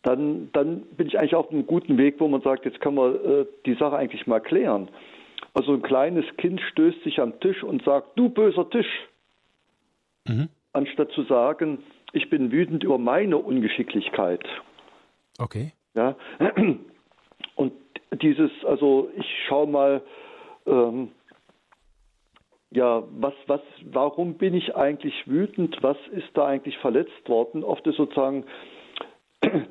dann, 0.02 0.50
dann 0.52 0.82
bin 0.96 1.06
ich 1.06 1.18
eigentlich 1.18 1.34
auf 1.34 1.50
einem 1.50 1.66
guten 1.66 1.98
Weg, 1.98 2.16
wo 2.18 2.28
man 2.28 2.40
sagt, 2.40 2.64
jetzt 2.64 2.80
kann 2.80 2.94
man 2.94 3.14
äh, 3.14 3.46
die 3.66 3.74
Sache 3.74 3.96
eigentlich 3.96 4.26
mal 4.26 4.40
klären. 4.40 4.88
Also 5.54 5.72
ein 5.72 5.82
kleines 5.82 6.24
Kind 6.36 6.60
stößt 6.60 7.02
sich 7.02 7.20
am 7.20 7.38
Tisch 7.40 7.62
und 7.62 7.84
sagt, 7.84 8.18
du 8.18 8.28
böser 8.28 8.68
Tisch. 8.70 9.08
Mhm. 10.26 10.48
Anstatt 10.72 11.10
zu 11.12 11.24
sagen, 11.24 11.82
ich 12.12 12.30
bin 12.30 12.52
wütend 12.52 12.84
über 12.84 12.98
meine 12.98 13.36
Ungeschicklichkeit. 13.36 14.44
Okay. 15.38 15.72
Ja. 15.94 16.16
Und 17.56 17.72
dieses, 18.22 18.50
also 18.64 19.10
ich 19.16 19.26
schaue 19.48 19.66
mal, 19.66 20.02
ähm, 20.66 21.10
ja, 22.70 23.02
was, 23.18 23.34
was, 23.46 23.60
warum 23.90 24.34
bin 24.34 24.54
ich 24.54 24.76
eigentlich 24.76 25.26
wütend? 25.26 25.82
Was 25.82 25.96
ist 26.12 26.28
da 26.34 26.46
eigentlich 26.46 26.78
verletzt 26.78 27.28
worden? 27.28 27.64
Oft 27.64 27.86
ist 27.86 27.96
sozusagen 27.96 28.44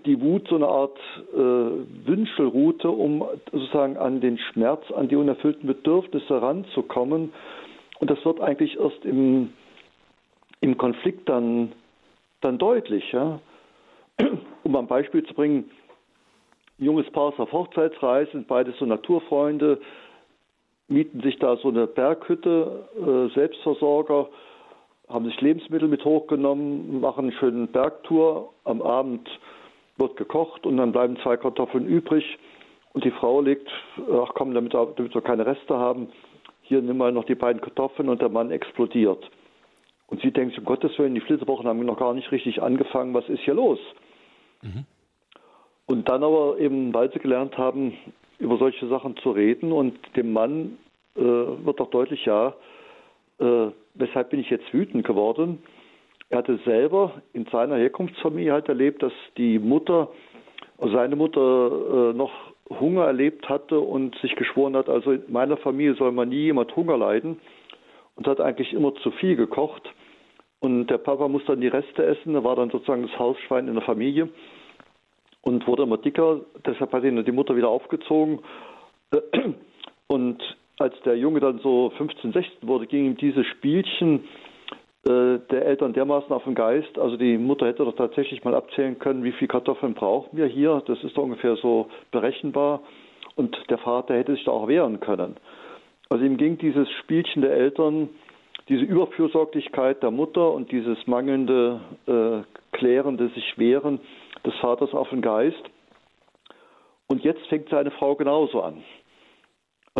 die 0.05 0.19
Wut 0.19 0.47
so 0.47 0.55
eine 0.55 0.67
Art 0.67 0.97
äh, 1.33 1.37
Wünschelroute, 1.37 2.89
um 2.89 3.23
sozusagen 3.51 3.97
an 3.97 4.19
den 4.21 4.37
Schmerz, 4.37 4.83
an 4.91 5.07
die 5.07 5.15
unerfüllten 5.15 5.67
Bedürfnisse 5.67 6.41
ranzukommen. 6.41 7.31
Und 7.99 8.09
das 8.09 8.23
wird 8.25 8.41
eigentlich 8.41 8.79
erst 8.79 9.05
im, 9.05 9.53
im 10.61 10.77
Konflikt 10.77 11.29
dann, 11.29 11.73
dann 12.41 12.57
deutlich. 12.57 13.11
Ja? 13.11 13.39
Um 14.63 14.75
ein 14.75 14.87
Beispiel 14.87 15.23
zu 15.25 15.33
bringen, 15.33 15.69
ein 16.79 16.85
junges 16.85 17.09
Paar 17.11 17.31
ist 17.31 17.39
auf 17.39 17.51
Hochzeitsreise, 17.51 18.31
sind 18.31 18.47
beides 18.47 18.77
so 18.77 18.85
Naturfreunde, 18.85 19.79
mieten 20.87 21.21
sich 21.21 21.37
da 21.39 21.57
so 21.57 21.69
eine 21.69 21.87
Berghütte, 21.87 22.89
äh, 22.97 23.33
Selbstversorger, 23.35 24.29
haben 25.07 25.25
sich 25.25 25.39
Lebensmittel 25.41 25.87
mit 25.87 26.05
hochgenommen, 26.05 27.01
machen 27.01 27.25
eine 27.25 27.33
schöne 27.33 27.67
Bergtour. 27.67 28.53
Am 28.63 28.81
Abend 28.81 29.27
wird 29.99 30.17
gekocht 30.17 30.65
und 30.65 30.77
dann 30.77 30.91
bleiben 30.91 31.17
zwei 31.23 31.37
Kartoffeln 31.37 31.87
übrig. 31.87 32.25
Und 32.93 33.03
die 33.03 33.11
Frau 33.11 33.41
legt, 33.41 33.69
ach 34.11 34.31
komm, 34.33 34.53
damit, 34.53 34.73
damit 34.73 35.13
wir 35.13 35.21
keine 35.21 35.45
Reste 35.45 35.77
haben, 35.77 36.09
hier 36.63 36.81
nimm 36.81 36.97
mal 36.97 37.11
noch 37.11 37.25
die 37.25 37.35
beiden 37.35 37.61
Kartoffeln 37.61 38.09
und 38.09 38.21
der 38.21 38.29
Mann 38.29 38.51
explodiert. 38.51 39.29
Und 40.07 40.21
sie 40.21 40.31
denkt, 40.31 40.57
um 40.57 40.65
Gottes 40.65 40.97
Willen, 40.97 41.13
die 41.13 41.21
Flitterwochen 41.21 41.67
haben 41.67 41.85
noch 41.85 41.99
gar 41.99 42.13
nicht 42.13 42.31
richtig 42.31 42.61
angefangen, 42.61 43.13
was 43.13 43.29
ist 43.29 43.41
hier 43.41 43.53
los? 43.53 43.79
Mhm. 44.61 44.85
Und 45.85 46.09
dann 46.09 46.23
aber 46.23 46.57
eben, 46.59 46.93
weil 46.93 47.11
sie 47.11 47.19
gelernt 47.19 47.57
haben, 47.57 47.93
über 48.39 48.57
solche 48.57 48.87
Sachen 48.87 49.17
zu 49.17 49.31
reden 49.31 49.71
und 49.71 49.97
dem 50.15 50.33
Mann 50.33 50.77
äh, 51.15 51.21
wird 51.21 51.81
auch 51.81 51.89
deutlich, 51.89 52.25
ja, 52.25 52.53
äh, 53.39 53.67
weshalb 53.95 54.29
bin 54.29 54.39
ich 54.39 54.49
jetzt 54.49 54.73
wütend 54.73 55.05
geworden? 55.05 55.61
Er 56.29 56.39
hatte 56.39 56.59
selber 56.63 57.21
in 57.33 57.45
seiner 57.45 57.75
Herkunftsfamilie 57.75 58.53
halt 58.53 58.69
erlebt, 58.69 59.01
dass 59.01 59.13
die 59.37 59.57
Mutter, 59.57 60.09
also 60.77 60.93
seine 60.93 61.15
Mutter 61.15 62.11
äh, 62.11 62.13
noch 62.13 62.31
Hunger 62.69 63.05
erlebt 63.05 63.49
hatte 63.49 63.79
und 63.79 64.15
sich 64.19 64.35
geschworen 64.35 64.75
hat, 64.75 64.89
also 64.89 65.11
in 65.11 65.23
meiner 65.27 65.57
Familie 65.57 65.95
soll 65.95 66.11
man 66.11 66.29
nie 66.29 66.43
jemand 66.43 66.75
Hunger 66.75 66.97
leiden 66.97 67.39
und 68.15 68.27
hat 68.27 68.39
eigentlich 68.39 68.73
immer 68.73 68.93
zu 68.95 69.09
viel 69.11 69.35
gekocht. 69.35 69.89
Und 70.59 70.87
der 70.87 70.99
Papa 70.99 71.27
musste 71.27 71.53
dann 71.53 71.61
die 71.61 71.67
Reste 71.67 72.05
essen, 72.05 72.35
er 72.35 72.43
war 72.43 72.55
dann 72.55 72.69
sozusagen 72.69 73.03
das 73.03 73.17
Hausschwein 73.17 73.67
in 73.67 73.73
der 73.73 73.83
Familie 73.83 74.29
und 75.41 75.65
wurde 75.65 75.83
immer 75.83 75.97
dicker. 75.97 76.41
Deshalb 76.65 76.91
hat 76.91 77.03
ihn 77.03 77.23
die 77.23 77.31
Mutter 77.31 77.55
wieder 77.55 77.69
aufgezogen. 77.69 78.39
Und 80.07 80.57
als 80.77 80.93
der 81.05 81.17
Junge 81.17 81.39
dann 81.39 81.59
so 81.59 81.91
15, 81.97 82.33
16 82.33 82.67
wurde, 82.67 82.87
ging 82.87 83.05
ihm 83.05 83.17
dieses 83.17 83.45
Spielchen 83.47 84.25
der 85.09 85.65
Eltern 85.65 85.93
dermaßen 85.93 86.31
auf 86.31 86.43
den 86.43 86.55
Geist. 86.55 86.97
Also 86.99 87.17
die 87.17 87.37
Mutter 87.37 87.67
hätte 87.67 87.83
doch 87.83 87.95
tatsächlich 87.95 88.43
mal 88.43 88.55
abzählen 88.55 88.99
können, 88.99 89.23
wie 89.23 89.31
viel 89.31 89.47
Kartoffeln 89.47 89.93
brauchen 89.93 90.37
wir 90.37 90.45
hier. 90.45 90.83
Das 90.85 91.03
ist 91.03 91.17
doch 91.17 91.23
ungefähr 91.23 91.55
so 91.57 91.87
berechenbar. 92.11 92.81
Und 93.35 93.57
der 93.69 93.77
Vater 93.77 94.15
hätte 94.15 94.33
sich 94.33 94.43
da 94.45 94.51
auch 94.51 94.67
wehren 94.67 94.99
können. 94.99 95.37
Also 96.09 96.25
ihm 96.25 96.37
ging 96.37 96.57
dieses 96.57 96.89
Spielchen 97.01 97.41
der 97.41 97.51
Eltern, 97.51 98.09
diese 98.67 98.83
Überfürsorglichkeit 98.83 100.03
der 100.03 100.11
Mutter 100.11 100.51
und 100.51 100.71
dieses 100.71 100.97
mangelnde, 101.07 101.79
äh, 102.07 102.77
klärende 102.77 103.29
sich 103.29 103.57
wehren 103.57 103.99
des 104.45 104.53
Vaters 104.55 104.93
auf 104.93 105.09
den 105.09 105.21
Geist. 105.21 105.61
Und 107.07 107.23
jetzt 107.23 107.45
fängt 107.47 107.69
seine 107.69 107.91
Frau 107.91 108.15
genauso 108.15 108.61
an. 108.61 108.83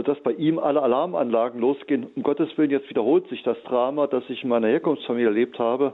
Dass 0.04 0.20
bei 0.22 0.32
ihm 0.32 0.60
alle 0.60 0.82
Alarmanlagen 0.82 1.60
losgehen. 1.60 2.08
Um 2.16 2.24
Gottes 2.24 2.50
Willen, 2.58 2.72
jetzt 2.72 2.90
wiederholt 2.90 3.28
sich 3.30 3.44
das 3.44 3.62
Drama, 3.64 4.08
das 4.08 4.24
ich 4.30 4.44
in 4.44 4.50
meiner 4.50 4.68
Herkunftsfamilie 4.68 5.28
erlebt 5.28 5.60
habe. 5.60 5.94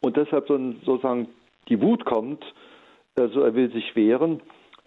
Und 0.00 0.16
deshalb 0.16 0.48
sozusagen 0.48 1.28
die 1.68 1.80
Wut 1.80 2.04
kommt, 2.04 2.44
also 3.18 3.42
er 3.42 3.54
will 3.54 3.70
sich 3.72 3.94
wehren. 3.96 4.40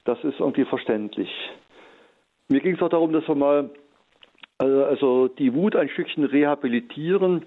Das 0.06 0.22
ist 0.24 0.40
irgendwie 0.40 0.66
verständlich. 0.66 1.30
Mir 2.50 2.60
ging 2.60 2.76
es 2.76 2.82
auch 2.82 2.90
darum, 2.90 3.14
dass 3.14 3.28
wir 3.28 3.36
mal 3.36 3.70
also, 4.58 4.86
also 4.86 5.28
die 5.28 5.54
Wut 5.54 5.76
ein 5.76 5.90
Stückchen 5.90 6.24
rehabilitieren. 6.24 7.46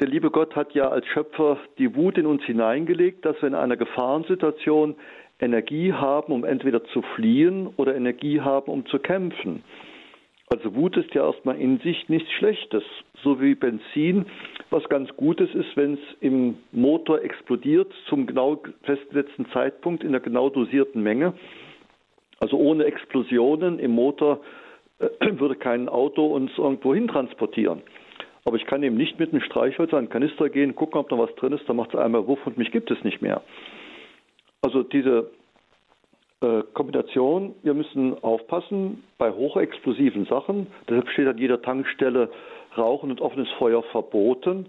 Der 0.00 0.08
liebe 0.08 0.30
Gott 0.30 0.56
hat 0.56 0.74
ja 0.74 0.88
als 0.88 1.06
Schöpfer 1.06 1.58
die 1.78 1.94
Wut 1.94 2.18
in 2.18 2.26
uns 2.26 2.42
hineingelegt, 2.44 3.24
dass 3.24 3.40
wir 3.40 3.48
in 3.48 3.54
einer 3.54 3.76
Gefahrensituation 3.76 4.96
Energie 5.40 5.92
haben, 5.92 6.32
um 6.32 6.44
entweder 6.44 6.84
zu 6.84 7.02
fliehen 7.14 7.68
oder 7.76 7.94
Energie 7.94 8.40
haben, 8.40 8.70
um 8.70 8.86
zu 8.86 8.98
kämpfen. 8.98 9.62
Also 10.54 10.72
Wut 10.76 10.96
ist 10.96 11.12
ja 11.14 11.26
erstmal 11.26 11.60
in 11.60 11.80
sich 11.80 12.08
nichts 12.08 12.30
Schlechtes, 12.30 12.84
so 13.24 13.40
wie 13.40 13.56
Benzin, 13.56 14.26
was 14.70 14.88
ganz 14.88 15.10
Gutes 15.16 15.52
ist, 15.52 15.76
wenn 15.76 15.94
es 15.94 15.98
im 16.20 16.58
Motor 16.70 17.22
explodiert 17.22 17.92
zum 18.08 18.24
genau 18.28 18.62
festgesetzten 18.84 19.46
Zeitpunkt 19.50 20.04
in 20.04 20.12
der 20.12 20.20
genau 20.20 20.50
dosierten 20.50 21.02
Menge. 21.02 21.34
Also 22.38 22.56
ohne 22.56 22.84
Explosionen 22.84 23.80
im 23.80 23.90
Motor 23.90 24.42
äh, 25.00 25.08
würde 25.40 25.56
kein 25.56 25.88
Auto 25.88 26.24
uns 26.26 26.52
irgendwo 26.56 26.94
hin 26.94 27.08
transportieren. 27.08 27.82
Aber 28.44 28.56
ich 28.56 28.66
kann 28.66 28.84
eben 28.84 28.96
nicht 28.96 29.18
mit 29.18 29.32
einem 29.32 29.42
Streichholz 29.42 29.92
an 29.92 29.98
einen 29.98 30.08
Kanister 30.08 30.50
gehen, 30.50 30.76
gucken, 30.76 31.00
ob 31.00 31.08
da 31.08 31.18
was 31.18 31.34
drin 31.34 31.52
ist, 31.52 31.68
dann 31.68 31.74
macht 31.74 31.94
es 31.94 31.98
einmal 31.98 32.28
Wuff 32.28 32.46
und 32.46 32.58
mich 32.58 32.70
gibt 32.70 32.92
es 32.92 33.02
nicht 33.02 33.22
mehr. 33.22 33.42
Also 34.62 34.84
diese 34.84 35.32
äh, 36.40 36.62
Kombination, 36.74 37.54
wir 37.62 37.74
müssen 37.74 38.22
aufpassen 38.22 39.04
bei 39.18 39.30
hochexplosiven 39.30 40.26
Sachen. 40.26 40.66
Deshalb 40.88 41.08
steht 41.10 41.28
an 41.28 41.38
jeder 41.38 41.62
Tankstelle 41.62 42.30
Rauchen 42.76 43.10
und 43.10 43.20
offenes 43.20 43.48
Feuer 43.58 43.82
verboten. 43.84 44.66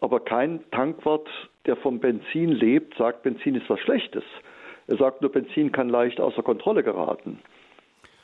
Aber 0.00 0.20
kein 0.20 0.60
Tankwart, 0.70 1.28
der 1.66 1.76
vom 1.76 2.00
Benzin 2.00 2.50
lebt, 2.52 2.96
sagt, 2.96 3.22
Benzin 3.22 3.54
ist 3.54 3.68
was 3.68 3.80
Schlechtes. 3.80 4.24
Er 4.86 4.96
sagt 4.96 5.22
nur, 5.22 5.30
Benzin 5.30 5.72
kann 5.72 5.88
leicht 5.88 6.20
außer 6.20 6.42
Kontrolle 6.42 6.82
geraten. 6.82 7.38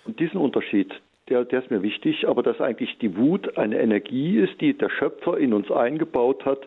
Und 0.04 0.18
diesen 0.18 0.40
Unterschied, 0.40 0.92
der, 1.28 1.44
der 1.44 1.62
ist 1.62 1.70
mir 1.70 1.82
wichtig, 1.82 2.26
aber 2.26 2.42
dass 2.42 2.60
eigentlich 2.60 2.98
die 2.98 3.16
Wut 3.16 3.58
eine 3.58 3.78
Energie 3.80 4.38
ist, 4.38 4.60
die 4.60 4.76
der 4.76 4.88
Schöpfer 4.88 5.36
in 5.36 5.52
uns 5.52 5.70
eingebaut 5.70 6.44
hat, 6.44 6.60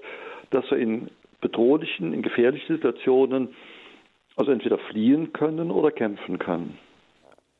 dass 0.52 0.70
wir 0.70 0.78
in 0.78 1.10
bedrohlichen, 1.42 2.14
in 2.14 2.22
gefährlichen 2.22 2.76
Situationen 2.76 3.50
also 4.36 4.52
entweder 4.52 4.78
fliehen 4.78 5.34
können 5.34 5.72
oder 5.72 5.92
kämpfen 5.92 6.40
können. 6.40 6.78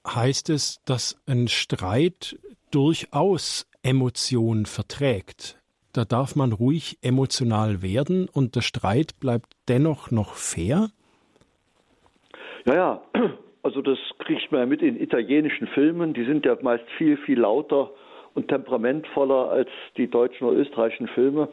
Heißt 0.08 0.50
es, 0.50 0.82
dass 0.86 1.22
ein 1.28 1.48
Streit 1.48 2.38
durchaus 2.72 3.70
Emotionen 3.84 4.66
verträgt? 4.66 5.60
Da 5.94 6.06
darf 6.06 6.36
man 6.36 6.54
ruhig 6.54 6.98
emotional 7.02 7.82
werden 7.82 8.30
und 8.32 8.56
der 8.56 8.62
Streit 8.62 9.20
bleibt 9.20 9.54
dennoch 9.68 10.10
noch 10.10 10.36
fair? 10.36 10.90
Ja, 12.66 12.76
ja, 12.76 13.02
also 13.64 13.82
das 13.82 13.98
kriegt 14.20 14.52
man 14.52 14.62
ja 14.62 14.66
mit 14.66 14.82
in 14.82 15.00
italienischen 15.00 15.68
Filmen. 15.68 16.14
Die 16.14 16.26
sind 16.26 16.46
ja 16.46 16.58
meist 16.62 16.86
viel, 16.98 17.18
viel 17.18 17.40
lauter 17.40 17.92
und 18.34 18.48
temperamentvoller 18.48 19.50
als 19.50 19.70
die 19.98 20.08
deutschen 20.08 20.48
oder 20.48 20.58
österreichischen 20.58 21.10
Filme. 21.10 21.50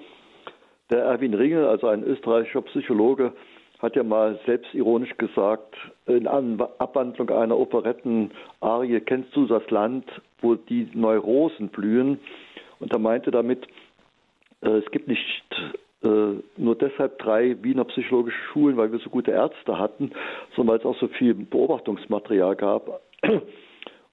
Der 0.90 1.00
Erwin 1.00 1.34
Ringel, 1.34 1.66
also 1.66 1.88
ein 1.88 2.02
österreichischer 2.02 2.62
Psychologe, 2.62 3.32
hat 3.80 3.96
ja 3.96 4.02
mal 4.02 4.38
selbstironisch 4.46 5.16
gesagt, 5.18 5.76
in 6.06 6.26
Abwandlung 6.26 7.30
einer 7.30 7.56
Operetten-Arie, 7.56 9.00
kennst 9.00 9.34
du 9.36 9.46
das 9.46 9.68
Land, 9.70 10.04
wo 10.40 10.54
die 10.54 10.88
Neurosen 10.94 11.68
blühen? 11.68 12.18
Und 12.80 12.92
er 12.92 12.98
meinte 12.98 13.30
damit, 13.30 13.66
äh, 14.62 14.68
es 14.70 14.90
gibt 14.90 15.08
nicht 15.08 15.44
äh, 16.02 16.34
nur 16.56 16.76
deshalb 16.76 17.18
drei 17.18 17.56
Wiener 17.62 17.84
psychologische 17.84 18.38
Schulen, 18.52 18.76
weil 18.76 18.92
wir 18.92 18.98
so 19.00 19.10
gute 19.10 19.30
Ärzte 19.30 19.78
hatten, 19.78 20.12
sondern 20.54 20.74
weil 20.74 20.80
es 20.80 20.86
auch 20.86 20.98
so 21.00 21.08
viel 21.08 21.34
Beobachtungsmaterial 21.34 22.56
gab. 22.56 23.00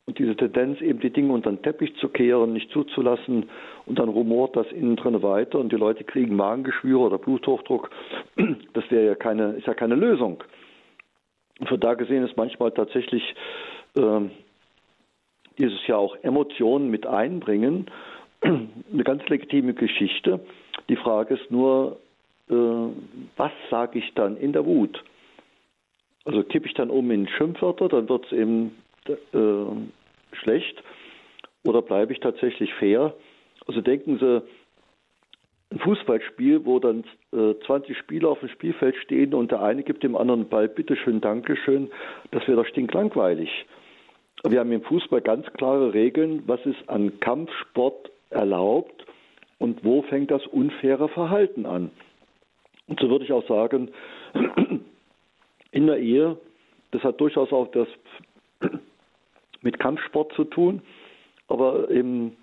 Und 0.08 0.20
diese 0.20 0.36
Tendenz, 0.36 0.82
eben 0.82 1.00
die 1.00 1.10
Dinge 1.10 1.34
unter 1.34 1.50
den 1.50 1.64
Teppich 1.64 1.96
zu 1.96 2.10
kehren, 2.10 2.54
nicht 2.54 2.70
zuzulassen 2.70 3.50
und 3.88 3.98
dann 3.98 4.10
rumort 4.10 4.56
das 4.56 4.72
innen 4.72 4.96
drin 4.96 5.24
weiter 5.24 5.58
und 5.58 5.72
die 5.72 5.78
Leute 5.78 6.04
kriegen 6.04 6.36
Magengeschwüre 6.36 7.00
oder 7.00 7.18
Bluthochdruck, 7.18 7.90
das 8.74 8.92
wäre 8.92 9.06
ja 9.08 9.16
keine, 9.16 9.54
ist 9.54 9.66
ja 9.66 9.74
keine 9.74 9.96
Lösung. 9.96 10.44
Und 11.60 11.70
von 11.70 11.80
da 11.80 11.96
gesehen 11.96 12.24
ist 12.24 12.38
manchmal 12.38 12.72
tatsächlich 12.72 13.24
äh, 13.96 14.22
dieses 15.58 15.88
ja 15.88 15.98
auch 15.98 16.16
Emotionen 16.22 16.92
mit 16.92 17.08
einbringen, 17.08 17.90
eine 18.42 19.04
ganz 19.04 19.28
legitime 19.28 19.74
Geschichte. 19.74 20.40
Die 20.88 20.98
Frage 20.98 21.34
ist 21.34 21.50
nur, 21.50 21.98
äh, 22.50 22.54
was 23.38 23.52
sage 23.72 23.98
ich 23.98 24.14
dann 24.14 24.38
in 24.38 24.54
der 24.54 24.66
Wut? 24.68 25.04
Also 26.26 26.44
kippe 26.44 26.68
ich 26.68 26.74
dann 26.76 26.92
um 26.92 27.10
in 27.10 27.28
Schimpfwörter, 27.28 27.88
dann 27.88 28.10
wird 28.10 28.26
es 28.26 28.32
eben 28.34 28.76
äh, 29.10 30.36
schlecht 30.38 30.84
oder 31.64 31.82
bleibe 31.82 32.14
ich 32.14 32.20
tatsächlich 32.20 32.74
fair? 32.76 33.14
Also 33.68 33.82
denken 33.82 34.20
Sie, 34.20 34.44
ein 35.72 35.80
Fußballspiel, 35.80 36.66
wo 36.66 36.80
dann 36.80 37.04
äh, 37.34 37.56
20 37.66 37.98
Spieler 37.98 38.30
auf 38.30 38.40
dem 38.40 38.50
Spielfeld 38.50 38.96
stehen 38.98 39.34
und 39.34 39.52
der 39.52 39.62
eine 39.62 39.84
gibt 39.84 40.04
dem 40.04 40.16
anderen 40.16 40.48
Ball, 40.48 40.68
bitteschön, 40.68 41.22
Dankeschön, 41.22 41.90
das 42.32 42.48
wäre 42.48 42.58
doch 42.58 42.68
stinklangweilig. 42.68 43.50
Wir 44.48 44.60
haben 44.60 44.72
im 44.72 44.84
Fußball 44.84 45.22
ganz 45.22 45.48
klare 45.54 45.94
Regeln, 45.94 46.44
was 46.46 46.64
ist 46.66 46.88
an 46.88 47.20
Kampfsport 47.20 48.12
erlaubt, 48.30 49.06
und 49.58 49.84
wo 49.84 50.02
fängt 50.04 50.32
das 50.32 50.46
unfaire 50.48 51.10
Verhalten 51.10 51.66
an. 51.66 51.92
Und 52.88 53.00
so 53.00 53.10
würde 53.10 53.26
ich 53.26 53.32
auch 53.32 53.48
sagen, 53.48 53.90
in 55.72 55.88
der 55.88 55.98
Ehe, 55.98 56.38
das 56.92 57.04
hat 57.04 57.20
durchaus 57.20 57.52
auch 57.52 57.72
das 57.72 57.88
mit 59.66 59.80
Kampfsport 59.80 60.32
zu 60.34 60.46
tun, 60.46 60.82
aber 61.48 61.92
eben 61.92 62.38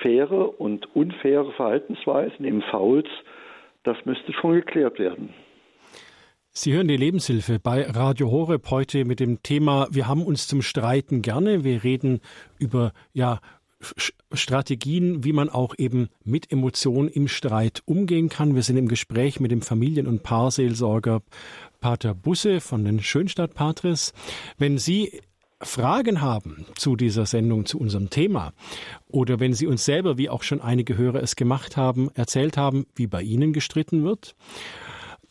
faire 0.00 0.60
und 0.60 0.94
unfaire 0.96 1.52
Verhaltensweisen, 1.52 2.44
eben 2.44 2.62
Fouls, 2.62 3.08
das 3.84 3.96
müsste 4.04 4.32
schon 4.32 4.54
geklärt 4.54 4.98
werden. 4.98 5.32
Sie 6.50 6.74
hören 6.74 6.88
die 6.88 6.96
Lebenshilfe 6.96 7.58
bei 7.58 7.82
Radio 7.82 8.30
Horeb 8.30 8.70
heute 8.70 9.04
mit 9.04 9.20
dem 9.20 9.42
Thema 9.42 9.88
Wir 9.90 10.06
haben 10.06 10.24
uns 10.24 10.48
zum 10.48 10.60
Streiten 10.60 11.22
gerne. 11.22 11.64
Wir 11.64 11.82
reden 11.82 12.20
über 12.58 12.92
ja 13.14 13.40
Strategien, 14.32 15.24
wie 15.24 15.32
man 15.32 15.48
auch 15.48 15.74
eben 15.78 16.08
mit 16.24 16.52
Emotionen 16.52 17.08
im 17.08 17.26
Streit 17.26 17.82
umgehen 17.86 18.28
kann. 18.28 18.54
Wir 18.54 18.62
sind 18.62 18.76
im 18.76 18.86
Gespräch 18.86 19.40
mit 19.40 19.50
dem 19.50 19.62
Familien- 19.62 20.06
und 20.06 20.22
Paarseelsorger 20.22 21.22
Pater 21.80 22.14
Busse 22.14 22.60
von 22.60 22.84
den 22.84 23.00
Schönstadt-Patres. 23.00 24.12
Wenn 24.58 24.78
Sie 24.78 25.22
Fragen 25.62 26.20
haben 26.20 26.66
zu 26.76 26.96
dieser 26.96 27.26
Sendung, 27.26 27.66
zu 27.66 27.78
unserem 27.78 28.10
Thema, 28.10 28.52
oder 29.08 29.40
wenn 29.40 29.54
Sie 29.54 29.66
uns 29.66 29.84
selber, 29.84 30.18
wie 30.18 30.28
auch 30.28 30.42
schon 30.42 30.60
einige 30.60 30.96
Hörer 30.96 31.22
es 31.22 31.36
gemacht 31.36 31.76
haben, 31.76 32.10
erzählt 32.14 32.56
haben, 32.56 32.86
wie 32.94 33.06
bei 33.06 33.22
Ihnen 33.22 33.52
gestritten 33.52 34.04
wird, 34.04 34.34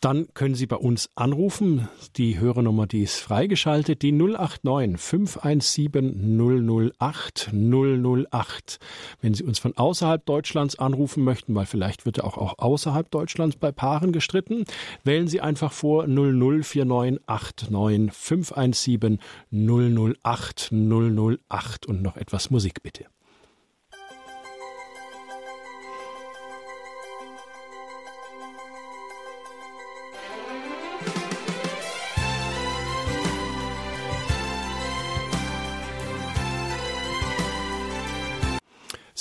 dann 0.02 0.26
können 0.34 0.56
Sie 0.56 0.66
bei 0.66 0.76
uns 0.76 1.08
anrufen. 1.14 1.88
Die 2.16 2.40
Hörernummer, 2.40 2.88
die 2.88 3.02
ist 3.02 3.20
freigeschaltet, 3.20 4.02
die 4.02 4.10
089 4.10 5.00
517 5.00 6.92
008 6.98 7.50
008. 7.52 8.80
Wenn 9.20 9.34
Sie 9.34 9.44
uns 9.44 9.60
von 9.60 9.76
außerhalb 9.76 10.26
Deutschlands 10.26 10.76
anrufen 10.78 11.22
möchten, 11.22 11.54
weil 11.54 11.66
vielleicht 11.66 12.04
wird 12.04 12.16
ja 12.16 12.24
auch, 12.24 12.58
außerhalb 12.58 13.08
Deutschlands 13.12 13.54
bei 13.56 13.70
Paaren 13.70 14.10
gestritten, 14.10 14.64
wählen 15.04 15.28
Sie 15.28 15.40
einfach 15.40 15.72
vor 15.72 16.08
004989 16.08 18.12
517 18.12 19.20
008 19.52 20.72
008 20.72 21.86
und 21.86 22.02
noch 22.02 22.16
etwas 22.16 22.50
Musik 22.50 22.82
bitte. 22.82 23.04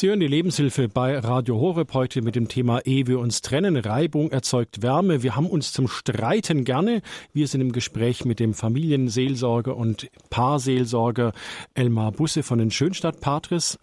Sie 0.01 0.07
hören 0.07 0.19
die 0.19 0.25
Lebenshilfe 0.25 0.89
bei 0.89 1.19
Radio 1.19 1.59
Horeb 1.59 1.93
heute 1.93 2.23
mit 2.23 2.35
dem 2.35 2.47
Thema 2.47 2.79
Ehe 2.87 3.05
wir 3.05 3.19
uns 3.19 3.43
trennen. 3.43 3.75
Reibung 3.75 4.31
erzeugt 4.31 4.81
Wärme. 4.81 5.21
Wir 5.21 5.35
haben 5.35 5.45
uns 5.45 5.73
zum 5.73 5.87
Streiten 5.87 6.63
gerne. 6.63 7.03
Wir 7.33 7.47
sind 7.47 7.61
im 7.61 7.71
Gespräch 7.71 8.25
mit 8.25 8.39
dem 8.39 8.55
Familienseelsorger 8.55 9.77
und 9.77 10.09
Paarseelsorger 10.31 11.33
Elmar 11.75 12.13
Busse 12.13 12.41
von 12.41 12.57
den 12.57 12.71
Schönstadt-Patres. 12.71 13.77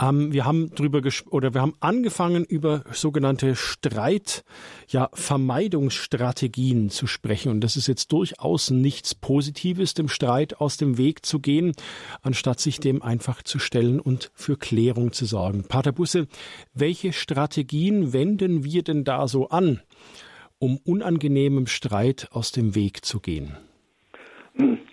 Ähm, 0.00 0.32
wir 0.32 0.44
haben 0.44 0.72
drüber 0.76 1.02
oder 1.28 1.54
wir 1.54 1.60
haben 1.60 1.74
angefangen 1.80 2.44
über 2.44 2.84
sogenannte 2.92 3.56
Streit, 3.56 4.44
ja, 4.86 5.10
Vermeidungsstrategien 5.12 6.88
zu 6.88 7.08
sprechen. 7.08 7.50
Und 7.50 7.62
das 7.62 7.74
ist 7.74 7.88
jetzt 7.88 8.12
durchaus 8.12 8.70
nichts 8.70 9.16
Positives, 9.16 9.94
dem 9.94 10.08
Streit 10.08 10.60
aus 10.60 10.76
dem 10.76 10.98
Weg 10.98 11.26
zu 11.26 11.40
gehen, 11.40 11.72
anstatt 12.22 12.60
sich 12.60 12.78
dem 12.78 13.02
einfach 13.02 13.42
zu 13.42 13.58
stellen 13.58 13.98
und 13.98 14.30
für 14.36 14.56
Klärung 14.56 15.10
zu 15.10 15.24
sorgen 15.26 15.47
sorgen. 15.48 15.64
Pater 15.68 15.92
Busse, 15.92 16.26
welche 16.74 17.12
Strategien 17.12 18.12
wenden 18.12 18.64
wir 18.64 18.82
denn 18.82 19.04
da 19.04 19.26
so 19.26 19.48
an, 19.48 19.80
um 20.58 20.78
unangenehmem 20.84 21.66
Streit 21.66 22.28
aus 22.32 22.52
dem 22.52 22.74
Weg 22.74 23.04
zu 23.04 23.20
gehen? 23.20 23.56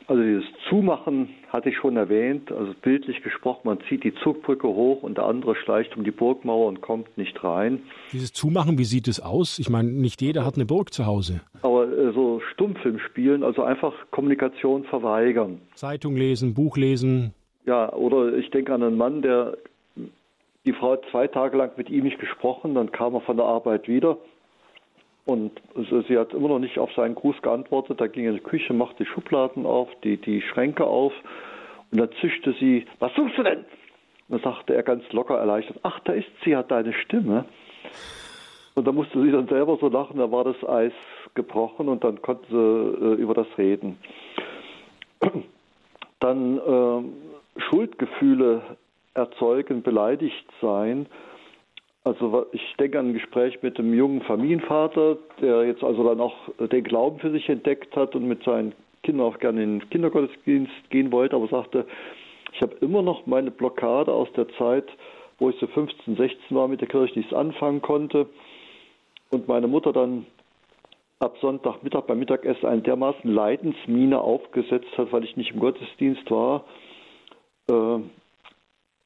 Also 0.07 0.21
dieses 0.21 0.45
Zumachen 0.69 1.29
hatte 1.49 1.69
ich 1.69 1.77
schon 1.77 1.97
erwähnt, 1.97 2.51
also 2.51 2.73
bildlich 2.83 3.23
gesprochen, 3.23 3.61
man 3.63 3.79
zieht 3.89 4.03
die 4.03 4.13
Zugbrücke 4.23 4.67
hoch 4.67 5.01
und 5.01 5.17
der 5.17 5.25
andere 5.25 5.55
schleicht 5.55 5.97
um 5.97 6.03
die 6.03 6.11
Burgmauer 6.11 6.67
und 6.67 6.81
kommt 6.81 7.17
nicht 7.17 7.43
rein. 7.43 7.81
Dieses 8.13 8.31
Zumachen, 8.31 8.77
wie 8.77 8.83
sieht 8.83 9.07
es 9.07 9.19
aus? 9.19 9.57
Ich 9.57 9.67
meine, 9.67 9.89
nicht 9.89 10.21
jeder 10.21 10.45
hat 10.45 10.55
eine 10.55 10.67
Burg 10.67 10.93
zu 10.93 11.07
Hause. 11.07 11.41
Aber 11.63 11.85
äh, 11.85 12.13
so 12.13 12.41
Stummfilm 12.53 12.99
spielen, 12.99 13.43
also 13.43 13.63
einfach 13.63 13.93
Kommunikation 14.11 14.83
verweigern. 14.83 15.61
Zeitung 15.73 16.15
lesen, 16.15 16.53
Buch 16.53 16.77
lesen. 16.77 17.33
Ja, 17.65 17.91
oder 17.91 18.37
ich 18.37 18.51
denke 18.51 18.71
an 18.71 18.83
einen 18.83 18.97
Mann, 18.97 19.23
der 19.23 19.57
die 20.65 20.73
Frau 20.73 20.93
hat 20.93 21.03
zwei 21.11 21.27
Tage 21.27 21.57
lang 21.57 21.71
mit 21.77 21.89
ihm 21.89 22.03
nicht 22.03 22.19
gesprochen, 22.19 22.73
dann 22.75 22.91
kam 22.91 23.13
er 23.13 23.21
von 23.21 23.37
der 23.37 23.45
Arbeit 23.45 23.87
wieder 23.87 24.17
und 25.25 25.51
sie 26.07 26.17
hat 26.17 26.33
immer 26.33 26.49
noch 26.49 26.59
nicht 26.59 26.77
auf 26.77 26.91
seinen 26.93 27.15
Gruß 27.15 27.41
geantwortet. 27.41 27.99
Da 27.99 28.07
ging 28.07 28.25
er 28.25 28.31
in 28.31 28.37
die 28.37 28.43
Küche, 28.43 28.73
machte 28.73 29.03
die 29.03 29.09
Schubladen 29.09 29.65
auf, 29.65 29.89
die, 30.03 30.17
die 30.17 30.41
Schränke 30.41 30.85
auf 30.85 31.13
und 31.91 31.99
dann 31.99 32.09
zischte 32.21 32.53
sie, 32.59 32.85
was 32.99 33.13
suchst 33.15 33.37
du 33.37 33.43
denn? 33.43 33.59
Und 34.27 34.43
dann 34.43 34.53
sagte 34.53 34.73
er 34.73 34.83
ganz 34.83 35.03
locker 35.11 35.37
erleichtert, 35.37 35.79
ach, 35.83 35.99
da 36.01 36.13
ist 36.13 36.27
sie, 36.43 36.55
hat 36.55 36.71
deine 36.71 36.93
Stimme. 36.93 37.45
Und 38.73 38.87
da 38.87 38.91
musste 38.91 39.21
sie 39.21 39.31
dann 39.31 39.47
selber 39.47 39.77
so 39.79 39.87
lachen, 39.87 40.17
da 40.17 40.31
war 40.31 40.43
das 40.43 40.61
Eis 40.67 40.93
gebrochen 41.33 41.87
und 41.87 42.03
dann 42.03 42.21
konnte 42.21 42.45
sie 42.49 42.55
äh, 43.05 43.21
über 43.21 43.33
das 43.33 43.47
reden. 43.57 43.97
Dann 46.19 46.57
äh, 46.57 47.61
Schuldgefühle 47.61 48.61
erzeugen, 49.15 49.81
beleidigt 49.81 50.45
sein. 50.61 51.07
Also 52.03 52.45
ich 52.51 52.75
denke 52.79 52.99
an 52.99 53.09
ein 53.09 53.13
Gespräch 53.13 53.63
mit 53.63 53.79
einem 53.79 53.93
jungen 53.93 54.21
Familienvater, 54.21 55.17
der 55.41 55.65
jetzt 55.65 55.83
also 55.83 56.03
dann 56.03 56.21
auch 56.21 56.35
den 56.59 56.83
Glauben 56.83 57.19
für 57.19 57.31
sich 57.31 57.49
entdeckt 57.49 57.95
hat 57.95 58.15
und 58.15 58.27
mit 58.27 58.43
seinen 58.43 58.73
Kindern 59.01 59.25
auch 59.25 59.39
gerne 59.39 59.63
in 59.63 59.79
den 59.79 59.89
Kindergottesdienst 59.89 60.89
gehen 60.91 61.11
wollte, 61.11 61.35
aber 61.35 61.47
sagte, 61.47 61.87
ich 62.53 62.61
habe 62.61 62.75
immer 62.81 63.01
noch 63.01 63.25
meine 63.25 63.51
Blockade 63.51 64.11
aus 64.11 64.31
der 64.33 64.47
Zeit, 64.57 64.85
wo 65.39 65.49
ich 65.49 65.55
so 65.59 65.67
15, 65.67 66.15
16 66.15 66.55
war, 66.55 66.67
mit 66.67 66.81
der 66.81 66.87
Kirche 66.87 67.17
nichts 67.17 67.33
anfangen 67.33 67.81
konnte 67.81 68.27
und 69.31 69.47
meine 69.47 69.67
Mutter 69.67 69.91
dann 69.91 70.25
ab 71.19 71.37
Sonntagmittag 71.41 72.03
beim 72.03 72.19
Mittagessen 72.19 72.67
eine 72.67 72.81
dermaßen 72.81 73.29
Leidensmine 73.29 74.19
aufgesetzt 74.19 74.97
hat, 74.97 75.11
weil 75.11 75.23
ich 75.23 75.35
nicht 75.37 75.51
im 75.51 75.59
Gottesdienst 75.59 76.29
war. 76.29 76.65
Äh, 77.69 77.99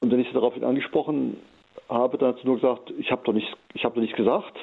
und 0.00 0.10
wenn 0.10 0.20
ich 0.20 0.28
sie 0.28 0.34
daraufhin 0.34 0.64
angesprochen 0.64 1.36
habe, 1.88 2.18
dann 2.18 2.30
hat 2.30 2.38
sie 2.40 2.46
nur 2.46 2.56
gesagt, 2.56 2.92
ich 2.98 3.10
habe 3.10 3.22
doch 3.24 3.34
habe 3.34 3.94
doch 3.94 4.00
nichts 4.00 4.16
gesagt. 4.16 4.56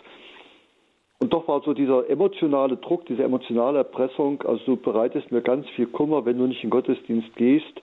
Und 1.20 1.34
doch 1.34 1.48
war 1.48 1.62
so 1.62 1.74
dieser 1.74 2.10
emotionale 2.10 2.78
Druck, 2.78 3.06
diese 3.08 3.24
emotionale 3.24 3.80
Erpressung, 3.80 4.42
also 4.44 4.64
du 4.66 4.76
bereitest 4.78 5.32
mir 5.32 5.42
ganz 5.42 5.68
viel 5.70 5.88
Kummer, 5.88 6.26
wenn 6.26 6.38
du 6.38 6.46
nicht 6.46 6.64
in 6.64 6.70
Gottesdienst 6.70 7.36
gehst. 7.36 7.82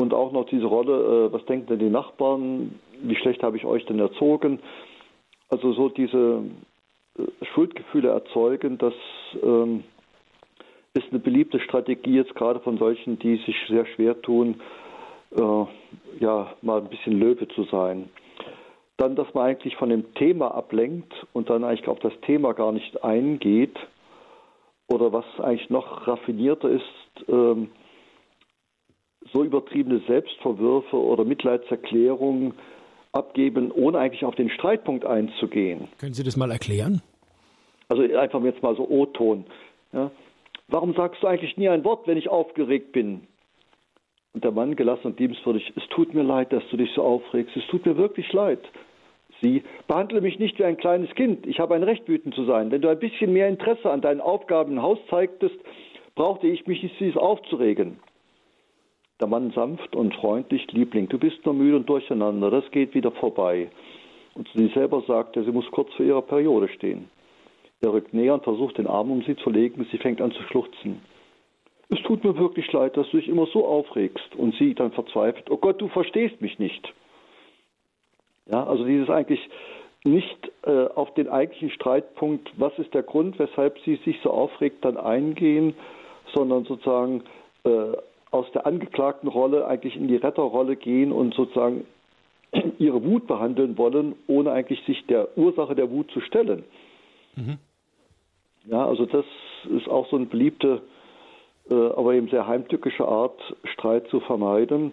Und 0.00 0.14
auch 0.14 0.30
noch 0.30 0.46
diese 0.46 0.66
Rolle, 0.66 1.26
äh, 1.26 1.32
was 1.32 1.44
denken 1.46 1.66
denn 1.66 1.80
die 1.80 1.90
Nachbarn, 1.90 2.78
wie 3.02 3.16
schlecht 3.16 3.42
habe 3.42 3.56
ich 3.56 3.64
euch 3.64 3.84
denn 3.86 3.98
erzogen? 3.98 4.60
Also 5.48 5.72
so 5.72 5.88
diese 5.88 6.44
äh, 7.18 7.44
Schuldgefühle 7.52 8.10
erzeugen, 8.10 8.78
das 8.78 8.94
ähm, 9.42 9.82
ist 10.94 11.10
eine 11.10 11.18
beliebte 11.18 11.58
Strategie 11.58 12.14
jetzt 12.14 12.36
gerade 12.36 12.60
von 12.60 12.78
solchen, 12.78 13.18
die 13.18 13.36
sich 13.38 13.56
sehr 13.68 13.86
schwer 13.86 14.22
tun, 14.22 14.60
äh, 15.36 15.66
ja, 16.20 16.54
mal 16.62 16.80
ein 16.80 16.88
bisschen 16.88 17.18
Löwe 17.18 17.48
zu 17.48 17.64
sein. 17.64 18.08
Dann, 18.96 19.14
dass 19.14 19.32
man 19.34 19.46
eigentlich 19.46 19.76
von 19.76 19.90
dem 19.90 20.14
Thema 20.14 20.54
ablenkt 20.54 21.12
und 21.32 21.50
dann 21.50 21.64
eigentlich 21.64 21.88
auf 21.88 22.00
das 22.00 22.12
Thema 22.22 22.52
gar 22.52 22.72
nicht 22.72 23.04
eingeht. 23.04 23.76
Oder 24.88 25.12
was 25.12 25.24
eigentlich 25.38 25.70
noch 25.70 26.08
raffinierter 26.08 26.70
ist, 26.70 27.28
ähm, 27.28 27.70
so 29.32 29.44
übertriebene 29.44 30.00
Selbstverwürfe 30.06 30.96
oder 30.96 31.24
Mitleidserklärungen 31.24 32.54
abgeben, 33.12 33.70
ohne 33.70 33.98
eigentlich 33.98 34.24
auf 34.24 34.34
den 34.34 34.50
Streitpunkt 34.50 35.04
einzugehen. 35.04 35.88
Können 35.98 36.14
Sie 36.14 36.22
das 36.22 36.36
mal 36.36 36.50
erklären? 36.50 37.02
Also 37.88 38.02
einfach 38.02 38.42
jetzt 38.44 38.62
mal 38.62 38.76
so 38.76 38.88
O-Ton. 38.88 39.44
Ja. 39.92 40.10
Warum 40.68 40.94
sagst 40.94 41.22
du 41.22 41.26
eigentlich 41.26 41.56
nie 41.56 41.68
ein 41.68 41.84
Wort, 41.84 42.06
wenn 42.06 42.18
ich 42.18 42.28
aufgeregt 42.28 42.92
bin? 42.92 43.26
Der 44.40 44.52
Mann 44.52 44.76
gelassen 44.76 45.08
und 45.08 45.20
liebenswürdig, 45.20 45.72
es 45.74 45.88
tut 45.88 46.14
mir 46.14 46.22
leid, 46.22 46.52
dass 46.52 46.62
du 46.70 46.76
dich 46.76 46.90
so 46.94 47.02
aufregst, 47.02 47.56
es 47.56 47.66
tut 47.66 47.84
mir 47.86 47.96
wirklich 47.96 48.32
leid. 48.32 48.60
Sie, 49.40 49.62
behandle 49.86 50.20
mich 50.20 50.38
nicht 50.38 50.58
wie 50.58 50.64
ein 50.64 50.76
kleines 50.76 51.12
Kind, 51.14 51.46
ich 51.46 51.60
habe 51.60 51.74
ein 51.74 51.82
Recht, 51.82 52.08
wütend 52.08 52.34
zu 52.34 52.44
sein. 52.44 52.70
Wenn 52.70 52.82
du 52.82 52.88
ein 52.88 52.98
bisschen 52.98 53.32
mehr 53.32 53.48
Interesse 53.48 53.90
an 53.90 54.00
deinen 54.00 54.20
Aufgaben 54.20 54.72
im 54.72 54.82
Haus 54.82 54.98
zeigtest, 55.10 55.56
brauchte 56.14 56.46
ich 56.46 56.66
mich 56.66 56.82
nicht 56.82 57.16
aufzuregen. 57.16 57.98
Der 59.20 59.28
Mann 59.28 59.50
sanft 59.52 59.96
und 59.96 60.14
freundlich, 60.14 60.70
Liebling, 60.72 61.08
du 61.08 61.18
bist 61.18 61.44
nur 61.44 61.54
müde 61.54 61.76
und 61.76 61.88
durcheinander, 61.88 62.50
das 62.50 62.70
geht 62.70 62.94
wieder 62.94 63.10
vorbei. 63.10 63.68
Und 64.34 64.46
zu 64.48 64.58
sich 64.58 64.72
selber 64.74 65.02
sagt 65.06 65.36
er, 65.36 65.44
sie 65.44 65.52
muss 65.52 65.68
kurz 65.70 65.92
vor 65.94 66.06
ihrer 66.06 66.22
Periode 66.22 66.68
stehen. 66.68 67.08
Er 67.80 67.92
rückt 67.92 68.14
näher 68.14 68.34
und 68.34 68.44
versucht, 68.44 68.78
den 68.78 68.86
Arm 68.86 69.10
um 69.10 69.22
sie 69.22 69.36
zu 69.36 69.50
legen, 69.50 69.86
sie 69.90 69.98
fängt 69.98 70.20
an 70.20 70.32
zu 70.32 70.42
schluchzen 70.44 71.00
es 71.90 72.02
tut 72.02 72.22
mir 72.22 72.36
wirklich 72.36 72.70
leid, 72.72 72.96
dass 72.96 73.08
du 73.10 73.16
dich 73.16 73.28
immer 73.28 73.46
so 73.46 73.66
aufregst. 73.66 74.34
Und 74.36 74.54
sie 74.56 74.74
dann 74.74 74.92
verzweifelt, 74.92 75.50
oh 75.50 75.56
Gott, 75.56 75.80
du 75.80 75.88
verstehst 75.88 76.40
mich 76.40 76.58
nicht. 76.58 76.92
Ja, 78.46 78.64
also 78.64 78.84
dieses 78.84 79.08
eigentlich 79.08 79.40
nicht 80.04 80.52
äh, 80.64 80.86
auf 80.94 81.12
den 81.14 81.28
eigentlichen 81.28 81.70
Streitpunkt, 81.70 82.50
was 82.56 82.78
ist 82.78 82.94
der 82.94 83.02
Grund, 83.02 83.38
weshalb 83.38 83.78
sie 83.80 83.96
sich 84.04 84.18
so 84.22 84.30
aufregt, 84.30 84.84
dann 84.84 84.96
eingehen, 84.96 85.74
sondern 86.34 86.64
sozusagen 86.64 87.24
äh, 87.64 87.92
aus 88.30 88.50
der 88.52 88.66
angeklagten 88.66 89.28
Rolle 89.28 89.66
eigentlich 89.66 89.96
in 89.96 90.08
die 90.08 90.16
Retterrolle 90.16 90.76
gehen 90.76 91.12
und 91.12 91.34
sozusagen 91.34 91.86
ihre 92.78 93.02
Wut 93.04 93.26
behandeln 93.26 93.76
wollen, 93.76 94.14
ohne 94.26 94.52
eigentlich 94.52 94.82
sich 94.84 95.04
der 95.06 95.36
Ursache 95.36 95.74
der 95.74 95.90
Wut 95.90 96.10
zu 96.10 96.20
stellen. 96.20 96.64
Mhm. 97.36 97.58
Ja, 98.66 98.86
also 98.86 99.06
das 99.06 99.24
ist 99.70 99.88
auch 99.88 100.08
so 100.10 100.16
eine 100.16 100.26
beliebte, 100.26 100.82
aber 101.70 102.14
eben 102.14 102.28
sehr 102.28 102.46
heimtückische 102.46 103.06
Art, 103.06 103.38
Streit 103.64 104.08
zu 104.08 104.20
vermeiden. 104.20 104.92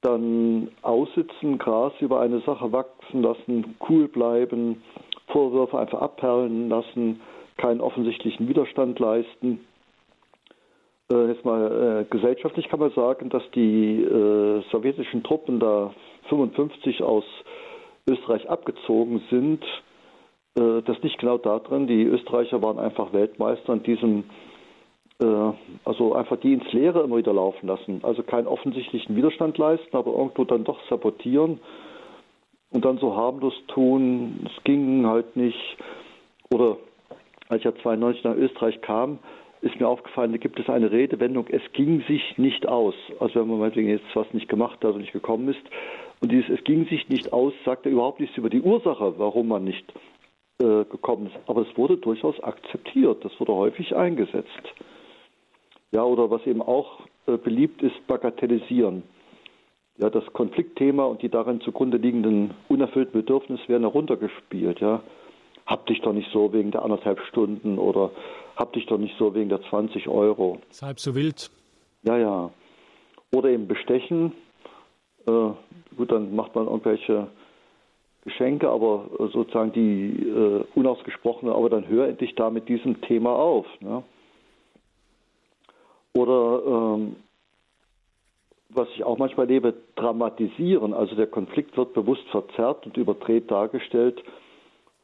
Dann 0.00 0.68
aussitzen, 0.82 1.58
Gras 1.58 1.92
über 2.00 2.20
eine 2.20 2.40
Sache 2.40 2.70
wachsen 2.72 3.22
lassen, 3.22 3.76
cool 3.88 4.06
bleiben, 4.06 4.82
Vorwürfe 5.28 5.78
einfach 5.78 6.00
abperlen 6.00 6.68
lassen, 6.68 7.20
keinen 7.56 7.80
offensichtlichen 7.80 8.48
Widerstand 8.48 8.98
leisten. 8.98 9.60
Äh, 11.10 11.28
jetzt 11.28 11.44
mal 11.44 12.02
äh, 12.02 12.04
gesellschaftlich 12.10 12.68
kann 12.68 12.80
man 12.80 12.92
sagen, 12.92 13.28
dass 13.30 13.42
die 13.54 14.02
äh, 14.02 14.62
sowjetischen 14.70 15.22
Truppen 15.22 15.58
da 15.58 15.92
55 16.28 17.02
aus 17.02 17.24
Österreich 18.08 18.48
abgezogen 18.48 19.22
sind. 19.30 19.64
Äh, 20.58 20.82
das 20.82 21.00
liegt 21.02 21.18
genau 21.18 21.38
darin, 21.38 21.86
die 21.86 22.04
Österreicher 22.04 22.62
waren 22.62 22.78
einfach 22.78 23.12
Weltmeister 23.12 23.72
in 23.72 23.82
diesem, 23.82 24.18
äh, 24.20 24.24
also 25.20 26.14
einfach 26.14 26.36
die 26.38 26.52
ins 26.52 26.72
Leere 26.72 27.02
immer 27.02 27.16
wieder 27.16 27.32
laufen 27.32 27.66
lassen. 27.66 28.00
Also 28.02 28.22
keinen 28.22 28.46
offensichtlichen 28.46 29.16
Widerstand 29.16 29.58
leisten, 29.58 29.96
aber 29.96 30.12
irgendwo 30.12 30.44
dann 30.44 30.64
doch 30.64 30.78
sabotieren 30.88 31.60
und 32.70 32.84
dann 32.84 32.98
so 32.98 33.16
harmlos 33.16 33.54
tun, 33.68 34.46
es 34.46 34.64
ging 34.64 35.06
halt 35.06 35.36
nicht. 35.36 35.76
Oder 36.50 36.76
als 37.48 37.60
ich 37.60 37.64
ja 37.64 37.74
92 37.74 38.24
nach 38.24 38.36
Österreich 38.36 38.80
kam, 38.82 39.18
ist 39.60 39.78
mir 39.80 39.88
aufgefallen, 39.88 40.32
da 40.32 40.38
gibt 40.38 40.60
es 40.60 40.68
eine 40.68 40.92
Redewendung, 40.92 41.46
es 41.48 41.62
ging 41.72 42.04
sich 42.06 42.38
nicht 42.38 42.68
aus. 42.68 42.94
Also 43.18 43.40
wenn 43.40 43.48
man 43.48 43.58
meinetwegen 43.58 43.88
jetzt 43.88 44.04
was 44.14 44.32
nicht 44.32 44.48
gemacht 44.48 44.76
hat 44.76 44.90
oder 44.90 44.98
nicht 44.98 45.12
gekommen 45.12 45.48
ist. 45.48 45.62
Und 46.20 46.30
dieses 46.30 46.48
es 46.50 46.64
ging 46.64 46.86
sich 46.86 47.08
nicht 47.08 47.32
aus, 47.32 47.52
sagt 47.64 47.86
er 47.86 47.92
überhaupt 47.92 48.20
nichts 48.20 48.36
über 48.36 48.50
die 48.50 48.60
Ursache, 48.60 49.14
warum 49.18 49.48
man 49.48 49.64
nicht 49.64 49.92
äh, 50.60 50.84
gekommen 50.84 51.26
ist. 51.26 51.36
Aber 51.46 51.62
es 51.62 51.76
wurde 51.76 51.96
durchaus 51.96 52.38
akzeptiert, 52.40 53.24
das 53.24 53.38
wurde 53.40 53.54
häufig 53.54 53.96
eingesetzt. 53.96 54.74
Ja, 55.90 56.04
oder 56.04 56.30
was 56.30 56.46
eben 56.46 56.62
auch 56.62 57.00
äh, 57.26 57.36
beliebt 57.36 57.82
ist, 57.82 58.06
bagatellisieren. 58.06 59.02
Ja, 59.96 60.10
das 60.10 60.24
Konfliktthema 60.32 61.04
und 61.04 61.22
die 61.22 61.28
darin 61.28 61.60
zugrunde 61.60 61.96
liegenden 61.96 62.54
unerfüllten 62.68 63.12
Bedürfnisse 63.12 63.68
werden 63.68 63.82
heruntergespielt. 63.82 64.80
Ja, 64.80 65.02
hab 65.66 65.86
dich 65.86 66.00
doch 66.00 66.12
nicht 66.12 66.30
so 66.32 66.52
wegen 66.52 66.70
der 66.70 66.82
anderthalb 66.82 67.20
Stunden 67.28 67.78
oder 67.78 68.10
hab 68.56 68.72
dich 68.72 68.86
doch 68.86 68.98
nicht 68.98 69.16
so 69.18 69.34
wegen 69.34 69.48
der 69.48 69.62
20 69.62 70.08
Euro. 70.08 70.60
Ist 70.70 70.82
halb 70.82 71.00
so 71.00 71.14
wild. 71.14 71.50
Ja, 72.02 72.16
ja. 72.16 72.50
Oder 73.34 73.50
eben 73.50 73.66
bestechen. 73.66 74.32
Äh, 75.26 75.50
gut, 75.96 76.12
dann 76.12 76.34
macht 76.34 76.54
man 76.54 76.66
irgendwelche 76.66 77.28
Geschenke, 78.24 78.68
aber 78.68 79.06
äh, 79.18 79.28
sozusagen 79.32 79.72
die 79.72 80.10
äh, 80.28 80.64
unausgesprochene, 80.74 81.52
aber 81.52 81.70
dann 81.70 81.88
hör 81.88 82.08
endlich 82.08 82.34
da 82.34 82.50
mit 82.50 82.68
diesem 82.68 83.00
Thema 83.02 83.34
auf. 83.34 83.66
Ne? 83.80 84.02
Oder 86.14 86.62
ähm, 86.66 87.16
was 88.70 88.88
ich 88.94 89.04
auch 89.04 89.18
manchmal 89.18 89.46
lebe, 89.46 89.74
dramatisieren. 89.96 90.92
Also 90.92 91.14
der 91.14 91.26
Konflikt 91.26 91.76
wird 91.76 91.94
bewusst 91.94 92.26
verzerrt 92.30 92.86
und 92.86 92.96
überdreht 92.96 93.50
dargestellt, 93.50 94.22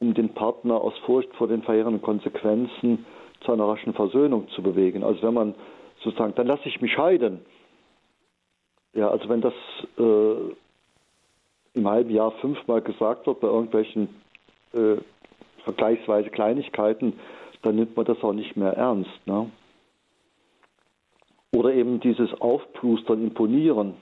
um 0.01 0.15
den 0.15 0.35
Partner 0.35 0.81
aus 0.81 0.97
Furcht 1.07 1.35
vor 1.37 1.49
den 1.49 1.63
verheerenden 1.63 2.03
Konsequenzen 2.03 3.07
zu 3.41 3.53
einer 3.53 3.65
raschen 3.65 3.95
Versöhnung 3.95 4.49
zu 4.51 4.63
bewegen. 4.63 5.03
Also 5.03 5.23
wenn 5.23 5.35
man 5.35 5.55
sozusagen, 6.03 6.35
dann 6.35 6.47
lasse 6.47 6.69
ich 6.69 6.81
mich 6.81 6.93
scheiden. 6.93 7.41
Ja, 8.93 9.11
also 9.11 9.29
wenn 9.29 9.41
das 9.41 9.55
äh, 9.99 10.55
im 11.75 11.89
halben 11.89 12.11
Jahr 12.11 12.31
fünfmal 12.33 12.81
gesagt 12.81 13.27
wird 13.27 13.41
bei 13.41 13.49
irgendwelchen 13.49 14.09
äh, 14.73 14.97
vergleichsweise 15.65 16.31
Kleinigkeiten, 16.31 17.15
dann 17.63 17.77
nimmt 17.77 17.97
man 17.97 18.05
das 18.05 18.23
auch 18.23 18.35
nicht 18.35 18.57
mehr 18.57 18.75
ernst. 18.75 19.11
Ne? 19.27 19.51
Oder 21.55 21.73
eben 21.73 22.01
dieses 22.01 22.29
Aufplustern, 22.41 23.23
Imponieren, 23.23 23.95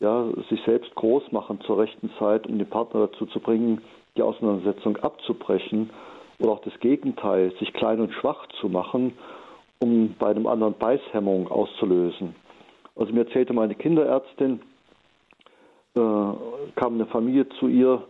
ja, 0.00 0.26
sich 0.50 0.60
selbst 0.64 0.94
groß 0.94 1.30
machen 1.32 1.60
zur 1.62 1.78
rechten 1.78 2.10
Zeit, 2.18 2.46
um 2.46 2.58
den 2.58 2.68
Partner 2.68 3.06
dazu 3.06 3.26
zu 3.26 3.40
bringen, 3.40 3.80
die 4.16 4.22
Auseinandersetzung 4.22 4.96
abzubrechen 4.96 5.90
oder 6.40 6.52
auch 6.52 6.60
das 6.62 6.78
Gegenteil, 6.80 7.52
sich 7.58 7.72
klein 7.72 8.00
und 8.00 8.12
schwach 8.12 8.46
zu 8.60 8.68
machen, 8.68 9.12
um 9.78 10.14
bei 10.18 10.28
einem 10.28 10.46
anderen 10.46 10.74
Beißhemmung 10.74 11.48
auszulösen. 11.48 12.34
Also 12.96 13.12
mir 13.12 13.20
erzählte 13.20 13.52
meine 13.52 13.74
Kinderärztin, 13.74 14.60
äh, 15.94 16.00
kam 16.00 16.94
eine 16.94 17.06
Familie 17.06 17.48
zu 17.60 17.68
ihr, 17.68 18.02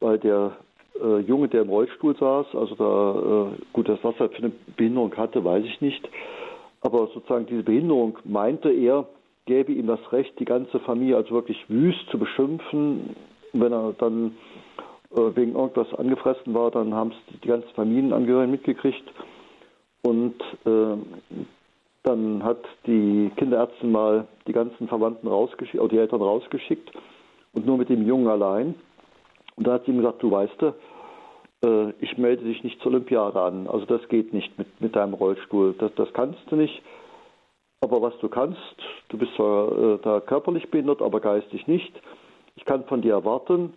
weil 0.00 0.18
der 0.18 0.56
äh, 1.02 1.18
Junge, 1.20 1.48
der 1.48 1.62
im 1.62 1.70
Rollstuhl 1.70 2.16
saß, 2.16 2.46
also 2.54 2.74
da, 2.74 3.52
äh, 3.52 3.58
gut, 3.72 3.88
das 3.88 3.98
was 4.02 4.14
er 4.18 4.28
für 4.28 4.38
eine 4.38 4.52
Behinderung 4.76 5.16
hatte, 5.16 5.44
weiß 5.44 5.64
ich 5.64 5.80
nicht, 5.80 6.08
aber 6.82 7.08
sozusagen 7.14 7.46
diese 7.46 7.62
Behinderung 7.62 8.18
meinte 8.24 8.70
er, 8.70 9.06
gäbe 9.46 9.72
ihm 9.72 9.86
das 9.86 10.12
Recht, 10.12 10.38
die 10.38 10.44
ganze 10.44 10.78
Familie 10.80 11.16
also 11.16 11.30
wirklich 11.30 11.58
wüst 11.68 12.08
zu 12.10 12.18
beschimpfen. 12.18 13.16
Wenn 13.52 13.72
er 13.72 13.92
dann 13.98 14.36
äh, 15.14 15.36
wegen 15.36 15.54
irgendwas 15.54 15.92
angefressen 15.94 16.54
war, 16.54 16.70
dann 16.70 16.94
haben 16.94 17.10
es 17.10 17.40
die 17.40 17.48
ganzen 17.48 17.70
Familienangehörigen 17.70 18.50
mitgekriegt. 18.50 19.04
Und 20.02 20.34
äh, 20.64 20.96
dann 22.02 22.42
hat 22.42 22.64
die 22.86 23.30
Kinderärztin 23.36 23.92
mal 23.92 24.26
die 24.46 24.52
ganzen 24.52 24.88
Verwandten 24.88 25.28
rausgeschickt, 25.28 25.80
oder 25.80 25.90
die 25.90 25.98
Eltern 25.98 26.20
rausgeschickt 26.20 26.90
und 27.52 27.66
nur 27.66 27.78
mit 27.78 27.88
dem 27.88 28.06
Jungen 28.06 28.26
allein. 28.26 28.74
Und 29.56 29.66
da 29.66 29.74
hat 29.74 29.84
sie 29.84 29.92
ihm 29.92 29.98
gesagt, 29.98 30.22
du 30.22 30.30
weißt, 30.30 30.64
äh, 31.64 31.90
ich 32.00 32.18
melde 32.18 32.44
dich 32.44 32.62
nicht 32.64 32.80
zur 32.80 32.92
Olympiade 32.92 33.40
an. 33.40 33.66
Also 33.66 33.86
das 33.86 34.06
geht 34.08 34.32
nicht 34.32 34.56
mit, 34.58 34.80
mit 34.80 34.96
deinem 34.96 35.14
Rollstuhl. 35.14 35.74
Das, 35.78 35.94
das 35.94 36.12
kannst 36.12 36.40
du 36.50 36.56
nicht. 36.56 36.82
Aber 37.80 38.00
was 38.00 38.16
du 38.18 38.28
kannst, 38.28 38.76
du 39.08 39.18
bist 39.18 39.34
zwar 39.34 39.72
äh, 39.72 39.98
da 40.02 40.20
körperlich 40.20 40.70
behindert, 40.70 41.02
aber 41.02 41.20
geistig 41.20 41.66
nicht. 41.66 41.92
Ich 42.56 42.64
kann 42.64 42.84
von 42.84 43.02
dir 43.02 43.14
erwarten, 43.14 43.74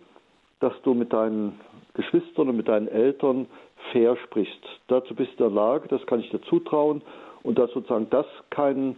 dass 0.60 0.72
du 0.82 0.94
mit 0.94 1.12
deinen 1.12 1.60
Geschwistern 1.94 2.48
und 2.48 2.56
mit 2.56 2.68
deinen 2.68 2.88
Eltern 2.88 3.46
fair 3.90 4.16
sprichst. 4.16 4.62
Dazu 4.88 5.14
bist 5.14 5.32
du 5.38 5.44
in 5.44 5.54
der 5.54 5.62
Lage, 5.62 5.88
das 5.88 6.04
kann 6.06 6.20
ich 6.20 6.30
dir 6.30 6.40
zutrauen. 6.42 7.02
Und 7.42 7.58
dass 7.58 7.70
sozusagen 7.72 8.08
das 8.10 8.26
kein, 8.50 8.96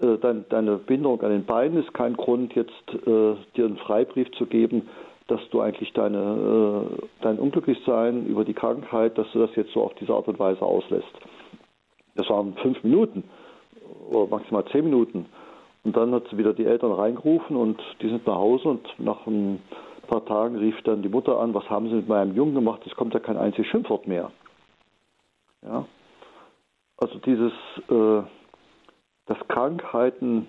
äh, 0.00 0.18
dein, 0.18 0.44
deine 0.48 0.76
Behinderung 0.78 1.20
an 1.22 1.30
den 1.30 1.44
Beinen 1.44 1.82
ist 1.82 1.92
kein 1.94 2.16
Grund, 2.16 2.54
jetzt 2.54 2.72
äh, 3.06 3.34
dir 3.56 3.66
einen 3.66 3.78
Freibrief 3.78 4.30
zu 4.32 4.46
geben, 4.46 4.88
dass 5.28 5.40
du 5.50 5.60
eigentlich 5.60 5.92
deine, 5.92 6.18
äh, 6.18 7.06
dein 7.22 7.38
Unglücklichsein 7.38 8.26
über 8.26 8.44
die 8.44 8.54
Krankheit, 8.54 9.16
dass 9.16 9.30
du 9.32 9.38
das 9.38 9.54
jetzt 9.56 9.72
so 9.72 9.82
auf 9.82 9.94
diese 9.94 10.12
Art 10.12 10.28
und 10.28 10.38
Weise 10.38 10.62
auslässt. 10.62 11.12
Das 12.14 12.28
waren 12.28 12.54
fünf 12.56 12.82
Minuten 12.84 13.24
oder 14.10 14.26
maximal 14.28 14.64
zehn 14.66 14.84
Minuten. 14.84 15.26
Und 15.82 15.96
dann 15.96 16.12
hat 16.14 16.24
sie 16.30 16.38
wieder 16.38 16.52
die 16.52 16.64
Eltern 16.64 16.92
reingerufen 16.92 17.56
und 17.56 17.80
die 18.00 18.08
sind 18.08 18.26
nach 18.26 18.36
Hause 18.36 18.68
und 18.68 18.86
nach 18.98 19.26
ein 19.26 19.60
paar 20.06 20.24
Tagen 20.24 20.56
rief 20.56 20.80
dann 20.82 21.02
die 21.02 21.08
Mutter 21.08 21.38
an, 21.38 21.54
was 21.54 21.68
haben 21.68 21.88
sie 21.88 21.96
mit 21.96 22.08
meinem 22.08 22.34
Jungen 22.34 22.54
gemacht, 22.54 22.82
es 22.86 22.94
kommt 22.94 23.14
ja 23.14 23.20
kein 23.20 23.36
einziges 23.36 23.66
Schimpfwort 23.66 24.06
mehr. 24.06 24.30
Ja? 25.62 25.86
Also 26.98 27.18
dieses, 27.18 27.52
äh, 27.90 28.22
dass 29.26 29.48
Krankheiten 29.48 30.46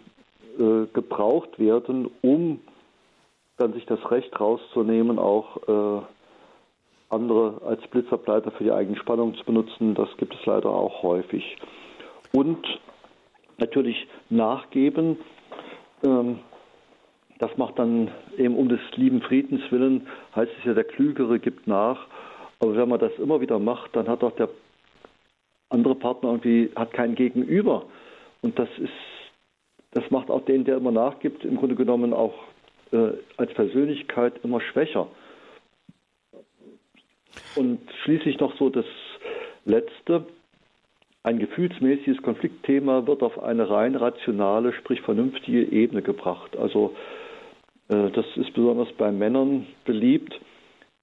äh, 0.59 0.85
gebraucht 0.93 1.57
werden, 1.59 2.09
um 2.21 2.59
dann 3.57 3.73
sich 3.73 3.85
das 3.85 3.99
Recht 4.11 4.39
rauszunehmen, 4.39 5.19
auch 5.19 5.57
äh, 5.67 6.01
andere 7.09 7.61
als 7.65 7.81
Blitzableiter 7.87 8.51
für 8.51 8.63
die 8.63 8.71
eigene 8.71 8.97
Spannung 8.97 9.35
zu 9.35 9.45
benutzen, 9.45 9.95
das 9.95 10.09
gibt 10.17 10.33
es 10.33 10.45
leider 10.45 10.69
auch 10.69 11.03
häufig. 11.03 11.57
Und 12.33 12.65
natürlich 13.57 14.07
nachgeben, 14.29 15.17
ähm, 16.03 16.39
das 17.39 17.55
macht 17.57 17.79
dann 17.79 18.11
eben 18.37 18.55
um 18.55 18.69
des 18.69 18.79
lieben 18.95 19.21
Friedens 19.21 19.61
willen, 19.69 20.07
heißt 20.35 20.51
es 20.59 20.65
ja, 20.65 20.73
der 20.73 20.85
Klügere 20.85 21.39
gibt 21.39 21.67
nach. 21.67 22.07
Aber 22.59 22.75
wenn 22.75 22.89
man 22.89 22.99
das 22.99 23.11
immer 23.19 23.41
wieder 23.41 23.59
macht, 23.59 23.95
dann 23.95 24.07
hat 24.07 24.23
auch 24.23 24.31
der 24.31 24.49
andere 25.69 25.95
Partner 25.95 26.29
irgendwie 26.29 26.71
hat 26.75 26.93
kein 26.93 27.15
Gegenüber. 27.15 27.83
Und 28.41 28.57
das 28.57 28.69
ist, 28.77 28.91
das 29.91 30.09
macht 30.11 30.29
auch 30.29 30.45
den, 30.45 30.63
der 30.63 30.77
immer 30.77 30.91
nachgibt, 30.91 31.43
im 31.43 31.57
Grunde 31.57 31.75
genommen 31.75 32.13
auch 32.13 32.33
äh, 32.91 33.13
als 33.37 33.53
Persönlichkeit 33.53 34.33
immer 34.43 34.61
schwächer. 34.61 35.07
Und 37.55 37.79
schließlich 38.03 38.39
noch 38.39 38.57
so 38.57 38.69
das 38.69 38.85
Letzte. 39.65 40.25
Ein 41.23 41.39
gefühlsmäßiges 41.39 42.21
Konfliktthema 42.21 43.07
wird 43.07 43.23
auf 43.23 43.41
eine 43.41 43.69
rein 43.69 43.95
rationale, 43.95 44.73
sprich 44.73 45.01
vernünftige 45.01 45.63
Ebene 45.63 46.01
gebracht. 46.01 46.55
Also 46.55 46.95
äh, 47.89 48.11
das 48.11 48.25
ist 48.35 48.53
besonders 48.53 48.91
bei 48.93 49.11
Männern 49.11 49.67
beliebt. 49.85 50.39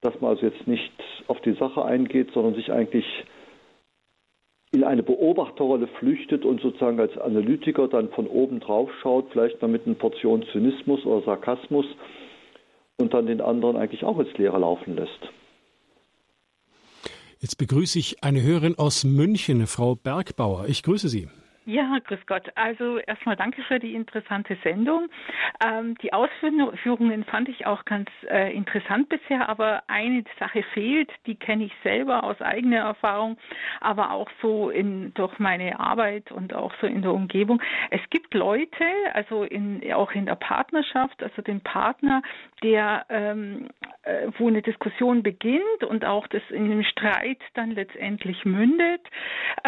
dass 0.02 0.20
man 0.20 0.30
also 0.30 0.46
jetzt 0.46 0.66
nicht 0.66 0.92
auf 1.28 1.40
die 1.40 1.54
Sache 1.54 1.84
eingeht, 1.84 2.32
sondern 2.34 2.54
sich 2.54 2.72
eigentlich 2.72 3.06
in 4.72 4.84
eine 4.84 5.02
Beobachterrolle 5.02 5.86
flüchtet 5.98 6.44
und 6.44 6.60
sozusagen 6.62 6.98
als 6.98 7.16
Analytiker 7.18 7.88
dann 7.88 8.08
von 8.10 8.26
oben 8.26 8.58
drauf 8.60 8.90
schaut, 9.02 9.26
vielleicht 9.30 9.60
mal 9.60 9.68
mit 9.68 9.86
einer 9.86 9.94
Portion 9.94 10.44
Zynismus 10.50 11.04
oder 11.04 11.24
Sarkasmus 11.24 11.84
und 12.98 13.12
dann 13.12 13.26
den 13.26 13.42
anderen 13.42 13.76
eigentlich 13.76 14.02
auch 14.04 14.18
ins 14.18 14.32
Leere 14.38 14.58
laufen 14.58 14.96
lässt. 14.96 15.30
Jetzt 17.40 17.58
begrüße 17.58 17.98
ich 17.98 18.22
eine 18.24 18.42
Hörerin 18.42 18.78
aus 18.78 19.04
München, 19.04 19.66
Frau 19.66 19.94
Bergbauer. 19.94 20.66
Ich 20.68 20.82
grüße 20.82 21.08
Sie. 21.08 21.28
Ja, 21.64 21.96
grüß 22.04 22.26
Gott. 22.26 22.50
Also 22.56 22.98
erstmal 22.98 23.36
danke 23.36 23.62
für 23.62 23.78
die 23.78 23.94
interessante 23.94 24.56
Sendung. 24.64 25.08
Ähm, 25.64 25.96
die 26.02 26.12
Ausführungen 26.12 27.24
fand 27.24 27.48
ich 27.48 27.66
auch 27.66 27.84
ganz 27.84 28.08
äh, 28.28 28.52
interessant 28.52 29.08
bisher, 29.08 29.48
aber 29.48 29.84
eine 29.86 30.24
Sache 30.40 30.64
fehlt, 30.74 31.10
die 31.26 31.36
kenne 31.36 31.64
ich 31.64 31.72
selber 31.84 32.24
aus 32.24 32.40
eigener 32.40 32.78
Erfahrung, 32.80 33.38
aber 33.80 34.10
auch 34.10 34.28
so 34.40 34.70
in 34.70 35.14
durch 35.14 35.38
meine 35.38 35.78
Arbeit 35.78 36.32
und 36.32 36.52
auch 36.52 36.72
so 36.80 36.88
in 36.88 37.02
der 37.02 37.12
Umgebung. 37.12 37.62
Es 37.90 38.00
gibt 38.10 38.34
Leute, 38.34 38.84
also 39.14 39.44
in, 39.44 39.80
auch 39.92 40.10
in 40.12 40.26
der 40.26 40.34
Partnerschaft, 40.36 41.22
also 41.22 41.42
den 41.42 41.60
Partner, 41.60 42.22
der 42.64 43.06
ähm, 43.08 43.68
äh, 44.02 44.28
wo 44.36 44.48
eine 44.48 44.62
Diskussion 44.62 45.22
beginnt 45.22 45.84
und 45.86 46.04
auch 46.04 46.26
das 46.26 46.42
in 46.50 46.64
einem 46.64 46.82
Streit 46.82 47.38
dann 47.54 47.70
letztendlich 47.70 48.44
mündet, 48.44 49.00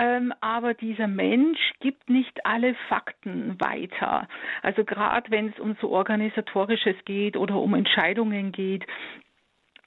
ähm, 0.00 0.32
aber 0.40 0.74
dieser 0.74 1.06
Mensch 1.06 1.60
gibt 1.84 2.08
nicht 2.08 2.46
alle 2.46 2.74
Fakten 2.88 3.60
weiter. 3.60 4.26
Also 4.62 4.84
gerade 4.84 5.30
wenn 5.30 5.50
es 5.50 5.58
um 5.60 5.76
so 5.82 5.90
organisatorisches 5.90 6.96
geht 7.04 7.36
oder 7.36 7.56
um 7.56 7.74
Entscheidungen 7.74 8.52
geht, 8.52 8.86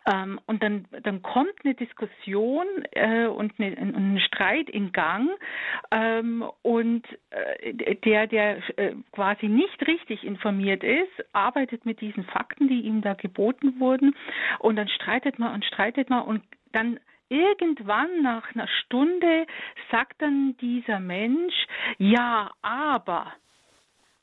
ähm, 0.05 0.39
und 0.45 0.61
dann, 0.61 0.85
dann 1.03 1.23
kommt 1.23 1.53
eine 1.63 1.73
Diskussion 1.73 2.65
äh, 2.91 3.25
und 3.25 3.53
eine, 3.57 3.75
ein 3.77 4.19
Streit 4.19 4.69
in 4.69 4.91
Gang 4.91 5.27
ähm, 5.89 6.45
und 6.61 7.03
äh, 7.31 7.95
der, 7.95 8.27
der 8.27 8.57
äh, 8.77 8.93
quasi 9.11 9.47
nicht 9.47 9.85
richtig 9.87 10.23
informiert 10.23 10.83
ist, 10.83 11.11
arbeitet 11.33 11.85
mit 11.85 11.99
diesen 11.99 12.23
Fakten, 12.25 12.69
die 12.69 12.81
ihm 12.81 13.01
da 13.01 13.15
geboten 13.15 13.79
wurden 13.79 14.15
und 14.59 14.75
dann 14.75 14.87
streitet 14.87 15.39
man 15.39 15.55
und 15.55 15.65
streitet 15.65 16.11
man 16.11 16.21
und 16.21 16.43
dann 16.71 16.99
irgendwann 17.29 18.21
nach 18.21 18.53
einer 18.53 18.67
Stunde 18.67 19.45
sagt 19.91 20.21
dann 20.21 20.55
dieser 20.57 20.99
Mensch, 20.99 21.55
ja, 21.97 22.51
aber, 22.61 23.33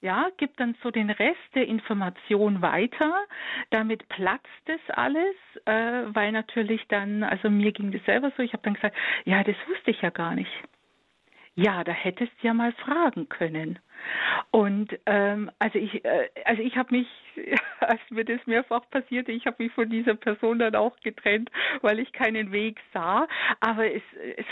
ja, 0.00 0.28
gibt 0.36 0.60
dann 0.60 0.76
so 0.82 0.90
den 0.90 1.08
Rest 1.08 1.54
der 1.54 1.66
Information 1.66 2.60
weiter. 2.60 3.24
Damit 3.70 4.06
platzt 4.10 4.46
das 4.66 4.80
alles, 4.88 5.34
äh, 5.64 6.02
weil 6.14 6.30
natürlich 6.32 6.86
dann, 6.88 7.22
also 7.22 7.48
mir 7.48 7.72
ging 7.72 7.90
das 7.90 8.04
selber 8.04 8.30
so, 8.36 8.42
ich 8.42 8.52
habe 8.52 8.62
dann 8.62 8.74
gesagt, 8.74 8.96
ja, 9.24 9.42
das 9.42 9.56
wusste 9.66 9.90
ich 9.90 10.02
ja 10.02 10.10
gar 10.10 10.34
nicht. 10.34 10.52
Ja, 11.56 11.84
da 11.84 11.92
hättest 11.92 12.32
du 12.42 12.48
ja 12.48 12.54
mal 12.54 12.72
fragen 12.72 13.28
können. 13.28 13.78
Und 14.50 14.98
ähm, 15.06 15.50
also 15.58 15.78
ich, 15.78 16.04
äh, 16.04 16.28
also 16.44 16.60
ich 16.60 16.76
habe 16.76 16.96
mich, 16.96 17.08
als 17.88 18.00
mir 18.10 18.24
das 18.24 18.40
mehrfach 18.46 18.88
passierte, 18.90 19.32
ich 19.32 19.46
habe 19.46 19.62
mich 19.62 19.72
von 19.72 19.88
dieser 19.88 20.14
Person 20.14 20.58
dann 20.58 20.74
auch 20.74 20.96
getrennt, 21.00 21.50
weil 21.82 21.98
ich 21.98 22.12
keinen 22.12 22.52
Weg 22.52 22.80
sah. 22.92 23.26
Aber 23.60 23.90
es, 23.90 24.02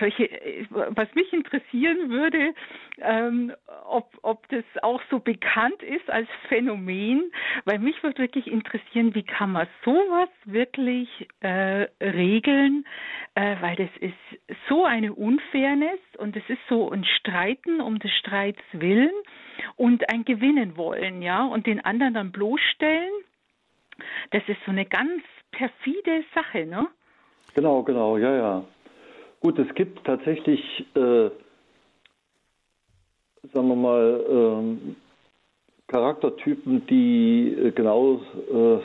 solche, 0.01 0.28
was 0.70 1.12
mich 1.14 1.33
interessieren 1.33 2.11
würde, 2.11 2.55
ähm, 2.99 3.53
ob, 3.87 4.11
ob 4.22 4.49
das 4.49 4.64
auch 4.83 5.01
so 5.11 5.18
bekannt 5.18 5.83
ist 5.83 6.09
als 6.11 6.28
Phänomen, 6.49 7.33
weil 7.64 7.78
mich 7.78 8.03
würde 8.03 8.18
wirklich 8.18 8.47
interessieren, 8.47 9.14
wie 9.14 9.22
kann 9.22 9.53
man 9.53 9.66
sowas 9.85 10.28
wirklich 10.45 11.09
äh, 11.41 11.87
regeln, 12.01 12.85
äh, 13.35 13.57
weil 13.61 13.76
das 13.76 13.91
ist 14.01 14.14
so 14.68 14.85
eine 14.85 15.14
Unfairness 15.14 16.01
und 16.18 16.37
es 16.37 16.49
ist 16.49 16.61
so 16.68 16.91
ein 16.91 17.05
Streiten 17.05 17.80
um 17.80 17.99
des 17.99 18.12
Streits 18.12 18.62
willen 18.72 19.12
und 19.76 20.09
ein 20.11 20.24
Gewinnen 20.24 20.76
wollen, 20.76 21.22
ja, 21.22 21.45
und 21.45 21.66
den 21.66 21.85
anderen 21.85 22.14
dann 22.14 22.33
bloßstellen. 22.33 23.12
Das 24.30 24.43
ist 24.49 24.59
so 24.64 24.72
eine 24.72 24.86
ganz 24.86 25.22
perfide 25.51 26.24
Sache, 26.34 26.66
ne? 26.66 26.88
Genau, 27.55 27.82
genau, 27.82 28.16
ja, 28.16 28.34
ja. 28.34 28.64
Gut, 29.40 29.59
es 29.59 29.74
gibt 29.74 30.05
tatsächlich, 30.05 30.61
äh, 30.95 31.30
sagen 33.53 33.68
wir 33.68 33.76
mal, 33.76 34.24
ähm, 34.28 34.97
Charaktertypen, 35.88 36.86
die 36.86 37.55
äh, 37.59 37.70
genau, 37.72 38.22
äh, 38.51 38.80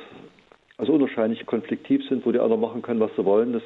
also 0.78 0.94
unwahrscheinlich 0.94 1.46
konfliktiv 1.46 2.04
sind, 2.10 2.26
wo 2.26 2.32
die 2.32 2.40
anderen 2.40 2.62
machen 2.62 2.82
können, 2.82 3.00
was 3.00 3.12
sie 3.16 3.24
wollen. 3.24 3.54
Das, 3.54 3.64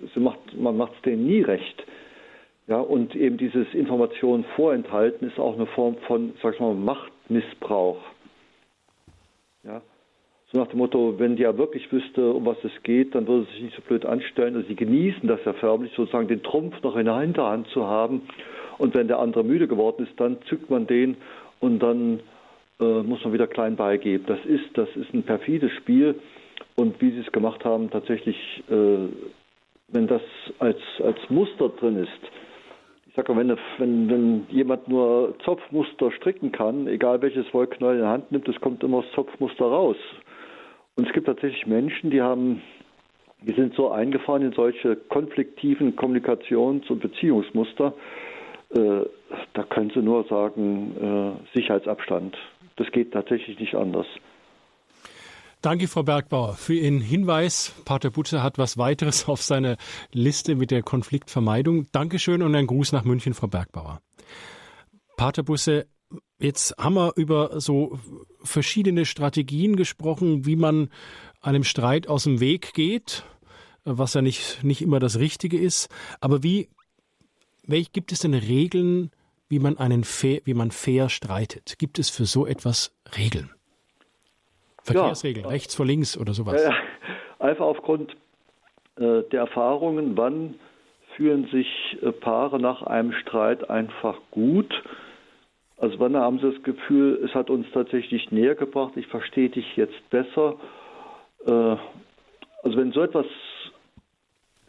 das 0.00 0.14
macht, 0.16 0.38
man 0.56 0.76
macht 0.76 0.92
es 0.96 1.02
denen 1.02 1.26
nie 1.26 1.42
recht. 1.42 1.84
Ja, 2.66 2.78
und 2.78 3.14
eben 3.14 3.36
dieses 3.36 3.72
Informationen 3.74 4.44
vorenthalten 4.56 5.28
ist 5.28 5.38
auch 5.38 5.54
eine 5.54 5.66
Form 5.66 5.96
von, 6.06 6.34
sag 6.42 6.54
ich 6.54 6.60
mal, 6.60 6.74
Machtmissbrauch. 6.74 8.00
Ja, 9.64 9.82
so 10.54 10.60
nach 10.60 10.68
dem 10.68 10.78
Motto, 10.78 11.14
wenn 11.18 11.36
die 11.36 11.42
ja 11.42 11.58
wirklich 11.58 11.90
wüsste, 11.92 12.32
um 12.32 12.46
was 12.46 12.56
es 12.62 12.70
geht, 12.84 13.14
dann 13.14 13.26
würde 13.26 13.46
sie 13.46 13.52
sich 13.54 13.62
nicht 13.64 13.76
so 13.76 13.82
blöd 13.82 14.06
anstellen. 14.06 14.54
Also 14.54 14.68
sie 14.68 14.76
genießen 14.76 15.26
das 15.26 15.40
ja 15.44 15.52
förmlich, 15.54 15.92
sozusagen 15.96 16.28
den 16.28 16.42
Trumpf 16.42 16.80
noch 16.82 16.96
in 16.96 17.06
der 17.06 17.18
Hinterhand 17.18 17.66
zu 17.68 17.86
haben. 17.86 18.22
Und 18.78 18.94
wenn 18.94 19.08
der 19.08 19.18
andere 19.18 19.44
müde 19.44 19.66
geworden 19.66 20.06
ist, 20.06 20.18
dann 20.18 20.38
zückt 20.48 20.70
man 20.70 20.86
den 20.86 21.16
und 21.60 21.80
dann 21.80 22.20
äh, 22.80 23.02
muss 23.02 23.22
man 23.24 23.32
wieder 23.32 23.46
klein 23.46 23.76
beigeben. 23.76 24.24
Das 24.26 24.38
ist, 24.44 24.66
das 24.74 24.88
ist 24.96 25.12
ein 25.12 25.24
perfides 25.24 25.72
Spiel. 25.72 26.14
Und 26.76 27.00
wie 27.00 27.10
sie 27.10 27.20
es 27.20 27.32
gemacht 27.32 27.64
haben, 27.64 27.90
tatsächlich, 27.90 28.36
äh, 28.70 29.08
wenn 29.88 30.06
das 30.06 30.22
als, 30.60 30.78
als 31.02 31.18
Muster 31.30 31.68
drin 31.68 31.96
ist, 31.96 32.30
ich 33.08 33.14
sage, 33.14 33.36
wenn, 33.36 33.56
wenn, 33.78 34.10
wenn 34.10 34.46
jemand 34.50 34.88
nur 34.88 35.34
Zopfmuster 35.44 36.10
stricken 36.10 36.50
kann, 36.50 36.88
egal 36.88 37.22
welches 37.22 37.52
Wollknäuel 37.54 37.96
in 37.96 38.02
die 38.02 38.08
Hand 38.08 38.32
nimmt, 38.32 38.48
es 38.48 38.60
kommt 38.60 38.82
immer 38.82 39.02
das 39.02 39.12
Zopfmuster 39.12 39.66
raus. 39.66 39.96
Und 40.96 41.06
es 41.06 41.12
gibt 41.12 41.26
tatsächlich 41.26 41.66
Menschen, 41.66 42.10
die 42.10 42.22
haben, 42.22 42.62
die 43.42 43.52
sind 43.52 43.74
so 43.74 43.90
eingefahren 43.90 44.42
in 44.42 44.52
solche 44.52 44.96
konfliktiven 44.96 45.96
Kommunikations- 45.96 46.88
und 46.88 47.00
Beziehungsmuster, 47.00 47.94
äh, 48.70 49.02
da 49.54 49.62
können 49.64 49.90
sie 49.94 50.00
nur 50.00 50.24
sagen, 50.24 51.36
äh, 51.52 51.56
Sicherheitsabstand. 51.56 52.36
Das 52.76 52.90
geht 52.90 53.12
tatsächlich 53.12 53.58
nicht 53.58 53.74
anders. 53.74 54.06
Danke, 55.62 55.88
Frau 55.88 56.02
Bergbauer, 56.02 56.54
für 56.54 56.74
Ihren 56.74 57.00
Hinweis. 57.00 57.74
Pater 57.86 58.10
Butzer 58.10 58.42
hat 58.42 58.58
was 58.58 58.76
weiteres 58.76 59.28
auf 59.28 59.40
seiner 59.40 59.76
Liste 60.12 60.56
mit 60.56 60.70
der 60.70 60.82
Konfliktvermeidung. 60.82 61.86
Dankeschön 61.92 62.42
und 62.42 62.54
ein 62.54 62.66
Gruß 62.66 62.92
nach 62.92 63.04
München, 63.04 63.32
Frau 63.32 63.46
Bergbauer. 63.46 64.00
Pater 65.16 65.42
Busse, 65.42 65.86
jetzt 66.38 66.76
haben 66.78 66.94
wir 66.94 67.12
über 67.16 67.60
so 67.60 67.98
verschiedene 68.42 69.04
Strategien 69.04 69.76
gesprochen, 69.76 70.46
wie 70.46 70.56
man 70.56 70.90
einem 71.40 71.64
Streit 71.64 72.08
aus 72.08 72.24
dem 72.24 72.40
Weg 72.40 72.74
geht, 72.74 73.24
was 73.84 74.14
ja 74.14 74.22
nicht, 74.22 74.64
nicht 74.64 74.82
immer 74.82 74.98
das 74.98 75.18
Richtige 75.18 75.58
ist. 75.58 75.88
Aber 76.20 76.42
wie, 76.42 76.68
welch, 77.66 77.92
gibt 77.92 78.12
es 78.12 78.20
denn 78.20 78.34
Regeln, 78.34 79.10
wie 79.48 79.58
man 79.58 79.78
einen 79.78 80.04
fair, 80.04 80.40
wie 80.44 80.54
man 80.54 80.70
fair 80.70 81.08
streitet? 81.08 81.78
Gibt 81.78 81.98
es 81.98 82.10
für 82.10 82.24
so 82.24 82.46
etwas 82.46 82.94
Regeln? 83.16 83.50
Verkehrsregeln, 84.82 85.44
ja. 85.44 85.50
rechts 85.50 85.74
vor 85.74 85.86
links 85.86 86.16
oder 86.16 86.34
sowas. 86.34 86.62
Ja, 86.62 86.74
einfach 87.38 87.64
aufgrund 87.64 88.12
äh, 88.96 89.22
der 89.32 89.40
Erfahrungen, 89.40 90.16
wann 90.16 90.56
fühlen 91.16 91.48
sich 91.50 91.68
äh, 92.02 92.12
Paare 92.12 92.60
nach 92.60 92.82
einem 92.82 93.12
Streit 93.12 93.70
einfach 93.70 94.18
gut. 94.30 94.72
Also 95.76 95.98
wann 95.98 96.16
haben 96.16 96.38
sie 96.38 96.52
das 96.52 96.62
Gefühl, 96.62 97.20
es 97.24 97.34
hat 97.34 97.50
uns 97.50 97.66
tatsächlich 97.72 98.30
näher 98.30 98.54
gebracht, 98.54 98.92
ich 98.96 99.06
verstehe 99.08 99.48
dich 99.48 99.76
jetzt 99.76 100.08
besser. 100.10 100.56
Äh, 101.46 101.76
also 102.62 102.76
wenn 102.76 102.92
so 102.92 103.02
etwas 103.02 103.26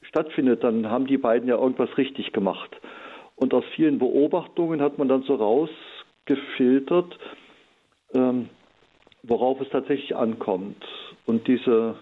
stattfindet, 0.01 0.63
dann 0.63 0.89
haben 0.89 1.07
die 1.07 1.17
beiden 1.17 1.47
ja 1.47 1.57
irgendwas 1.57 1.95
richtig 1.97 2.33
gemacht. 2.33 2.75
Und 3.35 3.53
aus 3.53 3.65
vielen 3.75 3.99
Beobachtungen 3.99 4.81
hat 4.81 4.97
man 4.97 5.07
dann 5.07 5.23
so 5.23 5.35
rausgefiltert, 5.35 7.17
ähm, 8.13 8.49
worauf 9.23 9.59
es 9.61 9.69
tatsächlich 9.69 10.15
ankommt. 10.15 10.83
Und 11.25 11.47
diese 11.47 11.95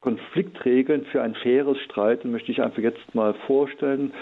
Konfliktregeln 0.00 1.04
für 1.06 1.22
ein 1.22 1.34
faires 1.34 1.78
Streiten 1.78 2.30
möchte 2.30 2.52
ich 2.52 2.62
einfach 2.62 2.82
jetzt 2.82 3.14
mal 3.14 3.34
vorstellen. 3.46 4.12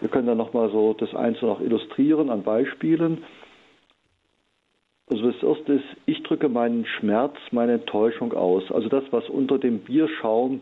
Wir 0.00 0.08
können 0.08 0.26
dann 0.26 0.38
nochmal 0.38 0.70
so 0.70 0.94
das 0.94 1.14
Einzelne 1.14 1.52
noch 1.52 1.60
illustrieren 1.60 2.30
an 2.30 2.42
Beispielen. 2.42 3.24
Also 5.10 5.32
das 5.32 5.42
erste 5.42 5.72
ist, 5.74 5.84
ich 6.06 6.22
drücke 6.22 6.48
meinen 6.48 6.86
Schmerz, 6.86 7.34
meine 7.50 7.72
Enttäuschung 7.72 8.32
aus. 8.32 8.62
Also 8.70 8.88
das, 8.88 9.02
was 9.10 9.28
unter 9.28 9.58
dem 9.58 9.80
Bierschaum 9.80 10.60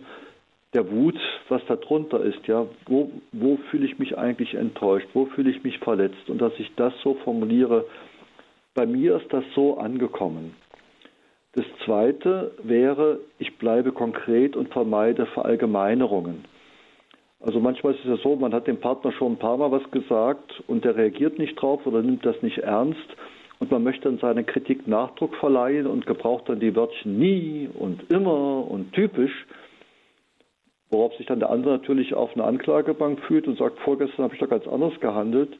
der 0.72 0.90
Wut, 0.90 1.18
was 1.51 1.61
da 1.68 1.76
drunter 1.76 2.20
ist, 2.22 2.46
ja, 2.46 2.66
wo, 2.86 3.11
wo 3.32 3.59
fühle 3.70 3.84
ich 3.84 3.99
mich 3.99 4.16
eigentlich 4.16 4.55
enttäuscht, 4.55 5.09
wo 5.12 5.26
fühle 5.26 5.51
ich 5.51 5.62
mich 5.64 5.78
verletzt 5.78 6.30
und 6.30 6.40
dass 6.40 6.53
ich 6.59 6.70
das 6.76 6.94
so 7.03 7.14
formuliere, 7.24 7.84
bei 8.74 8.86
mir 8.86 9.16
ist 9.16 9.30
das 9.32 9.44
so 9.55 9.76
angekommen. 9.76 10.55
Das 11.53 11.66
zweite 11.84 12.53
wäre, 12.62 13.20
ich 13.38 13.57
bleibe 13.59 13.92
konkret 13.92 14.57
und 14.57 14.72
vermeide 14.72 15.26
Verallgemeinerungen. 15.26 16.44
Also 17.40 17.61
manchmal 17.61 17.94
ist 17.94 18.01
es 18.01 18.11
ja 18.11 18.16
so, 18.22 18.36
man 18.36 18.55
hat 18.55 18.66
dem 18.66 18.80
Partner 18.80 19.12
schon 19.12 19.32
ein 19.32 19.38
paar 19.38 19.59
Mal 19.59 19.70
was 19.70 19.90
gesagt 19.90 20.62
und 20.66 20.84
der 20.84 20.96
reagiert 20.96 21.38
nicht 21.38 21.61
drauf 21.61 21.86
oder 21.86 22.03
nimmt 22.03 22.24
das 22.24 22.40
nicht 22.42 22.59
ernst 22.59 23.16
und 23.59 23.70
man 23.70 23.82
möchte 23.82 24.09
dann 24.09 24.18
seiner 24.18 24.44
Kritik 24.44 24.86
Nachdruck 24.86 25.34
verleihen 25.36 25.86
und 25.86 26.06
gebraucht 26.06 26.48
dann 26.48 26.61
die 26.61 26.74
Wörtchen 26.76 27.18
nie 27.18 27.68
und 27.74 28.11
immer 28.12 28.70
und 28.70 28.92
typisch, 28.92 29.46
worauf 30.90 31.14
sich 31.16 31.26
dann 31.26 31.40
der 31.40 31.50
andere 31.50 31.74
natürlich 31.74 32.14
auf 32.14 32.34
eine 32.34 32.44
Anklagebank 32.44 33.20
fühlt 33.26 33.46
und 33.46 33.59
sagt, 33.59 33.78
vorgestern 33.80 34.24
habe 34.24 34.34
ich 34.34 34.40
doch 34.40 34.48
ganz 34.48 34.66
anders 34.66 34.98
gehandelt. 35.00 35.56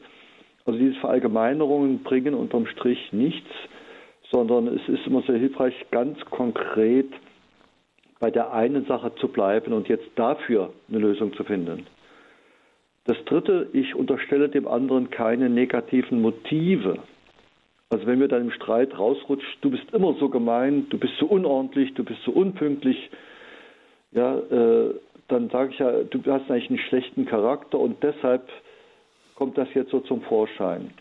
Also 0.65 0.79
diese 0.79 0.99
Verallgemeinerungen 0.99 2.03
bringen 2.03 2.33
unterm 2.33 2.65
Strich 2.67 3.11
nichts, 3.11 3.49
sondern 4.31 4.67
es 4.67 4.87
ist 4.87 5.05
immer 5.05 5.21
sehr 5.23 5.37
hilfreich, 5.37 5.73
ganz 5.91 6.19
konkret 6.25 7.07
bei 8.19 8.31
der 8.31 8.53
einen 8.53 8.85
Sache 8.85 9.13
zu 9.15 9.29
bleiben 9.29 9.73
und 9.73 9.87
jetzt 9.87 10.07
dafür 10.15 10.71
eine 10.89 10.99
Lösung 10.99 11.33
zu 11.33 11.43
finden. 11.43 11.85
Das 13.05 13.17
Dritte, 13.25 13.67
ich 13.73 13.95
unterstelle 13.95 14.49
dem 14.49 14.67
anderen 14.67 15.09
keine 15.09 15.49
negativen 15.49 16.21
Motive. 16.21 16.99
Also 17.89 18.05
wenn 18.05 18.19
mir 18.19 18.27
dann 18.27 18.43
im 18.43 18.51
Streit 18.51 18.97
rausrutscht, 18.97 19.57
du 19.61 19.71
bist 19.71 19.91
immer 19.93 20.13
so 20.19 20.29
gemein, 20.29 20.87
du 20.89 20.99
bist 20.99 21.13
so 21.19 21.25
unordentlich, 21.25 21.93
du 21.95 22.03
bist 22.03 22.21
so 22.23 22.31
unpünktlich, 22.31 23.09
ja, 24.11 24.37
äh, 24.37 24.93
dann 25.27 25.49
sage 25.49 25.71
ich 25.71 25.79
ja, 25.79 26.03
du 26.03 26.19
hast 26.31 26.49
eigentlich 26.49 26.69
einen 26.69 26.79
schlechten 26.79 27.25
Charakter 27.25 27.79
und 27.79 28.01
deshalb 28.03 28.47
kommt 29.35 29.57
das 29.57 29.67
jetzt 29.73 29.91
so 29.91 30.01
zum 30.01 30.21
Vorschein. 30.21 30.91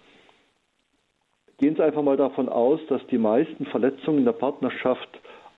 Gehen 1.59 1.75
Sie 1.77 1.83
einfach 1.83 2.03
mal 2.03 2.17
davon 2.17 2.49
aus, 2.49 2.81
dass 2.89 3.05
die 3.09 3.19
meisten 3.19 3.67
Verletzungen 3.67 4.19
in 4.19 4.25
der 4.25 4.33
Partnerschaft 4.33 5.09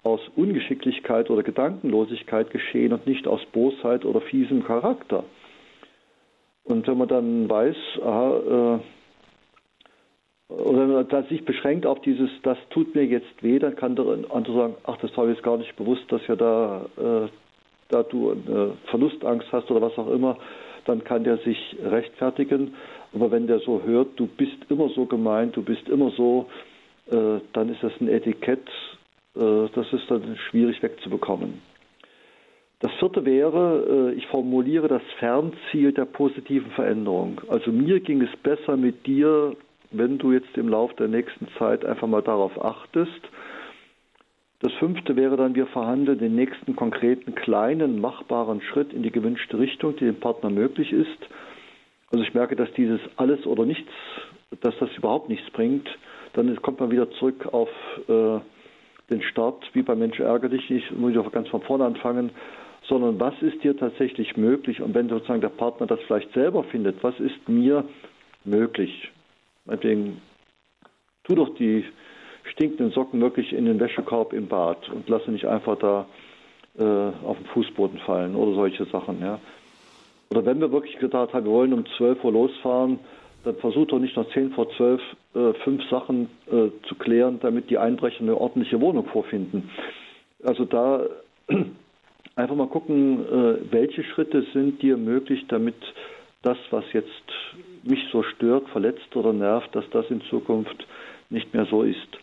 aus 0.02 0.20
Ungeschicklichkeit 0.34 1.30
oder 1.30 1.42
Gedankenlosigkeit 1.42 2.50
geschehen 2.50 2.92
und 2.92 3.06
nicht 3.06 3.28
aus 3.28 3.44
Bosheit 3.52 4.04
oder 4.04 4.20
fiesem 4.22 4.64
Charakter. 4.64 5.24
Und 6.64 6.86
wenn 6.86 6.96
man 6.96 7.08
dann 7.08 7.50
weiß, 7.50 7.76
aha, 8.02 8.78
äh, 8.78 8.99
oder 10.50 11.04
das 11.04 11.28
sich 11.28 11.44
beschränkt 11.44 11.86
auf 11.86 12.00
dieses, 12.00 12.30
das 12.42 12.58
tut 12.70 12.94
mir 12.94 13.04
jetzt 13.04 13.42
weh, 13.42 13.58
dann 13.58 13.76
kann 13.76 13.94
der 13.94 14.06
andere 14.30 14.54
sagen, 14.54 14.74
ach, 14.84 14.96
das 14.98 15.12
ich 15.12 15.16
jetzt 15.16 15.42
gar 15.42 15.56
nicht 15.56 15.76
bewusst, 15.76 16.02
dass 16.08 16.26
ja 16.26 16.36
da, 16.36 16.86
äh, 16.96 17.28
da 17.88 18.02
du 18.02 18.32
eine 18.32 18.72
Verlustangst 18.86 19.46
hast 19.52 19.70
oder 19.70 19.82
was 19.82 19.96
auch 19.96 20.10
immer, 20.10 20.36
dann 20.86 21.04
kann 21.04 21.24
der 21.24 21.38
sich 21.38 21.76
rechtfertigen. 21.84 22.74
Aber 23.14 23.30
wenn 23.30 23.46
der 23.46 23.60
so 23.60 23.82
hört, 23.84 24.08
du 24.16 24.26
bist 24.26 24.56
immer 24.68 24.88
so 24.88 25.06
gemeint, 25.06 25.56
du 25.56 25.62
bist 25.62 25.88
immer 25.88 26.10
so, 26.10 26.46
äh, 27.10 27.40
dann 27.52 27.68
ist 27.68 27.82
das 27.82 27.92
ein 28.00 28.08
Etikett, 28.08 28.66
äh, 29.36 29.68
das 29.74 29.92
ist 29.92 30.10
dann 30.10 30.36
schwierig 30.50 30.82
wegzubekommen. 30.82 31.62
Das 32.80 32.90
vierte 32.98 33.24
wäre, 33.24 34.12
äh, 34.12 34.14
ich 34.14 34.26
formuliere 34.28 34.88
das 34.88 35.02
Fernziel 35.18 35.92
der 35.92 36.06
positiven 36.06 36.70
Veränderung. 36.72 37.40
Also 37.48 37.70
mir 37.70 38.00
ging 38.00 38.22
es 38.22 38.34
besser 38.42 38.76
mit 38.76 39.06
dir, 39.06 39.54
wenn 39.90 40.18
du 40.18 40.32
jetzt 40.32 40.56
im 40.56 40.68
Laufe 40.68 40.94
der 40.96 41.08
nächsten 41.08 41.48
Zeit 41.58 41.84
einfach 41.84 42.06
mal 42.06 42.22
darauf 42.22 42.62
achtest. 42.62 43.20
Das 44.60 44.72
fünfte 44.74 45.16
wäre 45.16 45.36
dann, 45.36 45.54
wir 45.54 45.66
verhandeln 45.66 46.18
den 46.18 46.34
nächsten 46.34 46.76
konkreten 46.76 47.34
kleinen, 47.34 48.00
machbaren 48.00 48.60
Schritt 48.60 48.92
in 48.92 49.02
die 49.02 49.10
gewünschte 49.10 49.58
Richtung, 49.58 49.96
die 49.96 50.04
dem 50.04 50.20
Partner 50.20 50.50
möglich 50.50 50.92
ist. 50.92 51.18
Also 52.10 52.22
ich 52.22 52.34
merke, 52.34 52.56
dass 52.56 52.70
dieses 52.72 53.00
alles 53.16 53.46
oder 53.46 53.64
nichts, 53.64 53.90
dass 54.60 54.74
das 54.78 54.90
überhaupt 54.96 55.28
nichts 55.28 55.48
bringt. 55.50 55.88
Dann 56.34 56.54
kommt 56.60 56.80
man 56.80 56.90
wieder 56.90 57.10
zurück 57.12 57.46
auf 57.52 57.70
äh, 58.08 58.40
den 59.10 59.22
Start, 59.22 59.68
wie 59.72 59.82
bei 59.82 59.94
Mensch 59.94 60.20
ärger 60.20 60.48
dich 60.48 60.68
nicht, 60.70 60.92
muss 60.92 61.14
ich 61.14 61.32
ganz 61.32 61.48
von 61.48 61.62
vorne 61.62 61.84
anfangen, 61.84 62.30
sondern 62.88 63.18
was 63.18 63.34
ist 63.40 63.62
dir 63.62 63.76
tatsächlich 63.76 64.36
möglich? 64.36 64.80
Und 64.80 64.94
wenn 64.94 65.08
sozusagen 65.08 65.40
der 65.40 65.48
Partner 65.48 65.86
das 65.86 66.00
vielleicht 66.06 66.32
selber 66.32 66.64
findet, 66.64 67.02
was 67.02 67.18
ist 67.20 67.48
mir 67.48 67.84
möglich? 68.44 69.10
Meinetwegen, 69.70 70.20
tu 71.22 71.36
doch 71.36 71.54
die 71.54 71.84
stinkenden 72.42 72.90
Socken 72.90 73.20
wirklich 73.20 73.52
in 73.52 73.66
den 73.66 73.78
Wäschekorb 73.78 74.32
im 74.32 74.48
Bad 74.48 74.88
und 74.88 75.08
lasse 75.08 75.30
nicht 75.30 75.44
einfach 75.44 75.78
da 75.78 76.06
äh, 76.76 76.82
auf 77.24 77.36
den 77.36 77.46
Fußboden 77.46 78.00
fallen 78.00 78.34
oder 78.34 78.52
solche 78.54 78.84
Sachen. 78.86 79.20
Ja. 79.20 79.38
Oder 80.30 80.44
wenn 80.44 80.60
wir 80.60 80.72
wirklich 80.72 80.98
gedacht 80.98 81.32
haben, 81.32 81.44
wir 81.44 81.52
wollen 81.52 81.72
um 81.72 81.84
12 81.98 82.24
Uhr 82.24 82.32
losfahren, 82.32 82.98
dann 83.44 83.54
versucht 83.58 83.92
doch 83.92 84.00
nicht 84.00 84.16
noch 84.16 84.28
10 84.32 84.50
vor 84.54 84.68
12 84.70 85.00
äh, 85.34 85.52
fünf 85.62 85.88
Sachen 85.88 86.28
äh, 86.48 86.70
zu 86.88 86.96
klären, 86.98 87.38
damit 87.40 87.70
die 87.70 87.78
Einbrecher 87.78 88.22
eine 88.22 88.36
ordentliche 88.36 88.80
Wohnung 88.80 89.06
vorfinden. 89.06 89.70
Also 90.42 90.64
da 90.64 91.06
einfach 92.34 92.56
mal 92.56 92.66
gucken, 92.66 93.24
äh, 93.24 93.72
welche 93.72 94.02
Schritte 94.02 94.44
sind 94.52 94.82
dir 94.82 94.96
möglich, 94.96 95.44
damit 95.46 95.76
das, 96.42 96.58
was 96.70 96.84
jetzt 96.92 97.22
mich 97.84 98.00
so 98.12 98.22
stört, 98.22 98.68
verletzt 98.70 99.14
oder 99.14 99.32
nervt, 99.32 99.74
dass 99.74 99.88
das 99.90 100.10
in 100.10 100.20
Zukunft 100.22 100.86
nicht 101.30 101.54
mehr 101.54 101.66
so 101.66 101.82
ist. 101.82 102.18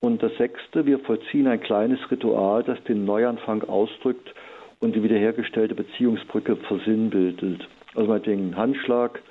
Und 0.00 0.22
das 0.22 0.36
Sechste, 0.36 0.84
wir 0.86 0.98
vollziehen 0.98 1.46
ein 1.46 1.60
kleines 1.60 1.98
Ritual, 2.10 2.64
das 2.64 2.82
den 2.84 3.04
Neuanfang 3.04 3.62
ausdrückt 3.62 4.34
und 4.80 4.96
die 4.96 5.02
wiederhergestellte 5.02 5.74
Beziehungsbrücke 5.74 6.56
versinnbildet. 6.56 7.68
Also 7.94 8.08
meinetwegen 8.08 8.50
ein 8.50 8.56
Handschlag 8.56 9.22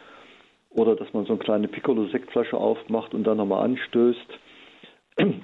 oder 0.70 0.96
dass 0.96 1.12
man 1.14 1.26
so 1.26 1.34
eine 1.34 1.44
kleine 1.44 1.68
Piccolo-Sektflasche 1.68 2.56
aufmacht 2.56 3.14
und 3.14 3.26
dann 3.26 3.38
nochmal 3.38 3.66
anstößt. 3.66 4.40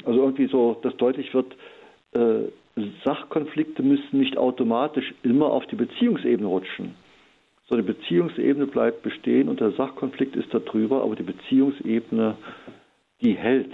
Also 0.06 0.22
irgendwie 0.22 0.48
so, 0.48 0.78
dass 0.82 0.95
deutlich 0.95 1.34
wird, 1.34 1.54
äh, 2.14 2.50
Sachkonflikte 3.04 3.84
müssen 3.84 4.20
nicht 4.20 4.38
automatisch 4.38 5.14
immer 5.24 5.52
auf 5.52 5.66
die 5.68 5.76
Beziehungsebene 5.76 6.48
rutschen. 6.48 6.95
So, 7.70 7.76
die 7.76 7.82
Beziehungsebene 7.82 8.65
bleibt 8.68 9.03
bestehen 9.03 9.49
und 9.49 9.59
der 9.59 9.72
Sachkonflikt 9.72 10.36
ist 10.36 10.53
da 10.53 10.59
drüber, 10.59 11.03
aber 11.03 11.15
die 11.15 11.24
Beziehungsebene, 11.24 12.38
die 13.22 13.34
hält. 13.34 13.74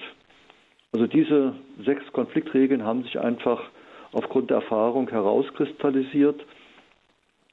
Also 0.91 1.05
diese 1.07 1.55
sechs 1.85 2.03
Konfliktregeln 2.11 2.83
haben 2.83 3.03
sich 3.03 3.19
einfach 3.19 3.61
aufgrund 4.11 4.49
der 4.49 4.57
Erfahrung 4.57 5.09
herauskristallisiert. 5.09 6.43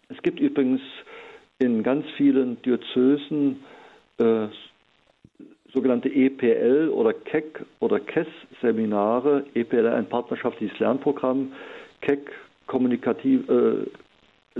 Es 0.08 0.22
gibt 0.22 0.40
übrigens 0.40 0.80
in 1.58 1.82
ganz 1.82 2.06
vielen 2.16 2.60
Diözesen 2.62 3.62
äh, 4.18 4.48
sogenannte 5.72 6.08
EPL 6.08 6.88
oder 6.88 7.12
KEC 7.12 7.64
oder 7.80 8.00
KES-Seminare. 8.00 9.44
EPL 9.54 9.86
ein 9.86 10.08
partnerschaftliches 10.08 10.78
Lernprogramm, 10.78 11.52
KEC 12.00 12.30
kommunikativ, 12.66 13.48
äh, 13.48 13.86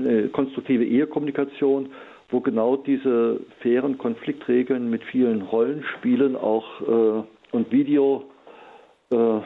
eine 0.06 0.28
konstruktive 0.28 0.84
Ehekommunikation, 0.84 1.90
wo 2.30 2.40
genau 2.40 2.76
diese 2.76 3.40
fairen 3.60 3.98
Konfliktregeln 3.98 4.88
mit 4.88 5.02
vielen 5.04 5.42
Rollenspielen 5.42 6.36
auch 6.36 6.80
äh, 6.80 7.22
und 7.52 7.72
Video 7.72 8.24
äh, 9.10 9.40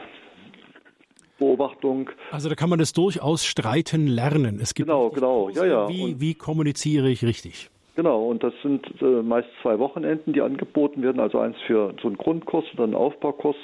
Beobachtung. 1.37 2.09
Also 2.31 2.49
da 2.49 2.55
kann 2.55 2.69
man 2.69 2.79
das 2.79 2.93
durchaus 2.93 3.45
streiten 3.45 4.07
lernen. 4.07 4.59
Es 4.61 4.73
gibt 4.73 4.87
genau, 4.87 5.09
genau, 5.09 5.49
ja, 5.49 5.65
ja. 5.65 5.89
Wie, 5.89 6.19
wie 6.19 6.33
kommuniziere 6.33 7.09
ich 7.09 7.25
richtig? 7.25 7.69
Genau, 7.95 8.25
und 8.25 8.43
das 8.43 8.53
sind 8.61 8.85
äh, 9.01 9.21
meist 9.21 9.47
zwei 9.61 9.79
Wochenenden, 9.79 10.33
die 10.33 10.41
angeboten 10.41 11.01
werden, 11.01 11.19
also 11.19 11.39
eins 11.39 11.55
für 11.65 11.95
so 12.01 12.07
einen 12.07 12.17
Grundkurs 12.17 12.65
und 12.73 12.81
einen 12.81 12.95
Aufbaukurs. 12.95 13.55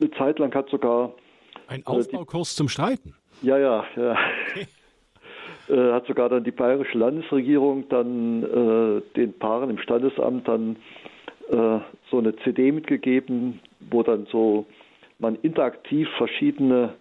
Eine 0.00 0.10
Zeit 0.12 0.38
lang 0.38 0.54
hat 0.54 0.68
sogar. 0.70 1.14
Ein 1.66 1.86
Aufbaukurs 1.86 2.48
äh, 2.48 2.52
die, 2.52 2.56
zum 2.56 2.68
Streiten? 2.68 3.14
Ja, 3.42 3.58
ja, 3.58 3.84
ja. 3.96 4.16
Okay. 4.50 4.66
Äh, 5.68 5.92
hat 5.92 6.06
sogar 6.06 6.28
dann 6.28 6.44
die 6.44 6.50
bayerische 6.50 6.98
Landesregierung 6.98 7.88
dann 7.88 8.42
äh, 8.42 9.02
den 9.16 9.32
Paaren 9.38 9.70
im 9.70 9.78
Standesamt 9.78 10.46
dann 10.46 10.76
äh, 11.48 11.78
so 12.10 12.18
eine 12.18 12.36
CD 12.36 12.70
mitgegeben, 12.72 13.60
wo 13.90 14.02
dann 14.02 14.26
so 14.30 14.66
man 15.18 15.36
interaktiv 15.42 16.08
verschiedene 16.18 16.94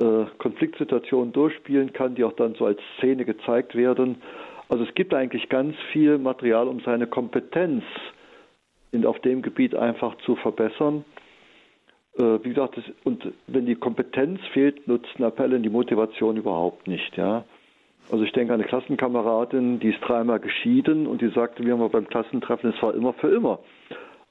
äh, 0.00 0.24
Konfliktsituationen 0.38 1.32
durchspielen 1.32 1.92
kann, 1.92 2.14
die 2.14 2.24
auch 2.24 2.32
dann 2.32 2.54
so 2.54 2.64
als 2.64 2.80
Szene 2.98 3.24
gezeigt 3.24 3.74
werden. 3.74 4.22
Also 4.68 4.84
es 4.84 4.94
gibt 4.94 5.12
eigentlich 5.12 5.48
ganz 5.48 5.74
viel 5.92 6.16
Material, 6.16 6.68
um 6.68 6.80
seine 6.80 7.06
Kompetenz 7.06 7.84
in, 8.92 9.04
auf 9.04 9.18
dem 9.20 9.42
Gebiet 9.42 9.74
einfach 9.74 10.16
zu 10.24 10.36
verbessern. 10.36 11.04
Äh, 12.16 12.38
wie 12.42 12.50
gesagt, 12.50 12.76
das, 12.76 12.84
und 13.04 13.32
wenn 13.46 13.66
die 13.66 13.74
Kompetenz 13.74 14.40
fehlt, 14.52 14.86
nutzen 14.88 15.24
Appelle 15.24 15.60
die 15.60 15.68
Motivation 15.68 16.36
überhaupt 16.36 16.88
nicht. 16.88 17.16
Ja. 17.16 17.44
Also 18.10 18.24
ich 18.24 18.32
denke 18.32 18.52
an 18.52 18.60
eine 18.60 18.68
Klassenkameradin, 18.68 19.78
die 19.78 19.90
ist 19.90 20.00
dreimal 20.00 20.40
geschieden 20.40 21.06
und 21.06 21.20
die 21.22 21.30
sagte 21.30 21.62
mir 21.62 21.76
mal 21.76 21.88
beim 21.88 22.08
Klassentreffen, 22.08 22.72
es 22.74 22.82
war 22.82 22.94
immer 22.94 23.12
für 23.14 23.28
immer. 23.28 23.60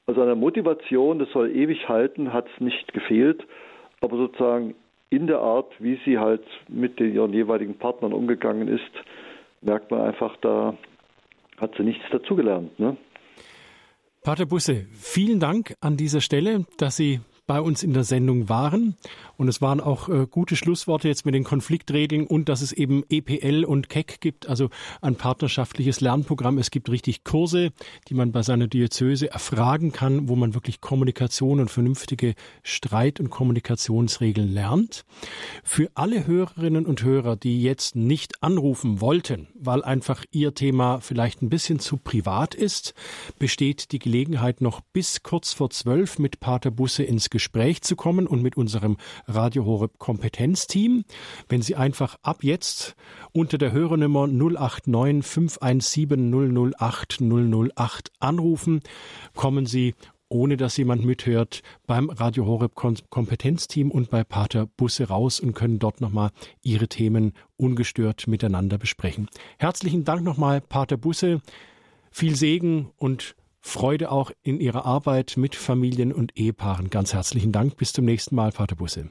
Also 0.06 0.20
an 0.20 0.26
der 0.26 0.36
Motivation, 0.36 1.18
das 1.18 1.30
soll 1.30 1.50
ewig 1.50 1.88
halten, 1.88 2.32
hat 2.32 2.46
es 2.54 2.60
nicht 2.60 2.92
gefehlt, 2.92 3.46
aber 4.00 4.16
sozusagen 4.16 4.74
in 5.08 5.26
der 5.26 5.40
Art, 5.40 5.72
wie 5.78 5.98
sie 6.04 6.18
halt 6.18 6.44
mit 6.68 7.00
den, 7.00 7.14
ihren 7.14 7.32
jeweiligen 7.32 7.74
Partnern 7.78 8.12
umgegangen 8.12 8.68
ist, 8.68 8.90
merkt 9.62 9.90
man 9.90 10.02
einfach, 10.02 10.36
da 10.42 10.74
hat 11.58 11.74
sie 11.76 11.82
nichts 11.82 12.04
dazugelernt. 12.10 12.78
Ne? 12.78 12.96
Pater 14.22 14.46
Busse, 14.46 14.86
vielen 14.92 15.40
Dank 15.40 15.74
an 15.80 15.96
dieser 15.96 16.20
Stelle, 16.20 16.66
dass 16.76 16.96
Sie 16.96 17.20
bei 17.50 17.60
uns 17.60 17.82
in 17.82 17.92
der 17.94 18.04
Sendung 18.04 18.48
waren. 18.48 18.94
Und 19.36 19.48
es 19.48 19.60
waren 19.60 19.80
auch 19.80 20.08
äh, 20.08 20.28
gute 20.30 20.54
Schlussworte 20.54 21.08
jetzt 21.08 21.26
mit 21.26 21.34
den 21.34 21.42
Konfliktregeln 21.42 22.28
und 22.28 22.48
dass 22.48 22.62
es 22.62 22.70
eben 22.70 23.02
EPL 23.08 23.64
und 23.64 23.88
KEC 23.88 24.20
gibt, 24.20 24.48
also 24.48 24.70
ein 25.00 25.16
partnerschaftliches 25.16 26.00
Lernprogramm. 26.00 26.58
Es 26.58 26.70
gibt 26.70 26.88
richtig 26.90 27.24
Kurse, 27.24 27.72
die 28.06 28.14
man 28.14 28.30
bei 28.30 28.42
seiner 28.42 28.68
Diözese 28.68 29.32
erfragen 29.32 29.90
kann, 29.90 30.28
wo 30.28 30.36
man 30.36 30.54
wirklich 30.54 30.80
Kommunikation 30.80 31.58
und 31.58 31.72
vernünftige 31.72 32.34
Streit- 32.62 33.18
und 33.18 33.30
Kommunikationsregeln 33.30 34.52
lernt. 34.52 35.04
Für 35.64 35.90
alle 35.94 36.28
Hörerinnen 36.28 36.86
und 36.86 37.02
Hörer, 37.02 37.34
die 37.34 37.62
jetzt 37.62 37.96
nicht 37.96 38.44
anrufen 38.44 39.00
wollten, 39.00 39.48
weil 39.54 39.82
einfach 39.82 40.24
ihr 40.30 40.54
Thema 40.54 41.00
vielleicht 41.00 41.42
ein 41.42 41.50
bisschen 41.50 41.80
zu 41.80 41.96
privat 41.96 42.54
ist, 42.54 42.94
besteht 43.40 43.90
die 43.90 43.98
Gelegenheit 43.98 44.60
noch 44.60 44.82
bis 44.92 45.24
kurz 45.24 45.52
vor 45.52 45.70
zwölf 45.70 46.20
mit 46.20 46.38
Pater 46.38 46.70
Busse 46.70 47.02
ins 47.02 47.28
Gespräch 47.28 47.39
zu 47.80 47.96
kommen 47.96 48.26
und 48.26 48.42
mit 48.42 48.56
unserem 48.56 48.96
Radio 49.26 49.64
Horeb 49.64 49.98
Kompetenzteam. 49.98 51.04
Wenn 51.48 51.62
Sie 51.62 51.76
einfach 51.76 52.16
ab 52.22 52.44
jetzt 52.44 52.94
unter 53.32 53.58
der 53.58 53.72
Hörernummer 53.72 54.26
089 54.26 55.24
517 55.24 56.72
008 56.78 57.20
008 57.20 58.12
anrufen, 58.20 58.80
kommen 59.34 59.66
Sie 59.66 59.94
ohne 60.30 60.56
dass 60.56 60.76
jemand 60.76 61.04
mithört, 61.04 61.60
beim 61.86 62.08
Radio 62.08 62.46
Horeb 62.46 62.74
Kompetenzteam 62.74 63.90
und 63.90 64.10
bei 64.10 64.22
Pater 64.24 64.66
Busse 64.66 65.08
raus 65.08 65.40
und 65.40 65.54
können 65.54 65.80
dort 65.80 66.00
nochmal 66.00 66.30
ihre 66.62 66.88
Themen 66.88 67.32
ungestört 67.56 68.28
miteinander 68.28 68.78
besprechen. 68.78 69.28
Herzlichen 69.58 70.04
Dank 70.04 70.22
nochmal, 70.22 70.60
Pater 70.60 70.96
Busse. 70.96 71.42
Viel 72.12 72.36
Segen 72.36 72.90
und 72.96 73.34
Freude 73.60 74.10
auch 74.10 74.30
in 74.42 74.60
Ihrer 74.60 74.86
Arbeit 74.86 75.34
mit 75.36 75.54
Familien 75.54 76.12
und 76.12 76.38
Ehepaaren. 76.38 76.90
Ganz 76.90 77.14
herzlichen 77.14 77.52
Dank. 77.52 77.76
Bis 77.76 77.92
zum 77.92 78.04
nächsten 78.04 78.34
Mal, 78.34 78.52
Pater 78.52 78.76
Busse. 78.76 79.10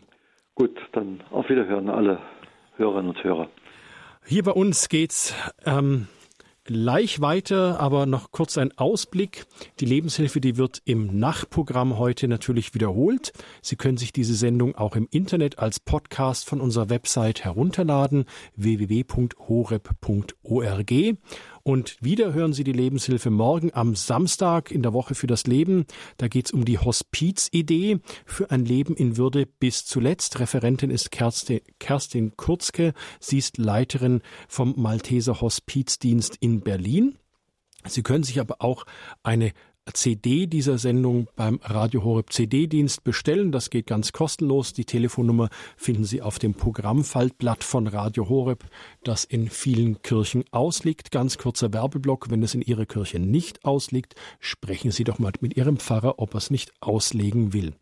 Gut, 0.55 0.77
dann 0.91 1.21
auf 1.31 1.49
Wiederhören, 1.49 1.89
alle 1.89 2.19
Hörerinnen 2.75 3.09
und 3.09 3.23
Hörer. 3.23 3.49
Hier 4.25 4.43
bei 4.43 4.51
uns 4.51 4.89
geht's 4.89 5.33
ähm, 5.65 6.07
gleich 6.69 7.19
weiter, 7.19 7.79
aber 7.79 8.05
noch 8.05 8.31
kurz 8.31 8.57
ein 8.57 8.77
Ausblick. 8.77 9.45
Die 9.79 9.85
Lebenshilfe, 9.85 10.39
die 10.39 10.55
wird 10.57 10.83
im 10.85 11.17
Nachtprogramm 11.17 11.97
heute 11.97 12.27
natürlich 12.27 12.75
wiederholt. 12.75 13.33
Sie 13.63 13.75
können 13.75 13.97
sich 13.97 14.13
diese 14.13 14.35
Sendung 14.35 14.75
auch 14.75 14.95
im 14.95 15.07
Internet 15.09 15.57
als 15.57 15.79
Podcast 15.79 16.47
von 16.47 16.61
unserer 16.61 16.91
Website 16.91 17.43
herunterladen 17.43 18.25
www.horeb.org 18.55 19.33
und 21.63 21.97
wieder 22.01 22.33
hören 22.33 22.53
Sie 22.53 22.63
die 22.63 22.73
Lebenshilfe 22.73 23.29
morgen 23.29 23.71
am 23.73 23.95
Samstag 23.95 24.71
in 24.71 24.81
der 24.81 24.93
Woche 24.93 25.15
für 25.15 25.27
das 25.27 25.45
Leben. 25.47 25.85
Da 26.17 26.27
geht 26.27 26.47
es 26.47 26.51
um 26.51 26.65
die 26.65 26.77
Hospizidee 26.77 27.99
für 28.25 28.51
ein 28.51 28.65
Leben 28.65 28.95
in 28.95 29.17
Würde 29.17 29.45
bis 29.45 29.85
zuletzt. 29.85 30.39
Referentin 30.39 30.89
ist 30.89 31.11
Kerstin, 31.11 31.61
Kerstin 31.79 32.35
Kurzke. 32.37 32.93
Sie 33.19 33.37
ist 33.37 33.57
Leiterin 33.57 34.21
vom 34.47 34.73
Malteser 34.77 35.41
Hospizdienst 35.41 36.37
in 36.39 36.61
Berlin. 36.61 37.17
Sie 37.85 38.03
können 38.03 38.23
sich 38.23 38.39
aber 38.39 38.57
auch 38.59 38.85
eine 39.23 39.53
CD 39.93 40.47
dieser 40.47 40.77
Sendung 40.77 41.27
beim 41.35 41.59
Radio 41.63 42.03
Horeb 42.03 42.31
CD-Dienst 42.31 43.03
bestellen. 43.03 43.51
Das 43.51 43.69
geht 43.69 43.87
ganz 43.87 44.11
kostenlos. 44.11 44.73
Die 44.73 44.85
Telefonnummer 44.85 45.49
finden 45.77 46.05
Sie 46.05 46.21
auf 46.21 46.39
dem 46.39 46.53
Programmfaltblatt 46.53 47.63
von 47.63 47.87
Radio 47.87 48.29
Horeb, 48.29 48.65
das 49.03 49.23
in 49.23 49.49
vielen 49.49 50.01
Kirchen 50.01 50.43
ausliegt. 50.51 51.11
Ganz 51.11 51.37
kurzer 51.37 51.73
Werbeblock. 51.73 52.29
Wenn 52.29 52.43
es 52.43 52.53
in 52.53 52.61
Ihrer 52.61 52.85
Kirche 52.85 53.19
nicht 53.19 53.65
ausliegt, 53.65 54.15
sprechen 54.39 54.91
Sie 54.91 55.03
doch 55.03 55.19
mal 55.19 55.33
mit 55.41 55.57
Ihrem 55.57 55.77
Pfarrer, 55.77 56.19
ob 56.19 56.33
er 56.33 56.37
es 56.37 56.49
nicht 56.49 56.71
auslegen 56.81 57.53
will. 57.53 57.73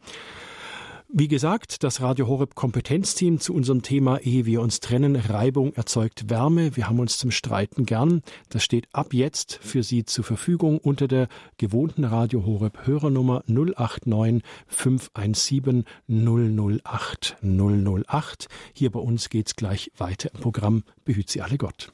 Wie 1.09 1.29
gesagt, 1.29 1.83
das 1.83 2.01
Radio 2.01 2.27
Horeb 2.27 2.53
Kompetenzteam 2.55 3.39
zu 3.39 3.53
unserem 3.53 3.81
Thema 3.81 4.17
Ehe 4.17 4.45
wir 4.45 4.59
uns 4.61 4.81
trennen, 4.81 5.15
Reibung 5.15 5.73
erzeugt 5.73 6.29
Wärme. 6.29 6.75
Wir 6.75 6.89
haben 6.89 6.99
uns 6.99 7.17
zum 7.17 7.31
Streiten 7.31 7.85
gern. 7.85 8.23
Das 8.49 8.61
steht 8.61 8.89
ab 8.91 9.13
jetzt 9.13 9.57
für 9.61 9.83
Sie 9.83 10.03
zur 10.03 10.25
Verfügung 10.25 10.79
unter 10.79 11.07
der 11.07 11.29
gewohnten 11.57 12.03
Radio 12.03 12.45
Horeb 12.45 12.85
Hörernummer 12.85 13.41
089 13.47 14.43
517 14.67 15.85
008 16.09 17.37
008. 17.41 18.47
Hier 18.73 18.91
bei 18.91 18.99
uns 18.99 19.29
geht's 19.29 19.55
gleich 19.55 19.93
weiter 19.95 20.29
im 20.33 20.41
Programm. 20.41 20.83
Behüt 21.05 21.29
Sie 21.29 21.41
alle 21.41 21.57
Gott. 21.57 21.93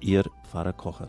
Ihr 0.00 0.24
Pfarrer 0.44 0.72
Kocher. 0.72 1.08